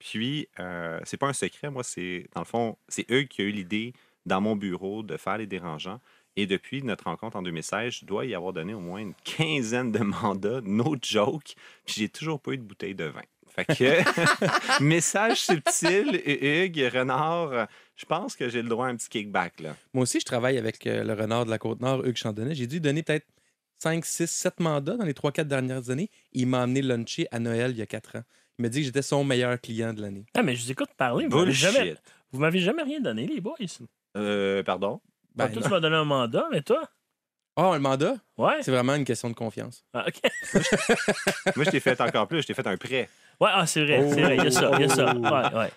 Puis, 0.00 0.48
euh, 0.58 0.98
c'est 1.04 1.18
pas 1.18 1.28
un 1.28 1.32
secret, 1.32 1.70
moi, 1.70 1.84
c'est, 1.84 2.26
dans 2.34 2.40
le 2.40 2.46
fond, 2.46 2.76
c'est 2.88 3.08
Hugues 3.10 3.28
qui 3.28 3.42
a 3.42 3.44
eu 3.44 3.52
l'idée 3.52 3.92
dans 4.26 4.40
mon 4.40 4.56
bureau 4.56 5.02
de 5.02 5.16
faire 5.16 5.38
les 5.38 5.46
dérangeants. 5.46 6.00
Et 6.36 6.46
depuis 6.46 6.82
notre 6.82 7.04
rencontre 7.04 7.36
en 7.36 7.42
2016, 7.42 7.92
je 8.00 8.04
dois 8.06 8.24
y 8.24 8.34
avoir 8.34 8.52
donné 8.52 8.72
au 8.72 8.80
moins 8.80 9.00
une 9.00 9.14
quinzaine 9.24 9.92
de 9.92 9.98
mandats, 10.22 10.62
no 10.62 10.96
joke. 11.00 11.54
Puis, 11.84 11.96
j'ai 11.98 12.08
toujours 12.08 12.40
pas 12.40 12.52
eu 12.52 12.58
de 12.58 12.62
bouteille 12.62 12.94
de 12.94 13.04
vin. 13.04 13.22
Fait 13.46 13.64
que, 13.66 14.82
message 14.82 15.40
subtil, 15.40 16.22
Hugues, 16.24 16.90
renard, 16.94 17.68
je 17.96 18.06
pense 18.06 18.36
que 18.36 18.48
j'ai 18.48 18.62
le 18.62 18.68
droit 18.68 18.86
à 18.86 18.88
un 18.88 18.96
petit 18.96 19.08
kickback, 19.08 19.60
là. 19.60 19.76
Moi 19.92 20.04
aussi, 20.04 20.20
je 20.20 20.24
travaille 20.24 20.56
avec 20.56 20.86
euh, 20.86 21.04
le 21.04 21.12
renard 21.12 21.44
de 21.44 21.50
la 21.50 21.58
Côte-Nord, 21.58 22.06
Hugues 22.06 22.16
Chandonnet. 22.16 22.54
J'ai 22.54 22.68
dû 22.68 22.80
donner 22.80 23.02
peut-être 23.02 23.26
5, 23.80 24.04
6, 24.04 24.30
7 24.30 24.60
mandats 24.60 24.96
dans 24.96 25.04
les 25.04 25.12
3-4 25.12 25.44
dernières 25.44 25.90
années. 25.90 26.10
Il 26.32 26.46
m'a 26.46 26.62
amené 26.62 26.80
luncher 26.80 27.26
à 27.30 27.38
Noël 27.38 27.72
il 27.72 27.78
y 27.78 27.82
a 27.82 27.86
4 27.86 28.18
ans. 28.18 28.22
Il 28.60 28.64
m'a 28.64 28.68
dit 28.68 28.80
que 28.80 28.84
j'étais 28.84 29.00
son 29.00 29.24
meilleur 29.24 29.58
client 29.58 29.94
de 29.94 30.02
l'année. 30.02 30.26
Ah, 30.36 30.42
mais 30.42 30.54
je 30.54 30.62
vous 30.64 30.70
écoute 30.70 30.90
parler. 30.94 31.26
Vous 31.26 31.38
m'avez 31.38 31.52
jamais, 31.52 31.94
vous 32.30 32.40
m'avez 32.40 32.58
jamais 32.60 32.82
rien 32.82 33.00
donné, 33.00 33.26
les 33.26 33.40
boys. 33.40 33.56
Euh, 34.18 34.62
pardon? 34.62 35.00
Ah, 35.02 35.08
Ben, 35.34 35.48
toi, 35.52 35.62
tu 35.62 35.68
m'as 35.70 35.80
donné 35.80 35.96
un 35.96 36.04
mandat, 36.04 36.46
mais 36.52 36.60
toi? 36.60 36.82
oh, 37.56 37.62
un 37.72 37.78
mandat, 37.78 38.16
Ouais. 38.36 38.58
c'est 38.60 38.70
vraiment 38.70 38.94
une 38.96 39.06
question 39.06 39.30
de 39.30 39.34
confiance. 39.34 39.82
Ah, 39.94 40.04
OK. 40.06 40.20
Moi, 41.56 41.64
je 41.64 41.70
t'ai 41.70 41.80
fait 41.80 41.98
encore 42.02 42.28
plus, 42.28 42.42
je 42.42 42.48
t'ai 42.48 42.52
fait 42.52 42.66
un 42.66 42.76
prêt. 42.76 43.08
Ouais, 43.40 43.48
ah, 43.50 43.66
c'est 43.66 43.82
vrai, 43.82 44.06
c'est 44.10 44.20
vrai. 44.20 44.36
Il 44.36 44.44
y 44.44 44.46
a 44.46 44.50
ça, 44.50 44.70
il 44.74 44.80
y 44.82 44.84
a 44.84 44.88
ça. 44.90 45.14
Ouais, 45.16 45.58
ouais. 45.58 45.70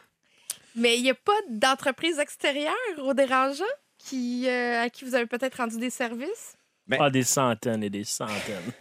Mais 0.76 0.98
il 0.98 1.04
n'y 1.04 1.10
a 1.10 1.16
pas 1.16 1.32
d'entreprise 1.52 2.20
extérieure 2.20 2.74
au 2.98 3.14
dérangeant 3.14 3.64
qui, 3.98 4.50
euh, 4.50 4.82
à 4.82 4.90
qui 4.90 5.06
vous 5.06 5.16
avez 5.16 5.26
peut-être 5.28 5.56
rendu 5.56 5.78
des 5.78 5.90
services? 5.90 6.58
Ben- 6.86 6.98
Ah, 7.00 7.10
des 7.10 7.24
centaines 7.24 7.82
et 7.82 7.90
des 7.90 8.04
centaines. 8.04 8.74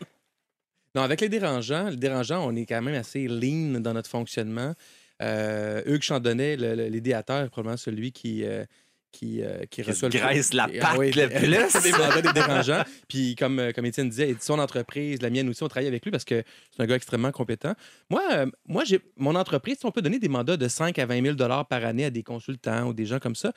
Non, 0.94 1.02
avec 1.02 1.20
les 1.20 1.28
dérangeants, 1.28 1.88
les 1.88 1.96
dérangeants, 1.96 2.46
on 2.46 2.54
est 2.54 2.66
quand 2.66 2.82
même 2.82 2.94
assez 2.94 3.26
lean 3.26 3.80
dans 3.80 3.94
notre 3.94 4.10
fonctionnement. 4.10 4.74
Euh, 5.22 5.82
Hugues 5.86 6.02
Chandonnet, 6.02 6.56
le- 6.56 6.74
le- 6.74 6.88
l'idéateur, 6.88 7.44
est 7.44 7.48
probablement 7.48 7.76
celui 7.76 8.12
qui, 8.12 8.44
euh, 8.44 8.64
qui, 9.10 9.42
euh, 9.42 9.60
qui 9.70 9.82
Qui 9.82 9.82
reçoit 9.82 10.10
se 10.10 10.16
graisse 10.16 10.52
la 10.52 10.64
Ah 10.80 10.94
patte 10.96 10.98
le 11.16 11.28
plus. 11.72 11.82
des 11.82 11.92
mandats 11.92 12.22
des 12.22 12.32
dérangeants. 12.32 12.82
Puis 13.08 13.36
comme, 13.36 13.58
euh, 13.58 13.72
comme 13.72 13.86
Étienne 13.86 14.08
disait, 14.08 14.34
son 14.40 14.58
entreprise, 14.58 15.22
la 15.22 15.30
mienne 15.30 15.48
aussi, 15.48 15.62
on 15.62 15.68
travaille 15.68 15.88
avec 15.88 16.04
lui 16.04 16.10
parce 16.10 16.24
que 16.24 16.42
c'est 16.74 16.82
un 16.82 16.86
gars 16.86 16.96
extrêmement 16.96 17.30
compétent. 17.30 17.74
Moi, 18.10 18.22
euh, 18.32 18.46
moi 18.66 18.84
j'ai 18.84 19.00
mon 19.16 19.34
entreprise, 19.34 19.78
on 19.84 19.90
peut 19.92 20.02
donner 20.02 20.18
des 20.18 20.28
mandats 20.28 20.56
de 20.56 20.66
5 20.68 20.98
à 20.98 21.06
20 21.06 21.22
000 21.36 21.36
par 21.36 21.84
année 21.84 22.04
à 22.06 22.10
des 22.10 22.22
consultants 22.22 22.86
ou 22.88 22.92
des 22.94 23.06
gens 23.06 23.18
comme 23.18 23.34
ça. 23.36 23.52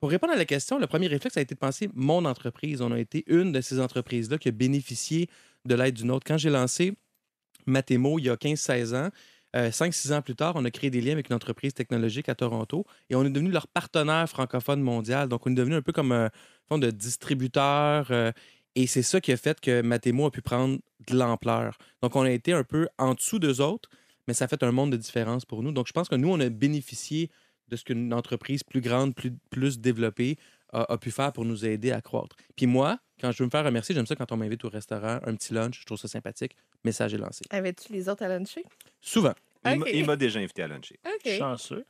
Pour 0.00 0.10
répondre 0.10 0.32
à 0.32 0.36
la 0.36 0.44
question, 0.44 0.78
le 0.78 0.86
premier 0.86 1.06
réflexe 1.06 1.36
a 1.36 1.40
été 1.40 1.54
de 1.54 1.60
penser 1.60 1.88
mon 1.94 2.24
entreprise. 2.24 2.82
On 2.82 2.92
a 2.92 2.98
été 2.98 3.24
une 3.28 3.52
de 3.52 3.60
ces 3.60 3.78
entreprises-là 3.80 4.36
qui 4.38 4.48
a 4.48 4.52
bénéficié 4.52 5.28
de 5.64 5.74
l'aide 5.74 5.94
d'une 5.94 6.10
autre. 6.10 6.24
Quand 6.26 6.38
j'ai 6.38 6.50
lancé 6.50 6.94
Matemo 7.66 8.18
il 8.18 8.26
y 8.26 8.30
a 8.30 8.36
15-16 8.36 8.94
ans, 8.96 9.10
5-6 9.54 10.14
ans 10.14 10.22
plus 10.22 10.34
tard, 10.34 10.54
on 10.56 10.64
a 10.64 10.70
créé 10.70 10.90
des 10.90 11.00
liens 11.00 11.12
avec 11.12 11.28
une 11.28 11.34
entreprise 11.34 11.74
technologique 11.74 12.28
à 12.28 12.34
Toronto 12.34 12.86
et 13.10 13.14
on 13.14 13.24
est 13.24 13.30
devenu 13.30 13.50
leur 13.50 13.68
partenaire 13.68 14.26
francophone 14.28 14.80
mondial. 14.80 15.28
Donc, 15.28 15.46
on 15.46 15.50
est 15.50 15.54
devenu 15.54 15.74
un 15.74 15.82
peu 15.82 15.92
comme 15.92 16.12
un 16.12 16.30
fond 16.68 16.78
de 16.78 16.90
distributeur. 16.90 18.10
euh, 18.10 18.32
et 18.74 18.86
c'est 18.86 19.02
ça 19.02 19.20
qui 19.20 19.32
a 19.32 19.36
fait 19.36 19.60
que 19.60 19.82
Matemo 19.82 20.26
a 20.26 20.30
pu 20.30 20.40
prendre 20.40 20.78
de 21.06 21.14
l'ampleur. 21.14 21.76
Donc, 22.02 22.16
on 22.16 22.22
a 22.22 22.30
été 22.30 22.54
un 22.54 22.64
peu 22.64 22.88
en 22.96 23.12
dessous 23.12 23.38
d'eux 23.38 23.60
autres, 23.60 23.90
mais 24.26 24.32
ça 24.32 24.46
a 24.46 24.48
fait 24.48 24.62
un 24.62 24.72
monde 24.72 24.92
de 24.92 24.96
différence 24.96 25.44
pour 25.44 25.62
nous. 25.62 25.72
Donc, 25.72 25.86
je 25.86 25.92
pense 25.92 26.08
que 26.08 26.14
nous, 26.14 26.30
on 26.30 26.40
a 26.40 26.48
bénéficié 26.48 27.30
de 27.68 27.76
ce 27.76 27.84
qu'une 27.84 28.14
entreprise 28.14 28.62
plus 28.62 28.80
grande, 28.80 29.14
plus, 29.14 29.32
plus 29.50 29.78
développée 29.78 30.38
a, 30.72 30.92
a 30.92 30.98
pu 30.98 31.10
faire 31.10 31.32
pour 31.32 31.44
nous 31.44 31.64
aider 31.64 31.92
à 31.92 32.00
croître. 32.00 32.36
Puis 32.56 32.66
moi, 32.66 32.98
quand 33.20 33.30
je 33.32 33.38
veux 33.42 33.46
me 33.46 33.50
faire 33.50 33.64
remercier, 33.64 33.94
j'aime 33.94 34.06
ça 34.06 34.16
quand 34.16 34.32
on 34.32 34.36
m'invite 34.36 34.64
au 34.64 34.68
restaurant, 34.68 35.20
un 35.24 35.34
petit 35.36 35.52
lunch, 35.54 35.80
je 35.80 35.84
trouve 35.86 35.98
ça 35.98 36.08
sympathique. 36.08 36.56
Message 36.84 37.14
est 37.14 37.18
lancé. 37.18 37.44
Avais-tu 37.50 37.92
les 37.92 38.08
autres 38.08 38.24
à 38.24 38.28
luncher? 38.28 38.64
Souvent. 39.00 39.34
Il 39.64 39.78
m'a- 39.78 39.84
Ok. 39.86 39.90
Il 39.94 40.06
m'a 40.06 40.16
déjà 40.16 40.40
invité 40.40 40.62
à 40.62 40.68
luncher. 40.68 40.98
OK. 41.06 41.32
Chanceux. 41.38 41.84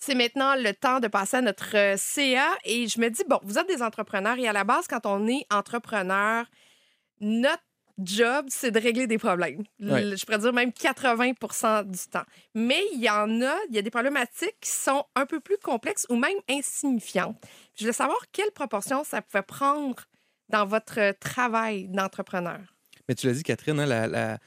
C'est 0.00 0.14
maintenant 0.14 0.54
le 0.54 0.72
temps 0.74 1.00
de 1.00 1.08
passer 1.08 1.38
à 1.38 1.40
notre 1.40 1.76
euh, 1.76 1.96
CA 1.96 2.56
et 2.64 2.86
je 2.86 3.00
me 3.00 3.08
dis, 3.10 3.24
bon, 3.28 3.40
vous 3.42 3.58
êtes 3.58 3.66
des 3.66 3.82
entrepreneurs 3.82 4.38
et 4.38 4.46
à 4.46 4.52
la 4.52 4.62
base, 4.62 4.86
quand 4.86 5.04
on 5.06 5.26
est 5.26 5.44
entrepreneur, 5.50 6.46
notre 7.20 7.62
job, 7.98 8.46
c'est 8.48 8.70
de 8.70 8.78
régler 8.78 9.06
des 9.06 9.18
problèmes. 9.18 9.62
Ouais. 9.80 10.16
Je 10.16 10.24
pourrais 10.24 10.38
dire 10.38 10.52
même 10.52 10.72
80 10.72 11.32
du 11.84 11.98
temps. 12.10 12.22
Mais 12.54 12.80
il 12.94 13.00
y 13.02 13.10
en 13.10 13.40
a, 13.42 13.54
il 13.68 13.74
y 13.74 13.78
a 13.78 13.82
des 13.82 13.90
problématiques 13.90 14.56
qui 14.60 14.70
sont 14.70 15.04
un 15.14 15.26
peu 15.26 15.40
plus 15.40 15.58
complexes 15.62 16.06
ou 16.08 16.16
même 16.16 16.36
insignifiantes. 16.48 17.36
Je 17.76 17.84
voulais 17.84 17.92
savoir 17.92 18.18
quelle 18.32 18.50
proportion 18.52 19.04
ça 19.04 19.22
pouvait 19.22 19.42
prendre 19.42 19.96
dans 20.48 20.64
votre 20.66 21.12
travail 21.18 21.88
d'entrepreneur. 21.88 22.60
Mais 23.08 23.14
tu 23.14 23.26
l'as 23.26 23.34
dit, 23.34 23.42
Catherine, 23.42 23.80
hein, 23.80 23.86
la- 23.86 24.06
la- 24.06 24.38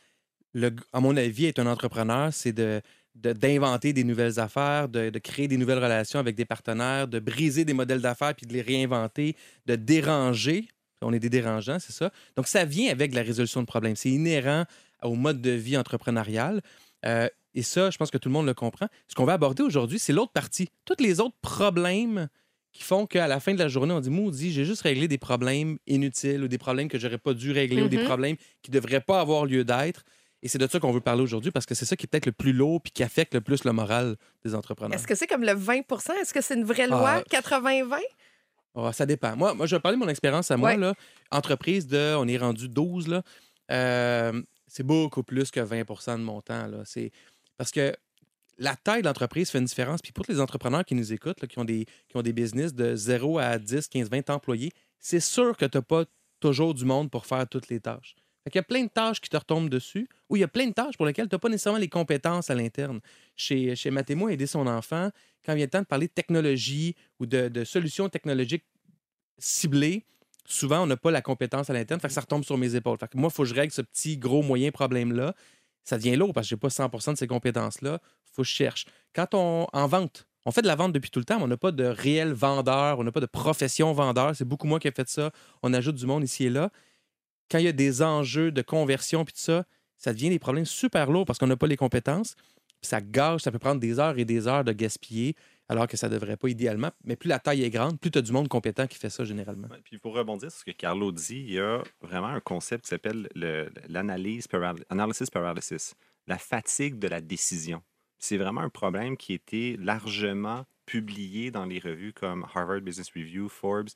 le- 0.53 0.75
à 0.93 0.99
mon 0.99 1.15
avis, 1.17 1.45
être 1.45 1.59
un 1.59 1.67
entrepreneur, 1.67 2.33
c'est 2.33 2.53
de 2.53 2.81
de- 3.15 3.33
d'inventer 3.33 3.91
des 3.91 4.05
nouvelles 4.05 4.39
affaires, 4.39 4.87
de, 4.87 5.09
de 5.09 5.19
créer 5.19 5.49
des 5.49 5.57
nouvelles 5.57 5.79
relations 5.83 6.17
avec 6.17 6.37
des 6.37 6.45
partenaires, 6.45 7.09
de 7.09 7.19
briser 7.19 7.65
des 7.65 7.73
modèles 7.73 7.99
d'affaires 7.99 8.33
puis 8.33 8.45
de 8.45 8.53
les 8.53 8.61
réinventer, 8.61 9.35
de 9.65 9.75
déranger. 9.75 10.69
On 11.01 11.13
est 11.13 11.19
des 11.19 11.29
dérangeants, 11.29 11.79
c'est 11.79 11.91
ça. 11.93 12.11
Donc, 12.35 12.47
ça 12.47 12.65
vient 12.65 12.91
avec 12.91 13.13
la 13.13 13.21
résolution 13.23 13.61
de 13.61 13.65
problèmes. 13.65 13.95
C'est 13.95 14.09
inhérent 14.09 14.65
au 15.03 15.15
mode 15.15 15.41
de 15.41 15.51
vie 15.51 15.77
entrepreneurial. 15.77 16.61
Euh, 17.05 17.27
et 17.53 17.63
ça, 17.63 17.89
je 17.89 17.97
pense 17.97 18.11
que 18.11 18.17
tout 18.17 18.29
le 18.29 18.33
monde 18.33 18.45
le 18.45 18.53
comprend. 18.53 18.87
Ce 19.07 19.15
qu'on 19.15 19.25
va 19.25 19.33
aborder 19.33 19.63
aujourd'hui, 19.63 19.99
c'est 19.99 20.13
l'autre 20.13 20.31
partie. 20.31 20.69
Tous 20.85 20.95
les 21.03 21.19
autres 21.19 21.35
problèmes 21.41 22.27
qui 22.71 22.83
font 22.83 23.05
qu'à 23.05 23.27
la 23.27 23.39
fin 23.41 23.53
de 23.53 23.59
la 23.59 23.67
journée, 23.67 23.93
on 23.93 23.99
dit 23.99 24.09
Maudit, 24.09 24.51
j'ai 24.53 24.63
juste 24.63 24.83
réglé 24.83 25.07
des 25.09 25.17
problèmes 25.17 25.77
inutiles 25.87 26.43
ou 26.43 26.47
des 26.47 26.57
problèmes 26.57 26.87
que 26.87 26.97
j'aurais 26.97 27.17
pas 27.17 27.33
dû 27.33 27.51
régler 27.51 27.81
ou 27.81 27.89
des 27.89 27.97
Mhm. 27.97 28.05
problèmes 28.05 28.35
qui 28.61 28.71
devraient 28.71 29.01
pas 29.01 29.19
avoir 29.19 29.45
lieu 29.45 29.65
d'être. 29.65 30.03
Et 30.43 30.47
c'est 30.47 30.57
de 30.57 30.65
ça 30.67 30.79
qu'on 30.79 30.91
veut 30.93 31.01
parler 31.01 31.21
aujourd'hui 31.21 31.51
parce 31.51 31.65
que 31.65 31.75
c'est 31.75 31.85
ça 31.85 31.95
qui 31.97 32.05
est 32.05 32.07
peut-être 32.07 32.25
le 32.25 32.31
plus 32.31 32.53
lourd 32.53 32.81
puis 32.81 32.91
qui 32.91 33.03
affecte 33.03 33.33
le 33.33 33.41
plus 33.41 33.63
le 33.65 33.73
moral 33.73 34.15
des 34.45 34.55
entrepreneurs. 34.55 34.97
Est-ce 34.97 35.05
que 35.05 35.13
c'est 35.15 35.27
comme 35.27 35.43
le 35.43 35.51
20% 35.53 36.13
Est-ce 36.21 36.33
que 36.33 36.41
c'est 36.41 36.55
une 36.55 36.63
vraie 36.63 36.87
loi, 36.87 37.21
Ah. 37.21 37.23
80-20? 37.29 37.97
Ah, 38.75 38.93
ça 38.93 39.05
dépend. 39.05 39.36
Moi, 39.36 39.53
moi, 39.53 39.65
je 39.65 39.75
vais 39.75 39.79
parler 39.79 39.97
de 39.97 40.03
mon 40.03 40.10
expérience 40.10 40.49
à 40.51 40.57
moi. 40.57 40.71
Ouais. 40.71 40.77
Là. 40.77 40.93
Entreprise 41.31 41.88
de, 41.88 42.15
on 42.15 42.27
est 42.27 42.38
rendu 42.38 42.69
12, 42.69 43.07
là. 43.07 43.23
Euh, 43.71 44.41
c'est 44.67 44.84
beaucoup 44.84 45.23
plus 45.23 45.51
que 45.51 45.60
20% 45.60 46.17
de 46.17 46.23
mon 46.23 46.41
temps. 46.41 46.67
Là. 46.67 46.79
C'est 46.86 47.12
parce 47.57 47.71
que 47.71 47.93
la 48.57 48.75
taille 48.75 49.01
de 49.01 49.07
l'entreprise 49.07 49.49
fait 49.49 49.60
une 49.60 49.65
différence. 49.65 50.01
Puis 50.01 50.12
pour 50.12 50.25
tous 50.25 50.31
les 50.31 50.39
entrepreneurs 50.39 50.86
qui 50.86 50.95
nous 50.95 51.12
écoutent, 51.12 51.41
là, 51.41 51.47
qui, 51.47 51.60
ont 51.60 51.65
des, 51.65 51.86
qui 52.07 52.17
ont 52.17 52.21
des 52.21 52.34
business 52.34 52.73
de 52.73 52.95
0 52.95 53.39
à 53.39 53.57
10, 53.57 53.88
15, 53.88 54.10
20 54.10 54.29
employés, 54.29 54.71
c'est 54.99 55.19
sûr 55.19 55.57
que 55.57 55.65
tu 55.65 55.77
n'as 55.77 55.81
pas 55.81 56.05
toujours 56.39 56.73
du 56.73 56.86
monde 56.86 57.10
pour 57.12 57.25
faire 57.25 57.47
toutes 57.47 57.69
les 57.69 57.79
tâches. 57.79 58.15
Qu'il 58.45 58.56
y 58.56 58.60
a 58.60 58.63
plein 58.63 58.84
de 58.84 58.89
tâches 58.89 59.21
qui 59.21 59.30
te 59.30 59.38
retombent 59.38 59.69
dessus, 59.69 60.10
ou 60.30 60.36
il 60.36 60.39
y 60.39 60.43
a 60.43 60.47
plein 60.47 60.67
de 60.67 60.73
tâches 60.73 60.97
pour 60.97 61.06
lesquelles 61.06 61.30
tu 61.30 61.36
n'as 61.36 61.39
pas 61.39 61.49
nécessairement 61.49 61.80
les 61.80 61.89
compétences 61.89 62.49
à 62.49 62.56
l'interne. 62.56 62.99
Chez, 63.36 63.75
chez 63.75 63.91
Mathémo, 63.91 64.30
aider 64.30 64.47
son 64.47 64.65
enfant, 64.65 65.12
quand 65.45 65.54
vient 65.54 65.65
le 65.65 65.69
temps 65.69 65.82
de 65.82 65.86
parler 65.86 66.08
de 66.08 66.12
technologie 66.12 66.95
ou 67.19 67.25
de, 67.25 67.63
solutions 67.63 68.10
technologiques 68.10 68.65
ciblées, 69.38 70.06
souvent, 70.45 70.84
on 70.84 70.88
n'a 70.88 70.97
pas 70.97 71.12
la 71.12 71.21
compétence 71.21 71.69
à 71.69 71.73
l'interne, 71.73 71.99
ça 72.08 72.21
retombe 72.21 72.43
sur 72.43 72.58
mes 72.58 72.75
épaules. 72.75 72.97
Fait 72.97 73.08
que 73.08 73.17
moi, 73.17 73.30
il 73.32 73.36
faut 73.36 73.43
que 73.43 73.49
je 73.49 73.56
règle 73.56 73.71
ce 73.71 73.82
petit, 73.82 74.17
gros, 74.17 74.41
moyen 74.41 74.71
problème-là. 74.71 75.36
Ça 75.84 75.97
devient 75.97 76.15
lourd 76.15 76.34
parce 76.34 76.47
que 76.47 76.49
je 76.49 76.56
n'ai 76.56 76.60
pas 76.60 76.67
100% 76.67 77.13
de 77.13 77.17
ces 77.17 77.27
compétences-là. 77.27 77.99
Il 78.04 78.36
faut 78.36 78.41
que 78.43 78.47
je 78.47 78.54
cherche. 78.54 78.86
Quand 79.13 79.34
on 79.34 79.67
en 79.71 79.88
vente, 79.88 80.27
on 80.45 80.51
fait 80.51 80.62
de 80.62 80.67
la 80.67 80.75
vente 80.75 80.93
depuis 80.93 81.10
tout 81.10 81.19
le 81.19 81.25
temps, 81.25 81.38
mais 81.38 81.43
on 81.43 81.47
n'a 81.47 81.58
pas 81.58 81.71
de 81.71 81.84
réel 81.84 82.34
vendeur, 82.34 82.99
on 82.99 83.04
n'a 83.04 83.12
pas 83.12 83.19
de 83.19 83.25
profession 83.25 83.93
vendeur. 83.93 84.36
C'est 84.36 84.45
beaucoup 84.45 84.67
moi 84.67 84.80
qui 84.80 84.88
ai 84.88 84.91
fait 84.91 85.10
ça. 85.10 85.32
On 85.63 85.73
ajoute 85.73 85.95
du 85.95 86.06
monde 86.06 86.23
ici 86.23 86.45
et 86.45 86.49
là. 86.49 86.71
Quand 87.51 87.57
il 87.57 87.65
y 87.65 87.67
a 87.67 87.73
des 87.73 88.01
enjeux 88.01 88.51
de 88.51 88.61
conversion 88.61 89.25
puis 89.25 89.33
tout 89.33 89.41
ça, 89.41 89.65
ça 89.97 90.13
devient 90.13 90.29
des 90.29 90.39
problèmes 90.39 90.65
super 90.65 91.11
lourds 91.11 91.25
parce 91.25 91.37
qu'on 91.37 91.47
n'a 91.47 91.57
pas 91.57 91.67
les 91.67 91.77
compétences. 91.77 92.35
Ça 92.81 93.01
gâche, 93.01 93.41
ça 93.41 93.51
peut 93.51 93.59
prendre 93.59 93.79
des 93.81 93.99
heures 93.99 94.17
et 94.17 94.25
des 94.25 94.47
heures 94.47 94.63
de 94.63 94.71
gaspiller, 94.71 95.35
alors 95.69 95.85
que 95.87 95.97
ça 95.97 96.07
ne 96.09 96.13
devrait 96.13 96.37
pas 96.37 96.47
idéalement. 96.47 96.89
Mais 97.03 97.15
plus 97.15 97.27
la 97.27 97.37
taille 97.39 97.63
est 97.63 97.69
grande, 97.69 97.99
plus 97.99 98.09
tu 98.09 98.17
as 98.17 98.21
du 98.23 98.31
monde 98.31 98.47
compétent 98.47 98.87
qui 98.87 98.97
fait 98.97 99.11
ça 99.11 99.23
généralement. 99.23 99.67
Puis 99.83 99.99
pour 99.99 100.15
rebondir 100.15 100.49
sur 100.49 100.61
ce 100.61 100.65
que 100.65 100.71
Carlo 100.71 101.11
dit, 101.11 101.41
il 101.47 101.53
y 101.53 101.59
a 101.59 101.83
vraiment 102.01 102.28
un 102.28 102.39
concept 102.39 102.86
qui 102.86 102.89
s'appelle 102.89 103.30
le- 103.36 103.69
l'analyse 103.88 104.47
paral- 104.47 104.84
paralysis, 105.32 105.93
la 106.28 106.38
fatigue 106.38 106.97
de 106.97 107.07
la 107.07 107.21
décision. 107.21 107.84
C'est 108.17 108.38
vraiment 108.38 108.61
un 108.61 108.69
problème 108.69 109.17
qui 109.17 109.34
a 109.34 109.36
été 109.36 109.78
largement 109.78 110.65
publié 110.86 111.51
dans 111.51 111.65
les 111.65 111.80
revues 111.80 112.13
comme 112.13 112.45
Harvard 112.53 112.82
Business 112.82 113.09
Review, 113.15 113.47
Forbes, 113.49 113.89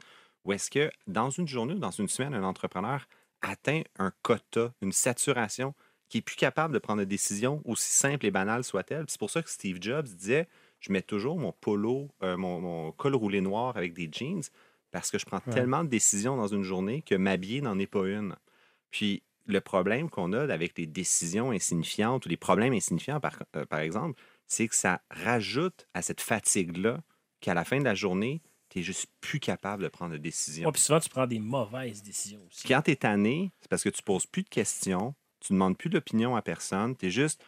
où 0.44 0.54
est-ce 0.54 0.70
que 0.70 0.92
dans 1.08 1.30
une 1.30 1.48
journée 1.48 1.74
ou 1.74 1.80
dans 1.80 1.92
une 1.92 2.08
semaine, 2.08 2.34
un 2.36 2.44
entrepreneur 2.44 3.08
atteint 3.50 3.82
un 3.98 4.12
quota, 4.22 4.74
une 4.82 4.92
saturation, 4.92 5.74
qui 6.10 6.20
est 6.20 6.22
plus 6.22 6.36
capable 6.36 6.74
de 6.74 6.80
prendre 6.80 7.00
des 7.02 7.06
décisions 7.06 7.62
aussi 7.66 7.92
simples 7.92 8.26
et 8.26 8.32
banales 8.32 8.64
soient-elles. 8.64 9.06
C'est 9.08 9.20
pour 9.20 9.32
ça 9.32 9.42
que 9.42 9.50
Steve 9.50 9.78
Jobs 9.82 10.06
disait, 10.08 10.48
je 10.80 10.92
mets 10.92 11.02
toujours 11.02 11.38
mon 11.40 11.52
polo, 11.52 12.10
euh, 12.24 12.38
mon, 12.38 12.62
mon 12.62 12.92
col 12.92 13.16
roulé 13.16 13.42
noir 13.42 13.76
avec 13.78 13.94
des 13.94 14.10
jeans 14.12 14.42
parce 14.92 15.10
que 15.12 15.18
je 15.18 15.26
prends 15.26 15.40
Ouais. 15.46 15.66
tellement 15.66 15.84
de 15.84 15.90
décisions 15.90 16.38
dans 16.38 16.48
une 16.48 16.64
journée 16.64 17.02
que 17.02 17.16
m'habiller 17.16 17.62
n'en 17.62 17.80
est 17.80 17.88
pas 17.88 18.08
une. 18.08 18.36
Puis, 18.92 19.24
le 19.48 19.62
problème 19.62 20.10
qu'on 20.10 20.34
a 20.34 20.42
avec 20.52 20.78
les 20.78 20.88
décisions 20.88 21.52
insignifiantes 21.52 22.26
ou 22.26 22.30
les 22.30 22.38
problèmes 22.38 22.74
insignifiants, 22.74 23.20
par, 23.20 23.40
euh, 23.56 23.66
par 23.66 23.80
exemple, 23.80 24.20
c'est 24.48 24.68
que 24.68 24.76
ça 24.76 25.02
rajoute 25.12 25.88
à 25.94 26.02
cette 26.02 26.22
fatigue-là 26.22 27.02
qu'à 27.42 27.54
la 27.54 27.64
fin 27.66 27.78
de 27.80 27.84
la 27.84 27.96
journée, 27.96 28.42
tu 28.76 28.80
n'es 28.80 28.84
juste 28.84 29.08
plus 29.22 29.40
capable 29.40 29.84
de 29.84 29.88
prendre 29.88 30.12
de 30.12 30.18
décision. 30.18 30.66
Ouais, 30.68 30.72
puis 30.74 30.82
souvent, 30.82 31.00
tu 31.00 31.08
prends 31.08 31.26
des 31.28 31.40
mauvaises 31.40 32.04
décisions 32.04 32.42
aussi. 32.46 32.68
Quand 32.68 32.82
tu 32.82 32.92
es 32.92 32.96
tanné, 32.98 33.52
c'est 33.62 33.70
parce 33.70 33.84
que 33.84 33.90
tu 33.90 34.04
poses 34.04 34.26
plus 34.26 34.44
de 34.44 34.50
questions, 34.50 35.16
tu 35.40 35.54
ne 35.54 35.56
demandes 35.58 35.78
plus 35.78 35.90
d'opinion 35.90 36.36
à 36.36 36.42
personne, 36.42 36.96
tu 36.98 37.06
es 37.06 37.10
juste 37.10 37.42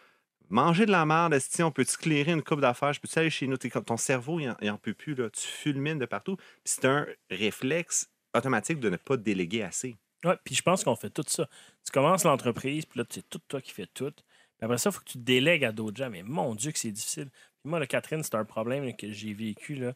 manger 0.50 0.86
de 0.86 0.92
la 0.92 1.06
merde, 1.06 1.38
si 1.40 1.62
on 1.62 1.72
peut-tu 1.72 1.98
clairer 1.98 2.32
une 2.32 2.42
coupe 2.42 2.62
d'affaires, 2.62 2.94
je 2.94 3.02
peux-tu 3.02 3.20
aller 3.20 3.30
chez 3.30 3.48
nous? 3.48 3.58
Comme- 3.58 3.84
Ton 3.84 3.98
cerveau, 3.98 4.40
il 4.40 4.50
en, 4.50 4.56
il 4.62 4.70
en 4.72 4.78
peut 4.78 4.94
plus, 4.94 5.14
là. 5.16 5.30
tu 5.30 5.42
fulmines 5.46 6.00
de 6.00 6.06
partout. 6.06 6.38
C'est 6.64 6.86
un 6.86 7.06
réflexe 7.30 8.10
automatique 8.34 8.80
de 8.80 8.90
ne 8.90 8.96
pas 8.98 9.18
déléguer 9.18 9.64
assez. 9.64 9.98
Ouais, 10.24 10.38
puis 10.46 10.56
je 10.56 10.62
pense 10.62 10.84
qu'on 10.86 10.96
fait 10.96 11.10
tout 11.10 11.26
ça. 11.28 11.50
Tu 11.86 11.92
commences 11.92 12.24
l'entreprise, 12.24 12.86
puis 12.86 13.00
là, 13.00 13.06
c'est 13.10 13.28
tout 13.30 13.40
toi 13.48 13.62
qui 13.62 13.72
fais 13.72 13.88
tout. 13.88 14.12
Puis 14.12 14.66
après 14.66 14.78
ça, 14.78 14.90
il 14.90 14.94
faut 14.94 15.00
que 15.02 15.10
tu 15.12 15.18
délègues 15.18 15.66
à 15.66 15.72
d'autres 15.72 15.98
gens. 15.98 16.10
Mais 16.10 16.24
mon 16.24 16.56
Dieu, 16.56 16.72
que 16.72 16.80
c'est 16.80 16.92
difficile. 16.92 17.30
Puis 17.30 17.70
moi, 17.70 17.80
là, 17.80 17.86
Catherine, 17.88 18.24
c'est 18.24 18.36
un 18.36 18.46
problème 18.46 18.86
là, 18.86 18.94
que 18.94 19.12
j'ai 19.12 19.34
vécu. 19.34 19.76
là. 19.76 19.94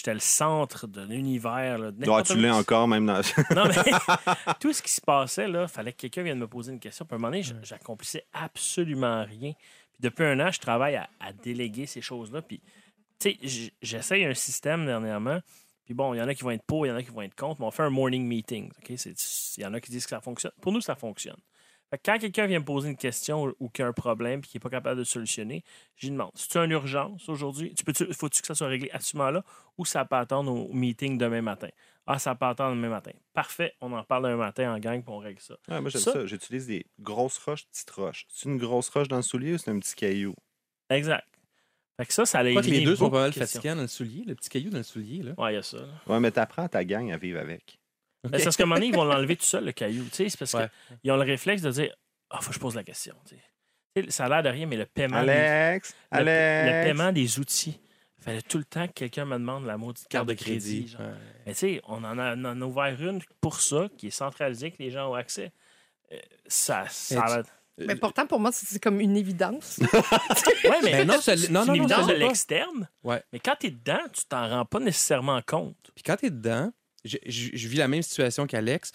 J'étais 0.00 0.14
le 0.14 0.20
centre 0.20 0.86
de 0.86 1.02
l'univers. 1.02 1.76
là, 1.78 1.90
de 1.90 1.96
Ah, 1.98 2.06
n'importe 2.06 2.26
tu 2.28 2.32
où. 2.32 2.36
l'es 2.36 2.50
encore, 2.50 2.88
même 2.88 3.04
dans. 3.04 3.20
Non, 3.54 3.64
mais 3.68 3.74
tout 4.60 4.72
ce 4.72 4.80
qui 4.82 4.90
se 4.90 5.00
passait, 5.02 5.46
là, 5.46 5.68
fallait 5.68 5.92
que 5.92 5.98
quelqu'un 5.98 6.22
vienne 6.22 6.38
me 6.38 6.48
poser 6.48 6.72
une 6.72 6.80
question. 6.80 7.04
Puis 7.04 7.14
à 7.14 7.16
un 7.16 7.18
moment 7.18 7.30
donné, 7.32 7.42
j'accomplissais 7.62 8.24
absolument 8.32 9.24
rien. 9.24 9.52
Puis 9.92 10.00
depuis 10.00 10.24
un 10.24 10.40
an, 10.40 10.50
je 10.50 10.58
travaille 10.58 10.96
à, 10.96 11.08
à 11.20 11.32
déléguer 11.34 11.84
ces 11.86 12.00
choses-là. 12.00 12.40
Puis, 12.42 12.60
tu 13.18 13.36
sais, 13.42 13.70
j'essaye 13.82 14.24
un 14.24 14.32
système 14.34 14.86
dernièrement. 14.86 15.40
Puis 15.84 15.92
bon, 15.92 16.14
il 16.14 16.18
y 16.18 16.22
en 16.22 16.28
a 16.28 16.34
qui 16.34 16.44
vont 16.44 16.52
être 16.52 16.64
pour, 16.64 16.86
il 16.86 16.88
y 16.88 16.92
en 16.92 16.96
a 16.96 17.02
qui 17.02 17.10
vont 17.10 17.20
être 17.22 17.34
contre, 17.34 17.60
mais 17.60 17.66
on 17.66 17.70
fait 17.70 17.82
un 17.82 17.90
morning 17.90 18.24
meeting. 18.26 18.70
OK? 18.78 18.92
C'est- 18.96 19.58
Il 19.58 19.62
y 19.62 19.66
en 19.66 19.74
a 19.74 19.80
qui 19.80 19.90
disent 19.90 20.04
que 20.04 20.10
ça 20.10 20.20
fonctionne. 20.20 20.52
Pour 20.62 20.72
nous, 20.72 20.80
ça 20.80 20.94
fonctionne. 20.94 21.36
Quand 22.04 22.18
quelqu'un 22.18 22.46
vient 22.46 22.60
me 22.60 22.64
poser 22.64 22.88
une 22.88 22.96
question 22.96 23.52
ou, 23.58 23.68
qu'il 23.68 23.82
y 23.82 23.86
a 23.86 23.88
un 23.88 23.92
problème 23.92 24.40
puis 24.40 24.50
qu'il 24.50 24.58
n'est 24.58 24.62
pas 24.62 24.70
capable 24.70 24.98
de 24.98 25.04
solutionner, 25.04 25.64
je 25.96 26.06
lui 26.06 26.12
demande 26.12 26.30
si 26.34 26.48
tu 26.48 26.58
as 26.58 26.64
une 26.64 26.70
urgence 26.70 27.28
aujourd'hui, 27.28 27.74
tu 27.74 27.82
peux 27.84 27.92
faut-tu 28.12 28.40
que 28.40 28.46
ça 28.46 28.54
soit 28.54 28.68
réglé 28.68 28.90
à 28.92 29.00
ce 29.00 29.16
moment-là 29.16 29.44
ou 29.76 29.84
ça 29.84 30.04
peut 30.04 30.16
attendre 30.16 30.52
au 30.52 30.72
meeting 30.72 31.18
demain 31.18 31.42
matin? 31.42 31.68
Ah, 32.06 32.18
ça 32.18 32.34
peut 32.34 32.46
attendre 32.46 32.76
demain 32.76 32.88
matin. 32.90 33.12
Parfait, 33.32 33.74
on 33.80 33.92
en 33.92 34.04
parle 34.04 34.26
un 34.26 34.36
matin 34.36 34.72
en 34.74 34.78
gang 34.78 35.02
puis 35.02 35.12
on 35.12 35.18
règle 35.18 35.40
ça. 35.40 35.56
Moi, 35.68 35.90
j'aime 35.90 36.00
Ça- 36.00 36.12
ça. 36.12 36.26
J'utilise 36.26 36.66
des 36.66 36.86
grosses 37.00 37.38
roches, 37.38 37.66
petites 37.66 37.90
roches. 37.90 38.26
C'est 38.28 38.48
une 38.48 38.58
grosse 38.58 38.88
roche 38.88 39.08
dans 39.08 39.16
le 39.16 39.22
soulier 39.22 39.54
ou 39.54 39.58
c'est 39.58 39.70
un 39.70 39.78
petit 39.78 39.94
caillou? 39.94 40.34
Exact. 40.90 41.26
Fait 41.96 42.06
que 42.06 42.14
ça, 42.14 42.24
ça 42.24 42.38
allait 42.38 42.54
les 42.62 42.84
deux 42.84 42.96
sont 42.96 43.10
pas 43.10 43.20
mal 43.22 43.32
fatigants 43.32 43.76
dans 43.76 43.82
le 43.82 43.88
soulier, 43.88 44.24
le 44.26 44.34
petit 44.34 44.48
caillou 44.48 44.70
dans 44.70 44.78
le 44.78 44.84
soulier. 44.84 45.22
Là. 45.22 45.32
Ouais, 45.36 45.52
il 45.52 45.56
y 45.56 45.58
a 45.58 45.62
ça. 45.62 45.78
là. 45.78 45.88
Ouais, 46.06 46.20
mais 46.20 46.30
t'apprends 46.30 46.68
ta 46.68 46.84
gang 46.84 47.10
à 47.12 47.18
vivre 47.18 47.40
avec. 47.40 47.79
C'est 48.24 48.44
parce 48.44 48.56
qu'à 48.56 48.64
un 48.64 48.66
moment 48.66 48.76
donné, 48.76 48.88
ils 48.88 48.94
vont 48.94 49.04
l'enlever 49.04 49.36
tout 49.36 49.44
seul, 49.44 49.64
le 49.64 49.72
caillou. 49.72 50.04
Tu 50.04 50.16
sais, 50.16 50.28
c'est 50.28 50.38
parce 50.38 50.52
Ouais. 50.54 50.68
qu'ils 51.02 51.10
ont 51.12 51.16
le 51.16 51.22
réflexe 51.24 51.62
de 51.62 51.70
dire 51.70 51.94
Ah, 52.30 52.38
faut 52.40 52.48
que 52.50 52.54
je 52.54 52.60
pose 52.60 52.74
la 52.76 52.84
question. 52.84 53.14
tu 53.26 53.34
sais. 53.34 53.42
Tu 53.96 54.04
sais, 54.04 54.10
ça 54.10 54.26
a 54.26 54.28
l'air 54.28 54.42
de 54.42 54.48
rien, 54.50 54.66
mais 54.66 54.76
le 54.76 54.86
paiement, 54.86 55.22
des, 55.24 55.30
Alex! 55.30 55.94
le, 56.12 56.18
Alex! 56.18 56.66
le 56.76 56.84
paiement 56.84 57.12
des 57.12 57.38
outils. 57.40 57.80
Il 58.18 58.24
fallait 58.24 58.42
tout 58.42 58.58
le 58.58 58.64
temps 58.64 58.86
que 58.86 58.92
quelqu'un 58.92 59.24
me 59.24 59.32
demande 59.38 59.64
la 59.64 59.76
maudite 59.78 60.06
carte 60.08 60.28
de 60.28 60.34
crédit. 60.34 60.94
Ouais. 60.98 61.06
Mais 61.46 61.52
tu 61.54 61.58
sais, 61.58 61.80
on 61.88 62.04
en 62.04 62.18
a, 62.18 62.36
on 62.36 62.44
en 62.44 62.60
a 62.60 62.64
ouvert 62.66 63.02
une 63.02 63.20
pour 63.40 63.60
ça, 63.60 63.88
qui 63.96 64.08
est 64.08 64.10
centralisée, 64.10 64.70
que 64.70 64.76
les 64.82 64.90
gens 64.90 65.10
ont 65.10 65.14
accès. 65.14 65.50
Euh, 66.12 66.18
ça, 66.46 66.84
ça 66.90 67.22
a 67.22 67.36
l'air- 67.36 67.44
Mais 67.78 67.96
pourtant, 67.96 68.26
pour 68.26 68.38
moi, 68.38 68.50
c'est 68.52 68.78
comme 68.78 69.00
une 69.00 69.16
évidence. 69.16 69.80
Ouais, 70.64 70.76
mais 70.84 70.92
Mais 70.92 71.04
non, 71.06 71.18
c'est 71.20 71.48
non, 71.50 71.62
une 71.62 71.68
non, 71.68 71.74
évidence 71.74 72.06
de 72.06 72.12
l'externe. 72.12 72.88
Ouais. 73.02 73.22
Mais 73.32 73.40
quand 73.40 73.56
tu 73.58 73.68
es 73.68 73.70
dedans, 73.70 74.00
tu 74.12 74.24
t'en 74.26 74.46
rends 74.48 74.64
pas 74.66 74.78
nécessairement 74.80 75.40
compte. 75.42 75.90
Puis 75.94 76.02
quand 76.04 76.16
tu 76.16 76.26
es 76.26 76.30
dedans, 76.30 76.70
je, 77.04 77.16
je- 77.26 77.50
je 77.54 77.68
vis 77.68 77.76
la 77.78 77.88
même 77.88 78.02
situation 78.02 78.46
qu'Alex. 78.46 78.92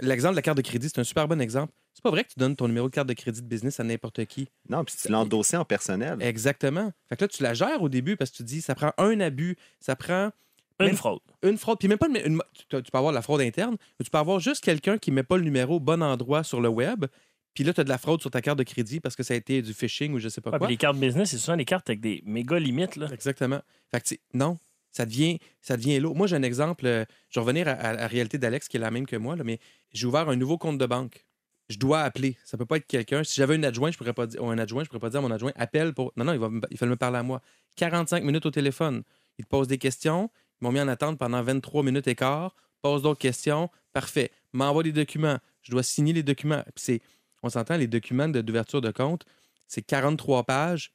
L'exemple 0.00 0.32
de 0.34 0.36
la 0.36 0.42
carte 0.42 0.56
de 0.56 0.62
crédit, 0.62 0.88
c'est 0.88 1.00
un 1.00 1.04
super 1.04 1.28
bon 1.28 1.40
exemple. 1.40 1.72
C'est 1.94 2.02
pas 2.02 2.10
vrai 2.10 2.24
que 2.24 2.28
tu 2.30 2.38
donnes 2.38 2.56
ton 2.56 2.68
numéro 2.68 2.88
de 2.88 2.94
carte 2.94 3.08
de 3.08 3.14
crédit 3.14 3.40
de 3.40 3.46
business 3.46 3.80
à 3.80 3.84
n'importe 3.84 4.24
qui. 4.26 4.48
Non, 4.68 4.84
puis 4.84 4.94
tu 5.00 5.08
l'as 5.10 5.20
endossé 5.20 5.56
en 5.56 5.64
personnel. 5.64 6.18
Exactement. 6.20 6.92
Fait 7.08 7.16
que 7.16 7.24
là, 7.24 7.28
tu 7.28 7.42
la 7.42 7.54
gères 7.54 7.80
au 7.82 7.88
début 7.88 8.16
parce 8.16 8.30
que 8.30 8.36
tu 8.38 8.42
dis, 8.42 8.60
ça 8.60 8.74
prend 8.74 8.92
un 8.98 9.20
abus, 9.20 9.56
ça 9.80 9.96
prend 9.96 10.30
Une 10.78 10.86
Même- 10.88 10.96
fraude. 10.96 11.20
une 11.42 11.56
fraude. 11.56 11.78
Puis 11.78 11.88
même 11.88 11.96
pas 11.96 12.08
une, 12.08 12.16
une- 12.16 12.42
tu, 12.52 12.82
tu 12.82 12.90
peux 12.90 12.98
avoir 12.98 13.12
de 13.12 13.14
la 13.16 13.22
fraude 13.22 13.40
interne, 13.40 13.76
mais 13.98 14.04
tu 14.04 14.10
peux 14.10 14.18
avoir 14.18 14.40
juste 14.40 14.62
quelqu'un 14.62 14.98
qui 14.98 15.10
met 15.10 15.22
pas 15.22 15.38
le 15.38 15.42
numéro 15.44 15.76
au 15.76 15.80
bon 15.80 16.02
endroit 16.02 16.44
sur 16.44 16.60
le 16.60 16.68
web. 16.68 17.06
Puis 17.54 17.64
là, 17.64 17.72
tu 17.72 17.80
as 17.80 17.84
de 17.84 17.88
la 17.88 17.96
fraude 17.96 18.20
sur 18.20 18.30
ta 18.30 18.42
carte 18.42 18.58
de 18.58 18.62
crédit 18.64 19.00
parce 19.00 19.16
que 19.16 19.22
ça 19.22 19.32
a 19.32 19.36
été 19.38 19.62
du 19.62 19.72
phishing 19.72 20.12
ou 20.12 20.18
je 20.18 20.28
sais 20.28 20.42
pas 20.42 20.50
Ouais, 20.50 20.58
quoi. 20.58 20.66
puis 20.66 20.74
les 20.74 20.78
cartes 20.78 20.98
business, 20.98 21.30
c'est 21.30 21.38
souvent 21.38 21.56
des 21.56 21.64
cartes 21.64 21.88
avec 21.88 22.00
des 22.00 22.22
méga 22.26 22.58
limites. 22.58 22.96
Là. 22.96 23.08
Exactement. 23.10 23.60
Fait 23.90 24.02
que, 24.02 24.14
non, 24.34 24.58
ça 24.96 25.04
devient, 25.04 25.38
ça 25.60 25.76
devient 25.76 26.00
lourd. 26.00 26.16
Moi, 26.16 26.26
j'ai 26.26 26.36
un 26.36 26.42
exemple. 26.42 26.86
euh, 26.86 27.04
je 27.28 27.38
vais 27.38 27.42
revenir 27.42 27.68
à, 27.68 27.92
la 27.92 28.06
réalité 28.06 28.38
d'Alex, 28.38 28.66
qui 28.66 28.78
est 28.78 28.80
la 28.80 28.90
même 28.90 29.06
que 29.06 29.16
moi, 29.16 29.36
là, 29.36 29.44
mais 29.44 29.58
j'ai 29.92 30.06
ouvert 30.06 30.28
un 30.30 30.36
nouveau 30.36 30.56
compte 30.56 30.78
de 30.78 30.86
banque. 30.86 31.26
Je 31.68 31.76
dois 31.76 32.00
appeler. 32.00 32.38
Ça 32.44 32.56
peut 32.56 32.64
pas 32.64 32.78
être 32.78 32.86
quelqu'un. 32.86 33.22
Si 33.22 33.34
j'avais 33.34 33.56
une 33.56 33.64
adjoint, 33.66 33.90
je 33.90 33.98
pourrais 33.98 34.14
pas 34.14 34.26
dire, 34.26 34.42
ou 34.42 34.48
un 34.48 34.56
adjoint, 34.56 34.84
je 34.84 34.88
pourrais 34.88 35.00
pas 35.00 35.10
dire 35.10 35.18
à 35.18 35.22
mon 35.22 35.30
adjoint, 35.30 35.52
appelle 35.56 35.92
pour. 35.92 36.12
Non, 36.16 36.24
non, 36.24 36.32
il, 36.70 36.78
fallait 36.78 36.90
me 36.90 36.96
parler 36.96 37.18
à 37.18 37.22
moi. 37.22 37.42
45 37.76 38.24
minutes 38.24 38.46
au 38.46 38.50
téléphone. 38.50 39.02
Il 39.38 39.44
te 39.44 39.50
pose 39.50 39.68
des 39.68 39.76
questions. 39.76 40.30
Ils 40.60 40.64
m'ont 40.64 40.72
mis 40.72 40.80
en 40.80 40.88
attente 40.88 41.18
pendant 41.18 41.42
23 41.42 41.82
minutes 41.82 42.06
et 42.08 42.14
quart. 42.14 42.56
Pose 42.80 43.02
d'autres 43.02 43.20
questions. 43.20 43.68
Parfait. 43.92 44.30
M'envoie 44.54 44.82
des 44.82 44.92
documents. 44.92 45.38
Je 45.60 45.72
dois 45.72 45.82
signer 45.82 46.14
les 46.14 46.22
documents. 46.22 46.62
On 47.42 47.50
s'entend, 47.50 47.76
les 47.76 47.86
documents 47.86 48.28
d'ouverture 48.28 48.80
de 48.80 48.90
compte, 48.90 49.26
c'est 49.66 49.82
43 49.82 50.44
pages 50.44 50.92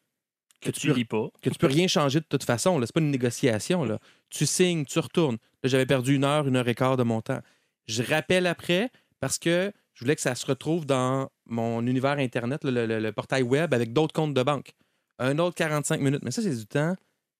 Que 0.61 0.71
tu 0.71 0.87
lis 0.93 1.05
pas. 1.05 1.29
que 1.41 1.49
tu 1.49 1.57
peux 1.57 1.67
rien 1.67 1.87
changer 1.87 2.19
de 2.19 2.25
toute 2.25 2.43
façon. 2.43 2.75
Ce 2.75 2.79
n'est 2.81 2.87
pas 2.87 2.99
une 2.99 3.11
négociation. 3.11 3.83
Là. 3.83 3.99
Tu 4.29 4.45
signes, 4.45 4.85
tu 4.85 4.99
retournes. 4.99 5.37
Là, 5.63 5.69
j'avais 5.69 5.85
perdu 5.85 6.15
une 6.15 6.23
heure, 6.23 6.47
une 6.47 6.55
heure 6.55 6.67
et 6.67 6.75
quart 6.75 6.97
de 6.97 7.03
mon 7.03 7.21
temps. 7.21 7.39
Je 7.87 8.03
rappelle 8.03 8.47
après 8.47 8.89
parce 9.19 9.37
que 9.39 9.71
je 9.93 10.03
voulais 10.05 10.15
que 10.15 10.21
ça 10.21 10.35
se 10.35 10.45
retrouve 10.45 10.85
dans 10.85 11.29
mon 11.45 11.85
univers 11.85 12.17
Internet, 12.19 12.63
le, 12.63 12.85
le- 12.85 12.99
le 12.99 13.11
portail 13.11 13.43
web, 13.43 13.73
avec 13.73 13.91
d'autres 13.93 14.13
comptes 14.13 14.33
de 14.33 14.43
banque. 14.43 14.71
Un 15.19 15.37
autre 15.39 15.55
45 15.55 15.99
minutes. 16.01 16.21
Mais 16.23 16.31
ça, 16.31 16.41
c'est 16.41 16.55
du 16.55 16.65
temps 16.65 16.95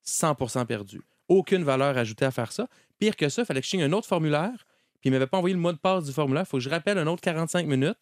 100% 0.06 0.66
perdu. 0.66 1.00
Aucune 1.28 1.64
valeur 1.64 1.96
ajoutée 1.96 2.24
à 2.24 2.30
faire 2.30 2.52
ça. 2.52 2.68
Pire 2.98 3.16
que 3.16 3.28
ça, 3.28 3.42
il 3.42 3.44
fallait 3.46 3.60
que 3.60 3.64
je 3.64 3.70
signe 3.70 3.82
un 3.82 3.92
autre 3.92 4.06
formulaire. 4.06 4.66
Puis 5.00 5.08
il 5.08 5.12
ne 5.12 5.16
m'avait 5.16 5.26
pas 5.26 5.38
envoyé 5.38 5.54
le 5.54 5.60
mot 5.60 5.72
de 5.72 5.78
passe 5.78 6.04
du 6.04 6.12
formulaire. 6.12 6.44
Il 6.46 6.50
faut 6.50 6.58
que 6.58 6.62
je 6.62 6.68
rappelle 6.70 6.98
un 6.98 7.06
autre 7.06 7.22
45 7.22 7.66
minutes. 7.66 7.98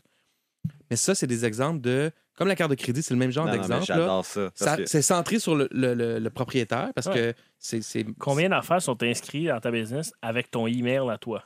Mais 0.90 0.96
ça, 0.96 1.14
c'est 1.14 1.26
des 1.26 1.44
exemples 1.44 1.80
de. 1.80 2.10
Comme 2.36 2.48
la 2.48 2.56
carte 2.56 2.70
de 2.70 2.74
crédit, 2.76 3.02
c'est 3.02 3.12
le 3.14 3.18
même 3.20 3.30
genre 3.30 3.48
d'exemple. 3.50 3.80
là. 3.80 3.96
J'adore 3.96 4.24
ça. 4.24 4.50
parce 4.58 4.70
Ça- 4.70 4.76
que- 4.78 4.86
C'est 4.86 5.02
centré 5.02 5.38
sur 5.38 5.54
le, 5.54 5.68
le- 5.70 5.92
le- 5.94 6.18
le 6.18 6.30
propriétaire 6.30 6.90
parce 6.94 7.06
Ouais. 7.08 7.14
que 7.14 7.34
c'est 7.58 7.82
c'est 7.82 8.04
Combien 8.18 8.48
d'affaires 8.48 8.80
sont 8.80 9.00
inscrits 9.02 9.46
dans 9.46 9.60
ta 9.60 9.70
business 9.70 10.12
avec 10.22 10.50
ton 10.50 10.66
email 10.66 11.02
à 11.10 11.18
toi? 11.18 11.44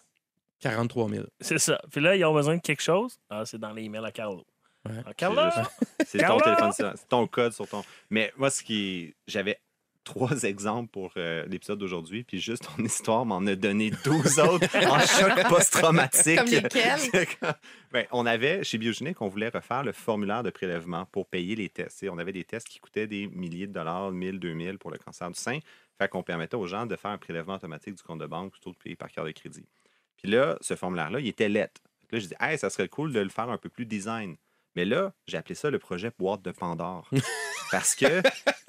43 0.60 1.08
000. 1.10 1.26
C'est 1.40 1.58
ça. 1.58 1.80
Puis 1.90 2.00
là, 2.00 2.14
ils 2.16 2.24
ont 2.24 2.32
besoin 2.32 2.56
de 2.56 2.60
quelque 2.62 2.82
chose? 2.82 3.18
Ah, 3.28 3.42
c'est 3.44 3.58
dans 3.58 3.72
les 3.72 3.82
emails 3.82 4.04
à 4.04 4.12
Carlo. 4.12 4.44
Ouais. 4.86 4.92
Ah, 4.98 5.02
C'est 5.08 5.16
Carlo! 5.16 5.42
juste- 5.50 5.70
C'est 6.06 6.18
ton 6.26 6.38
téléphone, 6.38 6.72
c'est 6.72 6.84
c'est 6.96 7.08
ton 7.08 7.26
code 7.26 7.52
sur 7.52 7.66
ton. 7.68 7.82
Mais 8.10 8.32
moi, 8.36 8.50
ce 8.50 8.62
qui 8.62 9.14
J'avais 9.26 9.58
trois 10.04 10.44
exemples 10.44 10.90
pour 10.90 11.12
euh, 11.16 11.44
l'épisode 11.46 11.78
d'aujourd'hui, 11.78 12.22
puis 12.22 12.40
juste 12.40 12.68
ton 12.76 12.82
histoire 12.84 13.24
m'en 13.24 13.44
a 13.46 13.56
donné 13.56 13.90
12 14.04 14.38
autres 14.38 14.76
en 14.76 15.00
choc 15.00 15.48
post-traumatique. 15.48 16.36
Comme 16.36 16.46
lesquels? 16.46 17.26
Ben, 17.92 18.06
on 18.10 18.26
avait, 18.26 18.64
chez 18.64 18.76
Biogénique, 18.76 19.22
on 19.22 19.28
voulait 19.28 19.50
refaire 19.50 19.84
le 19.84 19.92
formulaire 19.92 20.42
de 20.42 20.50
prélèvement 20.50 21.06
pour 21.06 21.28
payer 21.28 21.54
les 21.54 21.68
tests. 21.68 22.04
On 22.10 22.18
avait 22.18 22.32
des 22.32 22.42
tests 22.42 22.66
qui 22.66 22.80
coûtaient 22.80 23.06
des 23.06 23.28
milliers 23.28 23.68
de 23.68 23.72
dollars, 23.72 24.10
1000, 24.10 24.40
2000 24.40 24.78
pour 24.78 24.90
le 24.90 24.98
cancer 24.98 25.30
du 25.30 25.38
sein. 25.38 25.60
Fait 25.96 26.08
qu'on 26.08 26.24
permettait 26.24 26.56
aux 26.56 26.66
gens 26.66 26.86
de 26.86 26.96
faire 26.96 27.12
un 27.12 27.18
prélèvement 27.18 27.54
automatique 27.54 27.94
du 27.94 28.02
compte 28.02 28.18
de 28.18 28.26
banque 28.26 28.50
plutôt 28.50 28.72
que 28.72 28.78
de 28.78 28.82
payer 28.82 28.96
par 28.96 29.12
carte 29.12 29.28
de 29.28 29.32
crédit. 29.32 29.64
Puis 30.16 30.28
là, 30.28 30.58
ce 30.60 30.74
formulaire-là, 30.74 31.20
il 31.20 31.28
était 31.28 31.48
lettre. 31.48 31.80
Là, 32.10 32.18
je 32.18 32.26
dis, 32.26 32.34
hey, 32.40 32.58
ça 32.58 32.68
serait 32.68 32.88
cool 32.88 33.12
de 33.12 33.20
le 33.20 33.28
faire 33.28 33.48
un 33.48 33.58
peu 33.58 33.68
plus 33.68 33.86
design. 33.86 34.36
Mais 34.76 34.84
là, 34.84 35.12
j'ai 35.26 35.36
appelé 35.36 35.54
ça 35.54 35.70
le 35.70 35.78
projet 35.78 36.10
boîte 36.18 36.42
de 36.42 36.50
Pandore. 36.50 37.08
Parce 37.70 37.94
que 37.94 38.22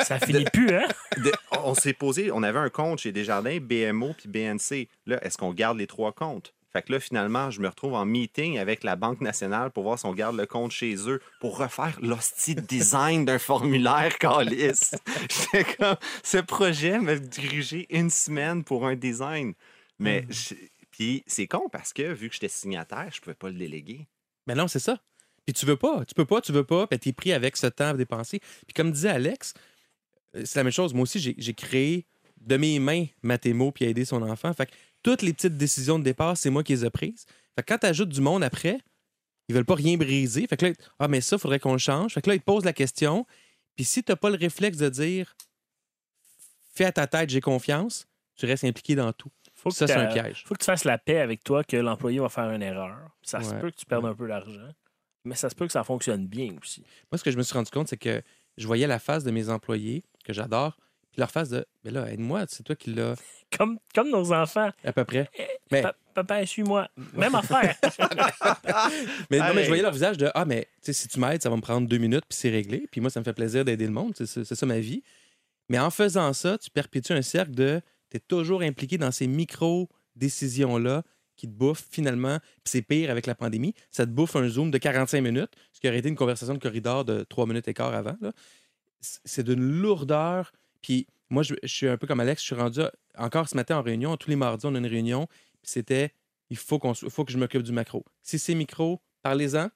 Ça 0.04 0.20
finit 0.20 0.46
plus, 0.46 0.70
hein? 0.76 0.88
de- 1.18 1.32
on 1.64 1.74
s'est 1.76 1.94
posé, 1.94 2.32
on 2.32 2.44
avait 2.44 2.60
un 2.60 2.70
compte 2.70 3.00
chez 3.00 3.12
Desjardins, 3.12 3.58
BMO 3.60 4.14
puis 4.18 4.28
BNC. 4.30 4.88
Là, 5.06 5.24
est-ce 5.24 5.38
qu'on 5.38 5.54
garde 5.54 5.78
les 5.78 5.88
trois 5.88 6.12
comptes? 6.12 6.54
Fait 6.74 6.82
que 6.82 6.92
là, 6.92 7.00
finalement, 7.00 7.52
je 7.52 7.62
me 7.62 7.68
retrouve 7.70 7.94
en 7.94 8.06
meeting 8.06 8.58
avec 8.58 8.84
la 8.84 8.96
Banque 8.98 9.22
nationale 9.22 9.72
pour 9.72 9.84
voir 9.84 9.98
si 9.98 10.06
on 10.06 10.14
garde 10.14 10.36
le 10.36 10.46
compte 10.46 10.72
chez 10.72 10.96
eux 11.10 11.22
pour 11.40 11.58
refaire 11.58 11.98
l'hostie 12.02 12.54
de 12.56 12.60
design 12.62 13.24
d'un 13.26 13.40
formulaire 13.40 14.18
calice. 14.18 14.94
J'étais 15.54 15.64
comme, 15.76 15.96
ce 16.24 16.38
projet 16.40 17.00
m'a 17.00 17.16
dirigé 17.16 17.86
une 17.90 18.10
semaine 18.10 18.64
pour 18.66 18.86
un 18.86 18.96
design. 18.96 19.54
Mais, 20.00 20.26
je- 20.30 20.56
puis 20.92 21.24
c'est 21.28 21.48
con 21.48 21.70
parce 21.72 21.94
que 21.94 22.12
vu 22.14 22.28
que 22.28 22.34
j'étais 22.34 22.50
signataire, 22.50 23.08
je 23.14 23.22
pouvais 23.22 23.36
pas 23.36 23.48
le 23.50 23.56
déléguer. 23.58 24.06
Mais 24.48 24.56
non, 24.56 24.68
c'est 24.68 24.80
ça. 24.80 25.00
Puis 25.46 25.54
tu 25.54 25.66
veux 25.66 25.76
pas, 25.76 26.04
tu 26.06 26.16
peux 26.16 26.26
pas, 26.26 26.42
tu 26.42 26.52
veux 26.52 26.64
pas, 26.64 26.88
puis 26.88 26.98
t'es 26.98 27.14
pris 27.14 27.32
avec 27.32 27.56
ce 27.56 27.68
temps 27.68 27.90
à 27.90 27.94
dépenser. 27.94 28.40
Puis 28.40 28.74
comme 28.76 28.92
disait 28.92 29.10
Alex, 29.10 29.54
euh, 30.36 30.44
c'est 30.46 30.60
la 30.60 30.64
même 30.64 30.74
chose. 30.74 30.94
Moi 30.94 31.04
aussi, 31.04 31.20
j'ai 31.38 31.54
créé 31.54 32.06
de 32.42 32.58
mes 32.58 32.80
mains 32.80 33.06
Mathémo 33.22 33.72
puis 33.72 33.86
aider 33.86 34.06
son 34.06 34.22
enfant. 34.22 34.54
Fait 34.54 34.66
que 34.66 34.72
toutes 35.04 35.22
les 35.22 35.34
petites 35.34 35.58
décisions 35.58 36.00
de 36.00 36.04
départ, 36.04 36.38
c'est 36.38 36.50
moi 36.50 36.64
qui 36.64 36.74
les 36.74 36.86
ai 36.86 36.90
prises. 36.90 37.26
Fait 37.56 37.64
que 37.64 37.74
quand 37.74 37.80
tu 37.80 37.88
ajoutes 37.88 38.10
du 38.10 38.22
monde 38.22 38.44
après, 38.44 38.80
ils 39.48 39.56
veulent 39.56 39.66
pas 39.66 39.76
rien 39.76 39.98
briser. 39.98 40.48
Fait 40.48 40.58
que 40.58 40.66
là, 40.66 40.74
ah, 41.00 41.08
mais 41.08 41.22
ça, 41.22 41.38
faudrait 41.38 41.60
qu'on 41.60 41.74
le 41.74 41.78
change. 41.80 42.14
Fait 42.14 42.22
que 42.22 42.30
là, 42.30 42.36
ils 42.36 42.40
te 42.40 42.46
posent 42.46 42.66
la 42.66 42.74
question. 42.74 43.26
Puis 43.76 43.86
si 43.86 44.04
t'as 44.04 44.16
pas 44.16 44.30
le 44.30 44.38
réflexe 44.38 44.78
de 44.78 44.90
dire, 44.90 45.36
fais 46.74 46.86
à 46.86 46.92
ta 46.92 47.08
tête, 47.08 47.30
j'ai 47.30 47.42
confiance, 47.42 48.08
tu 48.36 48.46
restes 48.46 48.64
impliqué 48.64 48.96
dans 48.96 49.14
tout. 49.14 49.30
Faut 49.54 49.72
Ça, 49.72 49.88
c'est 49.88 49.94
un 49.94 50.08
piège. 50.08 50.44
faut 50.46 50.54
que 50.54 50.60
tu 50.60 50.66
fasses 50.66 50.84
la 50.84 50.98
paix 50.98 51.20
avec 51.20 51.44
toi 51.44 51.64
que 51.64 51.78
l'employé 51.78 52.20
va 52.20 52.30
faire 52.30 52.52
une 52.52 52.62
erreur. 52.62 53.10
Ça 53.22 53.42
se 53.42 53.54
peut 53.56 53.72
que 53.72 53.76
tu 53.76 53.86
perdes 53.86 54.06
un 54.06 54.14
peu 54.14 54.28
d'argent. 54.28 54.70
Mais 55.26 55.36
ça 55.36 55.50
se 55.50 55.56
peut 55.56 55.66
que 55.66 55.74
ça 55.74 55.84
fonctionne 55.84 56.28
bien 56.28 56.56
aussi. 56.62 56.84
Moi, 57.12 57.18
ce 57.18 57.24
que 57.24 57.32
je 57.32 57.38
me 57.38 57.44
suis 57.44 57.54
rendu 57.54 57.72
compte, 57.72 57.88
c'est 57.88 57.98
que 57.98 58.22
je 58.58 58.66
voyais 58.68 58.88
la 58.88 59.00
face 59.00 59.24
de 59.24 59.32
mes 59.32 59.50
employés, 59.50 60.04
que 60.24 60.32
j'adore, 60.34 60.78
puis 61.12 61.20
leur 61.20 61.32
face 61.32 61.50
de 61.50 61.66
Mais 61.84 61.92
là, 61.92 62.10
aide-moi, 62.12 62.46
c'est 62.48 62.64
toi 62.64 62.76
qui 62.76 62.94
l'as. 62.94 63.16
Comme, 63.58 63.78
comme 63.94 64.10
nos 64.10 64.34
enfants. 64.34 64.72
À 64.84 64.92
peu 64.92 65.06
près. 65.06 65.30
Mais- 65.72 65.84
Pa- 65.84 65.96
papa, 66.16 66.46
suis-moi. 66.46 66.90
Même 67.14 67.36
affaire. 67.36 67.76
Mais, 69.30 69.38
non, 69.40 69.54
mais 69.54 69.64
je 69.64 69.68
voyais 69.68 69.84
leur 69.84 69.92
visage 69.94 70.18
de 70.18 70.30
Ah, 70.34 70.46
mais 70.46 70.64
tu 70.82 70.88
sais, 70.88 70.94
si 70.94 71.08
tu 71.08 71.20
m'aides, 71.20 71.42
ça 71.44 71.50
va 71.50 71.56
me 71.56 71.62
prendre 71.62 71.88
deux 71.88 72.00
minutes, 72.00 72.24
puis 72.28 72.38
c'est 72.38 72.50
réglé. 72.50 72.88
Puis 72.92 73.02
moi, 73.02 73.10
ça 73.12 73.20
me 73.20 73.24
fait 73.24 73.34
plaisir 73.34 73.64
d'aider 73.64 73.86
le 73.86 73.92
monde. 73.92 74.14
C'est 74.16 74.44
ça 74.44 74.66
ma 74.66 74.80
vie. 74.80 75.04
Mais 75.70 75.80
en 75.80 75.90
faisant 75.92 76.34
ça, 76.34 76.58
tu 76.58 76.70
perpétues 76.72 77.14
un 77.14 77.22
cercle 77.22 77.52
de 77.52 77.82
Tu 78.10 78.18
es 78.18 78.20
toujours 78.20 78.62
impliqué 78.64 78.98
dans 78.98 79.12
ces 79.12 79.28
micro-décisions-là 79.28 81.04
qui 81.36 81.48
te 81.48 81.54
bouffent 81.54 81.86
finalement. 81.90 82.40
Puis 82.40 82.72
c'est 82.72 82.82
pire 82.82 83.12
avec 83.12 83.26
la 83.26 83.36
pandémie. 83.36 83.74
Ça 83.92 84.06
te 84.06 84.12
bouffe 84.12 84.36
un 84.36 84.48
Zoom 84.48 84.72
de 84.72 84.78
45 84.78 85.22
minutes, 85.22 85.52
ce 85.74 85.80
qui 85.80 85.88
aurait 85.88 86.00
été 86.00 86.10
une 86.10 86.16
conversation 86.16 86.54
de 86.54 86.60
corridor 86.60 87.06
de 87.06 87.24
3 87.24 87.46
minutes 87.46 87.68
et 87.68 87.74
quart 87.74 87.94
avant. 87.94 88.18
C'est 89.02 89.44
d'une 89.44 89.62
lourdeur. 89.62 90.52
Puis 90.82 91.08
moi, 91.30 91.44
je, 91.44 91.56
suis 91.66 91.88
un 91.88 91.98
peu 91.98 92.08
comme 92.08 92.20
Alex. 92.20 92.42
Je 92.42 92.46
suis 92.46 92.56
rendu 92.56 92.82
encore 93.18 93.50
ce 93.50 93.56
matin 93.56 93.78
en 93.78 93.82
réunion. 93.82 94.18
Tous 94.18 94.30
les 94.30 94.36
mardis, 94.36 94.66
on 94.66 94.76
a 94.76 94.78
une 94.78 94.88
réunion. 94.88 95.28
Puis 95.62 95.72
c'était 95.72 96.14
il 96.50 96.58
faut, 96.58 96.80
faut 96.94 97.26
que 97.26 97.32
je 97.32 97.38
m'occupe 97.38 97.64
du 97.64 97.72
macro. 97.72 98.06
Si 98.22 98.38
c'est 98.40 98.56
micro, 98.56 99.02
parlez-en. 99.22 99.70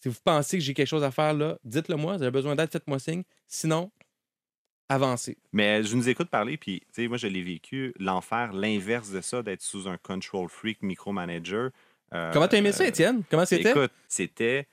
Si 0.00 0.08
vous 0.08 0.16
pensez 0.24 0.58
que 0.58 0.64
j'ai 0.64 0.74
quelque 0.74 0.86
chose 0.86 1.04
à 1.04 1.10
faire 1.10 1.34
dites-le 1.64 1.96
moi. 1.96 2.16
Vous 2.16 2.22
avez 2.22 2.30
besoin 2.30 2.54
d'aide, 2.54 2.70
faites-moi 2.70 2.98
signe. 2.98 3.22
Sinon, 3.46 3.90
avancez. 4.88 5.36
Mais 5.52 5.82
je 5.82 5.96
nous 5.96 6.08
écoute 6.08 6.28
parler, 6.28 6.56
puis 6.56 6.80
tu 6.80 7.02
sais, 7.02 7.08
moi, 7.08 7.16
je 7.16 7.26
l'ai 7.26 7.42
vécu, 7.42 7.94
l'enfer, 7.98 8.52
l'inverse 8.52 9.10
de 9.10 9.20
ça, 9.20 9.42
d'être 9.42 9.62
sous 9.62 9.88
un 9.88 9.96
control 9.96 10.48
freak 10.48 10.82
micromanager. 10.82 11.70
Euh, 12.14 12.32
Comment 12.32 12.48
t'as 12.48 12.58
aimé 12.58 12.72
ça, 12.72 12.84
euh, 12.84 12.88
Étienne? 12.88 13.22
Comment 13.30 13.46
c'était? 13.46 13.70
Écoute, 13.70 13.92
c'était 14.08 14.66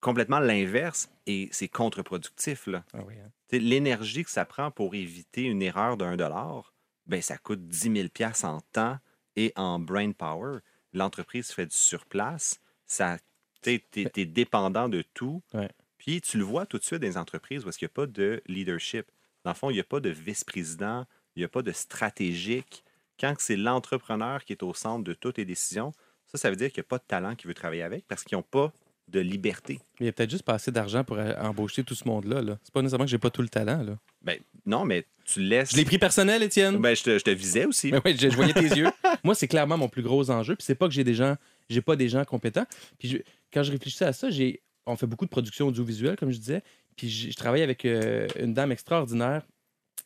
complètement 0.00 0.40
l'inverse 0.40 1.10
et 1.26 1.48
c'est 1.52 1.68
contre-productif. 1.68 2.66
là. 2.66 2.84
Ah 2.92 3.00
oui, 3.06 3.14
hein. 3.14 3.30
L'énergie 3.52 4.24
que 4.24 4.30
ça 4.30 4.44
prend 4.44 4.70
pour 4.70 4.94
éviter 4.94 5.42
une 5.42 5.62
erreur 5.62 5.96
d'un 5.96 6.16
dollar, 6.16 6.74
ben, 7.06 7.22
ça 7.22 7.38
coûte 7.38 7.66
10 7.66 7.92
000 7.92 8.08
piastres 8.08 8.44
en 8.44 8.60
temps 8.72 8.98
et 9.36 9.52
en 9.56 9.78
brain 9.78 10.12
power. 10.12 10.58
L'entreprise 10.92 11.50
fait 11.50 11.66
du 11.66 11.76
surplace. 11.76 12.60
Ça, 12.86 13.18
tu 13.62 13.80
es, 13.96 14.26
dépendant 14.26 14.88
de 14.88 15.02
tout. 15.14 15.42
Ouais. 15.54 15.70
Puis 15.98 16.20
tu 16.20 16.38
le 16.38 16.44
vois 16.44 16.66
tout 16.66 16.78
de 16.78 16.84
suite 16.84 17.00
dans 17.00 17.06
les 17.06 17.16
entreprises 17.16 17.64
où 17.64 17.68
il 17.68 17.78
n'y 17.82 17.86
a 17.86 17.88
pas 17.88 18.06
de 18.06 18.42
leadership. 18.46 19.06
Dans 19.46 19.52
le 19.52 19.56
fond, 19.56 19.70
il 19.70 19.74
n'y 19.74 19.80
a 19.80 19.84
pas 19.84 20.00
de 20.00 20.10
vice-président, 20.10 21.06
il 21.36 21.38
n'y 21.38 21.44
a 21.44 21.48
pas 21.48 21.62
de 21.62 21.70
stratégique. 21.70 22.82
Quand 23.20 23.32
c'est 23.38 23.54
l'entrepreneur 23.56 24.44
qui 24.44 24.52
est 24.52 24.64
au 24.64 24.74
centre 24.74 25.04
de 25.04 25.12
toutes 25.14 25.38
les 25.38 25.44
décisions, 25.44 25.92
ça, 26.26 26.36
ça 26.36 26.50
veut 26.50 26.56
dire 26.56 26.72
qu'il 26.72 26.80
n'y 26.80 26.86
a 26.86 26.88
pas 26.88 26.98
de 26.98 27.04
talent 27.06 27.36
qui 27.36 27.46
veut 27.46 27.54
travailler 27.54 27.84
avec 27.84 28.04
parce 28.08 28.24
qu'ils 28.24 28.36
n'ont 28.36 28.42
pas 28.42 28.72
de 29.06 29.20
liberté. 29.20 29.74
Mais 30.00 30.00
il 30.00 30.06
y 30.06 30.08
a 30.08 30.12
peut-être 30.12 30.30
juste 30.32 30.42
pas 30.42 30.54
assez 30.54 30.72
d'argent 30.72 31.04
pour 31.04 31.16
euh, 31.18 31.32
embaucher 31.38 31.84
tout 31.84 31.94
ce 31.94 32.08
monde-là. 32.08 32.42
Là. 32.42 32.58
C'est 32.64 32.74
pas 32.74 32.82
nécessairement 32.82 33.04
que 33.04 33.10
j'ai 33.12 33.18
pas 33.18 33.30
tout 33.30 33.40
le 33.40 33.48
talent. 33.48 33.84
Là. 33.84 33.96
Ben, 34.20 34.40
non, 34.66 34.84
mais 34.84 35.06
tu 35.24 35.40
laisses. 35.40 35.70
Je 35.70 35.76
l'ai 35.76 35.84
pris 35.84 35.98
personnel, 35.98 36.42
Étienne. 36.42 36.78
Ben, 36.78 36.96
je, 36.96 37.04
te, 37.04 37.16
je 37.16 37.22
te 37.22 37.30
visais 37.30 37.66
aussi. 37.66 37.92
Je, 38.04 38.28
je 38.30 38.34
voyais 38.34 38.52
tes 38.52 38.62
yeux. 38.62 38.88
Moi, 39.22 39.36
c'est 39.36 39.46
clairement 39.46 39.78
mon 39.78 39.88
plus 39.88 40.02
gros 40.02 40.28
enjeu. 40.28 40.56
Puis 40.56 40.64
c'est 40.64 40.74
pas 40.74 40.88
que 40.88 40.92
j'ai 40.92 41.04
des 41.04 41.14
gens, 41.14 41.36
j'ai 41.70 41.82
pas 41.82 41.94
des 41.94 42.08
gens 42.08 42.24
compétents. 42.24 42.66
Puis 42.98 43.08
je- 43.08 43.18
quand 43.52 43.62
je 43.62 43.70
réfléchissais 43.70 44.06
à 44.06 44.12
ça, 44.12 44.28
j'ai, 44.28 44.60
on 44.86 44.96
fait 44.96 45.06
beaucoup 45.06 45.24
de 45.24 45.30
production 45.30 45.68
audiovisuelle, 45.68 46.16
comme 46.16 46.32
je 46.32 46.38
disais. 46.38 46.64
Puis 46.96 47.08
je, 47.10 47.36
travaille 47.36 47.62
avec 47.62 47.84
euh, 47.84 48.26
une 48.38 48.54
dame 48.54 48.72
extraordinaire, 48.72 49.42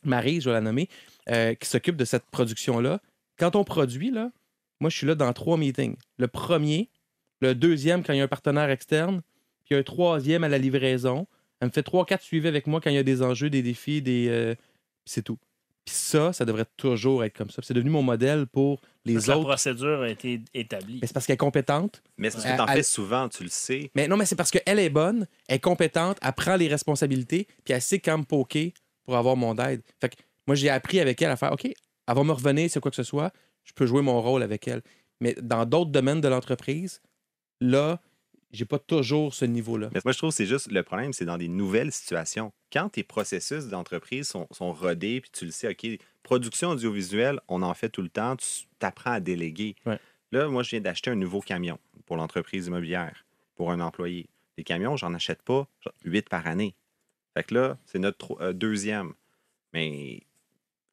Marie, 0.03 0.41
je 0.41 0.49
vais 0.49 0.55
la 0.55 0.61
nommer, 0.61 0.89
euh, 1.29 1.53
qui 1.55 1.67
s'occupe 1.67 1.95
de 1.95 2.05
cette 2.05 2.25
production-là. 2.25 2.99
Quand 3.37 3.55
on 3.55 3.63
produit, 3.63 4.11
là, 4.11 4.31
moi, 4.79 4.89
je 4.89 4.97
suis 4.97 5.07
là 5.07 5.15
dans 5.15 5.31
trois 5.33 5.57
meetings. 5.57 5.95
Le 6.17 6.27
premier, 6.27 6.89
le 7.39 7.55
deuxième 7.55 8.03
quand 8.03 8.13
il 8.13 8.17
y 8.17 8.21
a 8.21 8.23
un 8.23 8.27
partenaire 8.27 8.69
externe, 8.69 9.21
puis 9.65 9.75
un 9.75 9.83
troisième 9.83 10.43
à 10.43 10.49
la 10.49 10.57
livraison. 10.57 11.27
Elle 11.59 11.67
me 11.67 11.71
fait 11.71 11.83
trois, 11.83 12.05
quatre 12.05 12.23
suivis 12.23 12.47
avec 12.47 12.65
moi 12.65 12.81
quand 12.81 12.89
il 12.89 12.95
y 12.95 12.99
a 12.99 13.03
des 13.03 13.21
enjeux, 13.21 13.49
des 13.49 13.61
défis, 13.61 14.01
des. 14.01 14.27
euh, 14.29 14.55
c'est 15.05 15.21
tout. 15.21 15.37
Puis 15.85 15.95
ça, 15.95 16.31
ça 16.31 16.45
devrait 16.45 16.65
toujours 16.77 17.23
être 17.23 17.35
comme 17.35 17.49
ça. 17.49 17.55
Puis 17.61 17.67
C'est 17.67 17.73
devenu 17.73 17.89
mon 17.89 18.03
modèle 18.03 18.45
pour 18.47 18.81
les 19.03 19.13
Parce 19.15 19.25
que 19.25 19.31
La 19.31 19.37
autres. 19.37 19.47
procédure 19.47 20.01
a 20.01 20.09
été 20.09 20.41
établie. 20.53 20.99
Mais 21.01 21.07
c'est 21.07 21.13
parce 21.13 21.25
qu'elle 21.25 21.33
est 21.33 21.37
compétente. 21.37 22.03
Mais 22.17 22.29
c'est 22.29 22.35
parce 22.37 22.45
que 22.45 22.49
Elle- 22.51 22.55
tu 22.57 22.61
en 22.61 22.67
elle- 22.67 22.77
fais 22.77 22.83
souvent, 22.83 23.29
tu 23.29 23.43
le 23.43 23.49
sais. 23.49 23.91
Mais 23.95 24.07
non, 24.07 24.15
mais 24.15 24.25
c'est 24.25 24.35
parce 24.35 24.51
qu'elle 24.51 24.77
est 24.79 24.89
bonne, 24.91 25.27
elle 25.47 25.55
est 25.55 25.59
compétente, 25.59 26.17
elle 26.21 26.33
prend 26.33 26.55
les 26.55 26.67
responsabilités, 26.67 27.47
puis 27.65 27.73
elle 27.73 27.81
sait 27.81 27.99
quand 27.99 28.17
me 28.19 28.23
poker 28.23 28.71
pour 29.05 29.15
avoir 29.17 29.35
mon 29.35 29.55
aide. 29.57 29.81
Fait 29.99 30.09
que 30.09 30.15
moi, 30.47 30.55
j'ai 30.55 30.69
appris 30.69 30.99
avec 30.99 31.19
elle 31.21 31.31
à 31.31 31.35
faire 31.35 31.51
OK, 31.51 31.65
elle 31.65 31.75
va 32.15 32.23
me 32.23 32.31
revenir, 32.31 32.69
c'est 32.69 32.79
quoi 32.79 32.91
que 32.91 32.95
ce 32.97 33.03
soit, 33.03 33.31
je 33.63 33.73
peux 33.73 33.87
jouer 33.87 34.03
mon 34.03 34.21
rôle 34.21 34.43
avec 34.43 34.67
elle. 34.67 34.81
Mais 35.19 35.35
dans 35.41 35.65
d'autres 35.65 35.91
domaines 35.91 36.21
de 36.21 36.27
l'entreprise, 36.27 37.01
là, 37.59 37.99
j'ai 38.51 38.65
pas 38.65 38.79
toujours 38.79 39.33
ce 39.33 39.45
niveau-là. 39.45 39.89
Mais 39.93 40.01
moi, 40.03 40.11
je 40.11 40.17
trouve 40.17 40.31
que 40.31 40.35
c'est 40.35 40.45
juste 40.45 40.71
le 40.71 40.83
problème, 40.83 41.13
c'est 41.13 41.25
dans 41.25 41.37
des 41.37 41.47
nouvelles 41.47 41.91
situations. 41.91 42.51
Quand 42.71 42.89
tes 42.89 43.03
processus 43.03 43.67
d'entreprise 43.67 44.27
sont, 44.27 44.47
sont 44.51 44.73
rodés, 44.73 45.21
puis 45.21 45.31
tu 45.31 45.45
le 45.45 45.51
sais, 45.51 45.69
OK, 45.69 45.99
production 46.23 46.69
audiovisuelle, 46.69 47.39
on 47.47 47.61
en 47.61 47.73
fait 47.73 47.89
tout 47.89 48.01
le 48.01 48.09
temps, 48.09 48.35
tu 48.35 48.65
apprends 48.81 49.11
à 49.11 49.19
déléguer. 49.19 49.75
Ouais. 49.85 49.99
Là, 50.31 50.47
moi, 50.47 50.63
je 50.63 50.71
viens 50.71 50.81
d'acheter 50.81 51.11
un 51.11 51.15
nouveau 51.15 51.41
camion 51.41 51.79
pour 52.05 52.17
l'entreprise 52.17 52.67
immobilière, 52.67 53.25
pour 53.55 53.71
un 53.71 53.79
employé. 53.79 54.27
Des 54.57 54.63
camions, 54.63 54.97
j'en 54.97 55.13
achète 55.13 55.41
pas 55.41 55.67
huit 56.03 56.27
par 56.29 56.47
année. 56.47 56.75
Fait 57.33 57.43
que 57.43 57.53
là, 57.53 57.77
c'est 57.85 57.99
notre 57.99 58.41
euh, 58.41 58.53
deuxième. 58.53 59.13
Mais 59.73 60.23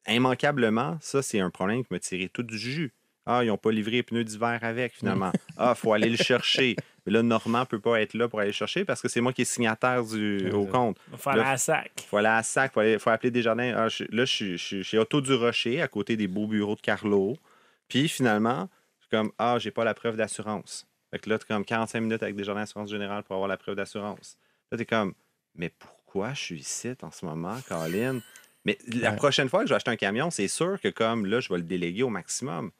immanquablement, 0.07 0.97
ça, 1.01 1.21
c'est 1.21 1.39
un 1.39 1.49
problème 1.49 1.83
qui 1.83 1.91
m'a 1.91 1.99
tiré 1.99 2.29
tout 2.29 2.43
du 2.43 2.57
jus. 2.57 2.93
Ah, 3.31 3.43
ils 3.43 3.47
n'ont 3.47 3.57
pas 3.57 3.71
livré 3.71 3.91
les 3.97 4.03
pneus 4.03 4.23
d'hiver 4.23 4.57
avec, 4.61 4.93
finalement. 4.95 5.31
Ah, 5.57 5.73
il 5.75 5.79
faut 5.79 5.93
aller 5.93 6.09
le 6.09 6.17
chercher. 6.17 6.75
Mais 7.05 7.11
là, 7.11 7.21
Normand 7.21 7.59
ne 7.59 7.65
peut 7.65 7.79
pas 7.79 8.01
être 8.01 8.13
là 8.13 8.27
pour 8.27 8.39
aller 8.39 8.49
le 8.49 8.53
chercher 8.53 8.85
parce 8.85 9.01
que 9.01 9.07
c'est 9.09 9.19
moi 9.21 9.33
qui 9.33 9.41
est 9.43 9.45
signataire 9.45 10.03
du, 10.03 10.49
au 10.51 10.65
compte. 10.65 10.97
Va 11.09 11.17
faire 11.17 11.35
Là, 11.35 11.43
la 11.51 11.57
sac. 11.57 11.91
Il 11.97 12.03
faut 12.03 12.17
aller 12.17 12.27
à 12.27 12.41
SAC, 12.43 12.71
il 12.71 12.73
faut, 12.73 12.79
aller- 12.79 12.99
faut 12.99 13.09
appeler 13.09 13.29
Desjardins. 13.31 13.73
Ah, 13.75 13.89
je- 13.89 14.05
là, 14.09 14.25
je 14.25 14.33
suis- 14.33 14.57
je 14.57 14.63
suis 14.65 14.83
chez 14.83 14.97
Auto 14.97 15.19
du 15.21 15.33
Rocher, 15.33 15.81
à 15.81 15.87
côté 15.87 16.15
des 16.17 16.27
beaux 16.27 16.47
bureaux 16.47 16.75
de 16.75 16.81
Carlo. 16.81 17.35
Puis 17.87 18.07
finalement, 18.09 18.69
je 18.99 19.03
suis 19.05 19.09
comme 19.11 19.31
Ah, 19.37 19.57
j'ai 19.59 19.71
pas 19.71 19.83
la 19.83 19.93
preuve 19.93 20.15
d'assurance. 20.15 20.87
Fait 21.11 21.19
que 21.19 21.29
là, 21.29 21.37
tu 21.39 21.45
comme 21.45 21.65
45 21.65 21.99
minutes 22.01 22.23
avec 22.23 22.35
Desjardins 22.35 22.61
Assurance 22.61 22.89
Générale 22.89 23.23
pour 23.23 23.35
avoir 23.35 23.47
la 23.49 23.57
preuve 23.57 23.75
d'assurance. 23.75 24.37
Là, 24.71 24.77
tu 24.77 24.83
es 24.83 24.85
comme 24.85 25.13
Mais 25.55 25.69
pourquoi 25.77 26.33
je 26.33 26.39
suis 26.41 26.59
ici 26.59 26.89
en 27.01 27.11
ce 27.11 27.25
moment, 27.25 27.57
Colin? 27.67 28.19
Mais 28.65 28.77
la 28.87 29.09
Ouais. 29.11 29.15
prochaine 29.15 29.49
fois 29.49 29.61
que 29.61 29.65
je 29.67 29.73
vais 29.73 29.75
acheter 29.77 29.89
un 29.91 29.95
camion, 29.95 30.29
c'est 30.29 30.47
sûr 30.47 30.79
que 30.79 30.87
comme 30.89 31.25
là, 31.25 31.39
je 31.39 31.49
vais 31.49 31.57
le 31.57 31.63
déléguer 31.63 32.03
au 32.03 32.09
maximum. 32.09 32.71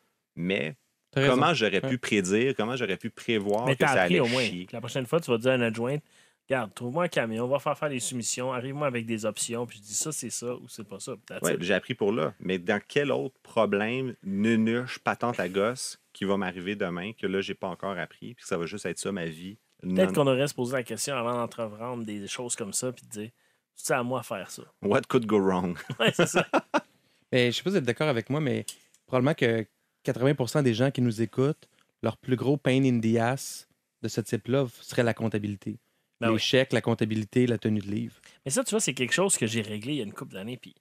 Mais 0.41 0.75
comment 1.13 1.53
j'aurais 1.53 1.83
Ouais. 1.83 1.89
pu 1.89 1.97
prédire, 1.97 2.53
comment 2.55 2.75
j'aurais 2.77 2.97
pu 2.97 3.09
prévoir 3.09 3.65
Mais 3.65 3.75
que 3.75 3.85
ça 3.85 3.91
appris 3.91 4.01
allait 4.15 4.19
au 4.21 4.27
moins. 4.27 4.41
chier? 4.43 4.67
La 4.71 4.79
prochaine 4.79 5.05
fois, 5.05 5.19
tu 5.19 5.29
vas 5.29 5.37
dire 5.37 5.51
à 5.51 5.55
une 5.55 5.63
adjointe 5.63 6.01
Regarde, 6.49 6.73
trouve-moi 6.73 7.03
un 7.03 7.07
camion, 7.09 7.43
on 7.43 7.47
va 7.47 7.59
faire 7.59 7.77
faire 7.77 7.89
des 7.89 7.99
soumissions, 7.99 8.51
arrive-moi 8.51 8.87
avec 8.87 9.05
des 9.05 9.23
options, 9.23 9.67
puis 9.67 9.77
je 9.77 9.83
dis 9.83 9.93
ça, 9.93 10.11
c'est 10.11 10.31
ça 10.31 10.55
ou 10.55 10.67
c'est 10.67 10.83
pas 10.87 10.99
ça. 10.99 11.13
Ouais, 11.43 11.55
j'ai 11.59 11.75
appris 11.75 11.93
pour 11.93 12.11
là. 12.11 12.33
Mais 12.39 12.57
dans 12.57 12.81
quel 12.87 13.11
autre 13.11 13.35
problème, 13.43 14.15
nunuche, 14.23 14.97
patente 14.97 15.39
à 15.39 15.47
gosse, 15.47 16.01
qui 16.11 16.25
va 16.25 16.37
m'arriver 16.37 16.75
demain, 16.75 17.11
que 17.13 17.27
là, 17.27 17.39
j'ai 17.41 17.53
pas 17.53 17.67
encore 17.67 17.95
appris, 17.99 18.33
puis 18.33 18.41
que 18.41 18.47
ça 18.47 18.57
va 18.57 18.65
juste 18.65 18.87
être 18.87 18.97
ça 18.97 19.11
ma 19.11 19.25
vie? 19.25 19.59
Peut-être 19.83 20.11
qu'on 20.13 20.25
aurait 20.25 20.47
se 20.47 20.55
poser 20.55 20.73
la 20.73 20.81
question 20.81 21.15
avant 21.15 21.33
d'entreprendre 21.35 22.03
des 22.03 22.25
choses 22.27 22.55
comme 22.55 22.73
ça, 22.73 22.91
puis 22.91 23.05
de 23.05 23.11
dire 23.11 23.29
c'est 23.75 23.93
à 23.93 24.01
moi 24.01 24.21
de 24.21 24.25
faire 24.25 24.49
ça. 24.49 24.63
What 24.81 25.01
could 25.07 25.27
go 25.27 25.37
wrong? 25.39 25.77
Ouais, 25.99 26.11
c'est 26.13 26.25
ça. 26.27 26.47
Mais 27.31 27.51
je 27.51 27.57
sais 27.57 27.61
pas 27.63 27.69
si 27.69 27.73
vous 27.73 27.77
êtes 27.77 27.83
d'accord 27.85 28.07
avec 28.09 28.27
moi, 28.31 28.39
mais 28.41 28.65
probablement 29.05 29.35
que 29.35 29.67
80% 30.11 30.63
des 30.63 30.73
gens 30.73 30.91
qui 30.91 31.01
nous 31.01 31.21
écoutent, 31.21 31.67
leur 32.01 32.17
plus 32.17 32.35
gros 32.35 32.57
pain 32.57 32.83
in 32.83 32.99
the 32.99 33.17
ass 33.17 33.67
de 34.01 34.07
ce 34.07 34.21
type-là 34.21 34.67
serait 34.81 35.03
la 35.03 35.13
comptabilité. 35.13 35.79
Ben 36.21 36.31
les 36.31 36.37
chèques, 36.39 36.73
la 36.73 36.81
comptabilité, 36.81 37.47
la 37.47 37.57
tenue 37.57 37.79
de 37.79 37.87
livre. 37.89 38.15
Mais 38.45 38.51
ça, 38.51 38.63
tu 38.63 38.71
vois, 38.71 38.79
c'est 38.81 38.93
quelque 38.93 39.13
chose 39.13 39.37
que 39.37 39.47
j'ai 39.47 39.61
réglé 39.61 39.93
il 39.93 39.97
y 39.97 40.01
a 40.01 40.03
une 40.05 40.13
couple 40.13 40.33
d'années. 40.33 40.57
Puis 40.57 40.75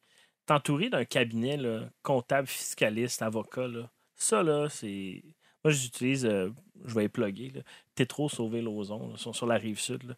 t'entourer 0.47 0.89
d'un 0.91 1.05
cabinet 1.05 1.57
là, 1.57 1.89
comptable, 2.03 2.49
fiscaliste, 2.49 3.23
avocat, 3.23 3.69
là, 3.69 3.91
ça, 4.17 4.43
là, 4.43 4.69
c'est. 4.69 5.23
Moi, 5.65 5.73
j'utilise, 5.73 6.25
euh, 6.25 6.51
je 6.85 6.95
vais 6.95 7.03
les 7.03 7.09
plugger, 7.09 7.51
là, 7.51 7.61
Tétro 7.95 8.29
Sauver 8.29 8.63
Lauson, 8.63 9.09
là, 9.09 9.15
ils 9.17 9.21
sont 9.21 9.33
sur 9.33 9.47
la 9.47 9.57
rive 9.57 9.79
sud. 9.79 10.17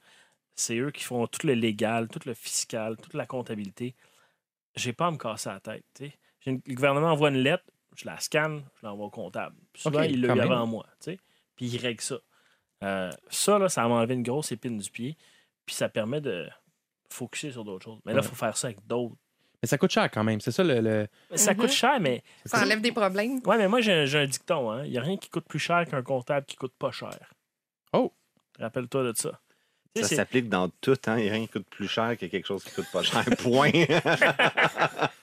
C'est 0.54 0.76
eux 0.78 0.90
qui 0.90 1.04
font 1.04 1.26
tout 1.26 1.46
le 1.46 1.54
légal, 1.54 2.08
tout 2.08 2.20
le 2.26 2.34
fiscal, 2.34 2.96
toute 2.98 3.14
la 3.14 3.26
comptabilité. 3.26 3.94
J'ai 4.76 4.92
pas 4.92 5.06
à 5.08 5.11
me 5.11 5.16
casser 5.18 5.48
la 5.50 5.61
tête. 5.61 5.84
une- 6.46 6.61
Le 6.66 6.74
gouvernement 6.74 7.08
envoie 7.12 7.30
une 7.30 7.38
lettre, 7.42 7.64
je 8.01 8.07
la 8.07 8.18
scanne, 8.20 8.62
je 8.80 8.86
l'envoie 8.86 9.07
au 9.07 9.11
comptable. 9.11 9.55
Puis 9.72 9.82
souvent, 9.82 10.01
Ok, 10.03 10.07
il 10.11 10.20
l'a 10.22 10.34
eu 10.34 10.40
avant 10.40 10.66
moi. 10.66 10.86
tu 11.01 11.12
sais. 11.12 11.18
Puis 11.57 11.66
il 11.66 11.78
règle 11.80 12.01
ça. 12.01 12.16
Euh, 12.82 13.11
ça, 13.28 13.59
là, 13.59 13.68
ça 13.68 13.82
m'a 13.86 13.94
enlevé 13.96 14.14
une 14.14 14.22
grosse 14.22 14.53
épine 14.53 14.78
du 14.78 14.90
pied. 14.90 15.16
Puis 15.66 15.74
ça 15.76 15.88
permet 15.88 16.20
de 16.20 16.48
focuser 17.11 17.53
sur 17.53 17.64
d'autres 17.64 17.84
choses. 17.84 18.01
Mais 18.07 18.12
là, 18.12 18.20
il 18.20 18.22
Ouais. 18.24 18.28
faut 18.28 18.36
faire 18.36 18.57
ça 18.57 18.68
avec 18.68 18.86
d'autres. 18.86 19.14
Mais 19.62 19.66
ça 19.68 19.76
coûte 19.76 19.90
cher 19.90 20.11
quand 20.11 20.24
même. 20.24 20.40
C'est 20.40 20.53
ça 20.53 20.64
le. 20.64 20.80
le- 20.80 21.07
Mais 21.30 21.36
Ça 21.36 21.53
Mhm. 21.53 21.59
coûte 21.61 21.70
cher, 21.72 22.01
mais. 22.01 22.22
Ça 22.46 22.62
enlève 22.62 22.80
des 22.80 22.92
problèmes. 22.92 23.40
Ouais, 23.44 23.59
mais 23.59 23.68
moi, 23.68 23.80
j'ai 23.82 23.92
un, 24.18 24.26
dicton. 24.26 24.70
hein. 24.70 24.84
Il 24.86 24.90
n'y 24.92 24.96
a 24.98 25.03
rien 25.03 25.18
qui 25.18 25.28
coûte 25.28 25.44
plus 25.46 25.59
cher 25.59 25.84
qu'un 25.86 26.03
comptable 26.03 26.46
qui 26.46 26.57
coûte 26.57 26.72
pas 26.78 26.90
cher. 26.92 27.18
Oh! 27.92 28.12
Rappelle-toi 28.59 29.05
de 29.05 29.12
ça. 29.16 29.38
Ça 29.96 30.05
s'applique 30.09 30.48
dans 30.48 30.68
tout, 30.80 30.96
hein? 31.07 31.18
Il 31.18 31.24
n'y 31.24 31.28
a 31.28 31.32
rien 31.32 31.42
qui 31.46 31.53
coûte 31.53 31.66
plus 31.68 31.88
cher 31.88 32.16
que 32.16 32.24
quelque 32.26 32.46
chose 32.46 32.62
qui 32.64 32.70
coûte 32.70 32.90
pas 32.92 33.03
cher. 33.03 33.22
Point. 33.42 33.72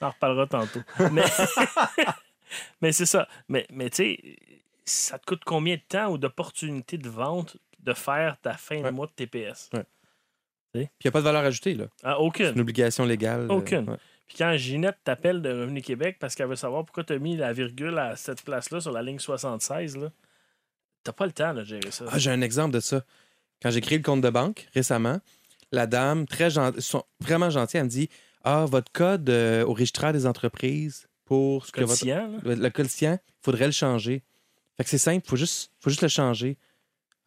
On 0.00 0.06
en 0.06 0.10
reparlera 0.10 0.46
tantôt. 0.46 0.80
Mais, 1.12 1.24
mais 2.80 2.92
c'est 2.92 3.06
ça. 3.06 3.28
Mais, 3.48 3.66
mais 3.70 3.90
tu 3.90 3.96
sais, 3.96 4.36
ça 4.84 5.18
te 5.18 5.26
coûte 5.26 5.42
combien 5.44 5.76
de 5.76 5.82
temps 5.88 6.10
ou 6.10 6.18
d'opportunités 6.18 6.98
de 6.98 7.08
vente 7.08 7.56
de 7.80 7.92
faire 7.92 8.36
ta 8.40 8.54
fin 8.54 8.78
de 8.80 8.84
Ouais. 8.84 8.92
mois 8.92 9.06
de 9.06 9.12
TPS. 9.12 9.70
Ouais. 9.72 9.84
Puis 10.72 10.82
il 10.82 11.04
n'y 11.04 11.08
a 11.08 11.12
pas 11.12 11.20
de 11.20 11.24
valeur 11.24 11.44
ajoutée, 11.44 11.74
là. 11.74 11.86
Ah, 12.02 12.14
C'est 12.18 12.22
aucune. 12.24 12.52
une 12.54 12.60
obligation 12.60 13.04
légale. 13.04 13.42
euh, 13.42 13.48
Aucune. 13.54 13.88
ouais. 13.90 13.96
Puis 14.26 14.36
quand 14.38 14.56
Ginette 14.56 14.98
t'appelle 15.04 15.42
de 15.42 15.50
Revenu 15.50 15.82
Québec 15.82 16.16
parce 16.18 16.34
qu'elle 16.34 16.48
veut 16.48 16.56
savoir 16.56 16.84
pourquoi 16.84 17.04
tu 17.04 17.12
as 17.12 17.18
mis 17.18 17.36
la 17.36 17.52
virgule 17.52 17.98
à 17.98 18.16
cette 18.16 18.42
place-là 18.42 18.80
sur 18.80 18.90
la 18.90 19.02
ligne 19.02 19.18
76, 19.18 19.98
là, 19.98 20.10
t'as 21.04 21.12
pas 21.12 21.26
le 21.26 21.32
temps 21.32 21.52
de 21.54 21.62
gérer 21.62 21.90
ça. 21.90 22.06
Ah, 22.10 22.18
j'ai 22.18 22.30
un 22.30 22.40
exemple 22.40 22.72
de 22.74 22.80
ça. 22.80 23.04
Quand 23.62 23.70
j'ai 23.70 23.80
créé 23.82 23.98
le 23.98 24.04
compte 24.04 24.22
de 24.22 24.30
banque 24.30 24.66
récemment, 24.74 25.20
la 25.72 25.86
dame, 25.86 26.26
très 26.26 26.50
gentille, 26.50 26.82
vraiment 27.20 27.50
gentille, 27.50 27.78
elle 27.78 27.84
me 27.84 27.90
dit 27.90 28.08
Ah, 28.44 28.66
votre 28.66 28.92
code 28.92 29.28
euh, 29.30 29.64
au 29.64 29.72
registraire 29.72 30.12
des 30.12 30.26
entreprises 30.26 31.08
pour 31.24 31.66
ce 31.66 31.72
que 31.72 31.82
votre, 31.82 32.04
le, 32.44 32.54
le 32.54 32.70
quotient, 32.70 33.18
il 33.22 33.44
faudrait 33.44 33.66
le 33.66 33.72
changer. 33.72 34.22
Fait 34.76 34.84
que 34.84 34.90
c'est 34.90 34.98
simple, 34.98 35.24
il 35.24 35.28
faut 35.28 35.36
juste, 35.36 35.72
faut 35.80 35.90
juste 35.90 36.02
le 36.02 36.08
changer. 36.08 36.58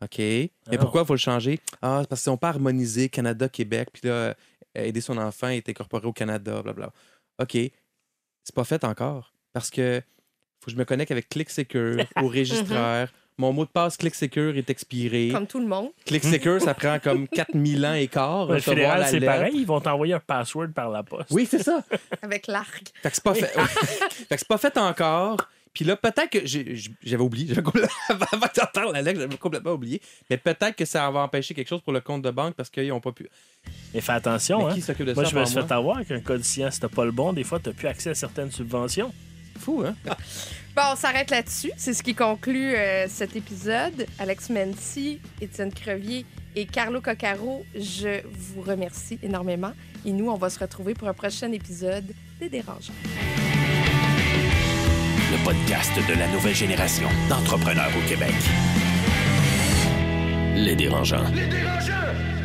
OK? 0.03 0.19
Mais 0.19 0.51
non. 0.71 0.77
pourquoi 0.77 1.01
il 1.01 1.07
faut 1.07 1.13
le 1.13 1.19
changer? 1.19 1.59
Ah, 1.81 1.99
c'est 2.01 2.09
parce 2.09 2.23
qu'ils 2.23 2.31
n'ont 2.31 2.37
pas 2.37 2.49
harmonisé 2.49 3.09
Canada-Québec, 3.09 3.89
puis 3.93 4.07
là, 4.07 4.13
euh, 4.13 4.33
aider 4.75 5.01
son 5.01 5.17
enfant 5.17 5.47
est 5.47 5.67
incorporé 5.67 6.05
au 6.05 6.13
Canada, 6.13 6.61
blablabla. 6.61 6.93
OK. 7.39 7.57
C'est 8.43 8.55
pas 8.55 8.63
fait 8.63 8.83
encore. 8.83 9.33
Parce 9.53 9.69
que 9.69 10.01
faut 10.59 10.67
que 10.67 10.71
je 10.71 10.77
me 10.77 10.85
connecte 10.85 11.11
avec 11.11 11.29
ClickSecure 11.29 12.05
au 12.21 12.27
registraire. 12.27 13.11
Mon 13.39 13.53
mot 13.53 13.65
de 13.65 13.69
passe 13.69 13.97
ClickSecure 13.97 14.57
est 14.57 14.69
expiré. 14.69 15.29
Comme 15.31 15.45
tout 15.45 15.59
le 15.59 15.67
monde. 15.67 15.89
ClickSecure, 16.05 16.59
ça 16.59 16.73
prend 16.73 16.97
comme 16.97 17.27
4000 17.29 17.85
ans 17.85 17.93
et 17.93 18.07
quart. 18.07 18.47
Le 18.47 18.55
recevoir 18.55 18.75
fédéral, 18.75 18.99
la 19.01 19.07
c'est 19.07 19.19
lettre. 19.19 19.31
pareil, 19.33 19.53
ils 19.57 19.65
vont 19.65 19.79
t'envoyer 19.79 20.13
un 20.13 20.19
password 20.19 20.69
par 20.73 20.89
la 20.89 21.03
poste. 21.03 21.29
Oui, 21.29 21.47
c'est 21.49 21.61
ça. 21.61 21.83
Avec 22.23 22.47
l'arc. 22.47 22.91
Fait 23.03 23.09
que 23.09 23.15
c'est 23.15 23.23
pas 23.23 23.35
fait. 23.35 23.45
fait 23.59 24.35
que 24.35 24.37
c'est 24.39 24.47
pas 24.47 24.57
fait 24.57 24.75
encore. 24.77 25.37
Puis 25.71 25.85
là, 25.85 25.95
peut-être 25.95 26.31
que 26.31 26.39
j'avais 26.43 27.21
oublié. 27.21 27.53
Avant 28.09 28.47
que 28.47 28.59
tu 28.59 28.65
parles, 28.73 28.95
Alex, 28.95 29.19
j'avais 29.19 29.37
complètement 29.37 29.73
oublié. 29.73 30.01
Mais 30.27 30.37
peut-être 30.37 30.75
que 30.75 30.85
ça 30.85 31.07
va 31.11 31.19
empêcher 31.19 31.53
quelque 31.53 31.67
chose 31.67 31.81
pour 31.81 31.93
le 31.93 32.01
compte 32.01 32.23
de 32.23 32.31
banque 32.31 32.55
parce 32.55 32.71
qu'ils 32.71 32.87
n'ont 32.87 32.99
pas 32.99 33.11
pu. 33.11 33.29
Mais 33.93 34.01
fais 34.01 34.13
attention, 34.13 34.65
Mais 34.65 34.71
hein. 34.71 34.73
qui 34.73 34.81
s'occupe 34.81 35.05
de 35.05 35.13
Moi, 35.13 35.25
ça 35.25 35.29
je 35.29 35.35
me 35.37 35.45
suis 35.45 35.61
fait 35.61 35.71
avoir 35.71 36.03
qu'un 36.03 36.21
codicien, 36.21 36.71
si 36.71 36.79
t'as 36.79 36.87
pas 36.87 37.05
le 37.05 37.11
bon, 37.11 37.31
des 37.31 37.43
fois, 37.43 37.59
t'as 37.59 37.73
plus 37.73 37.87
accès 37.87 38.09
à 38.09 38.15
certaines 38.15 38.49
subventions. 38.49 39.13
Fou, 39.57 39.83
hein? 39.85 39.95
Bon, 40.75 40.83
on 40.93 40.95
s'arrête 40.95 41.31
là-dessus. 41.31 41.71
C'est 41.75 41.93
ce 41.93 42.03
qui 42.03 42.13
conclut 42.13 42.75
euh, 42.75 43.07
cet 43.09 43.35
épisode. 43.35 44.05
Alex 44.19 44.49
Menti, 44.49 45.19
Étienne 45.41 45.73
Crevier 45.73 46.25
et 46.55 46.65
Carlo 46.65 47.01
Coccaro, 47.01 47.65
je 47.75 48.21
vous 48.25 48.61
remercie 48.61 49.19
énormément. 49.23 49.73
Et 50.05 50.11
nous, 50.11 50.29
on 50.29 50.37
va 50.37 50.49
se 50.49 50.59
retrouver 50.59 50.93
pour 50.93 51.07
un 51.07 51.13
prochain 51.13 51.51
épisode 51.51 52.13
des 52.39 52.49
Dérangeants. 52.49 52.93
Le 55.31 55.43
podcast 55.43 55.91
de 56.07 56.13
la 56.13 56.27
nouvelle 56.29 56.55
génération 56.55 57.09
d'entrepreneurs 57.27 57.91
au 57.97 58.07
Québec. 58.07 58.33
Les 60.55 60.75
dérangeants. 60.75 61.29
Les 61.33 61.47
dérangeants! 61.47 62.36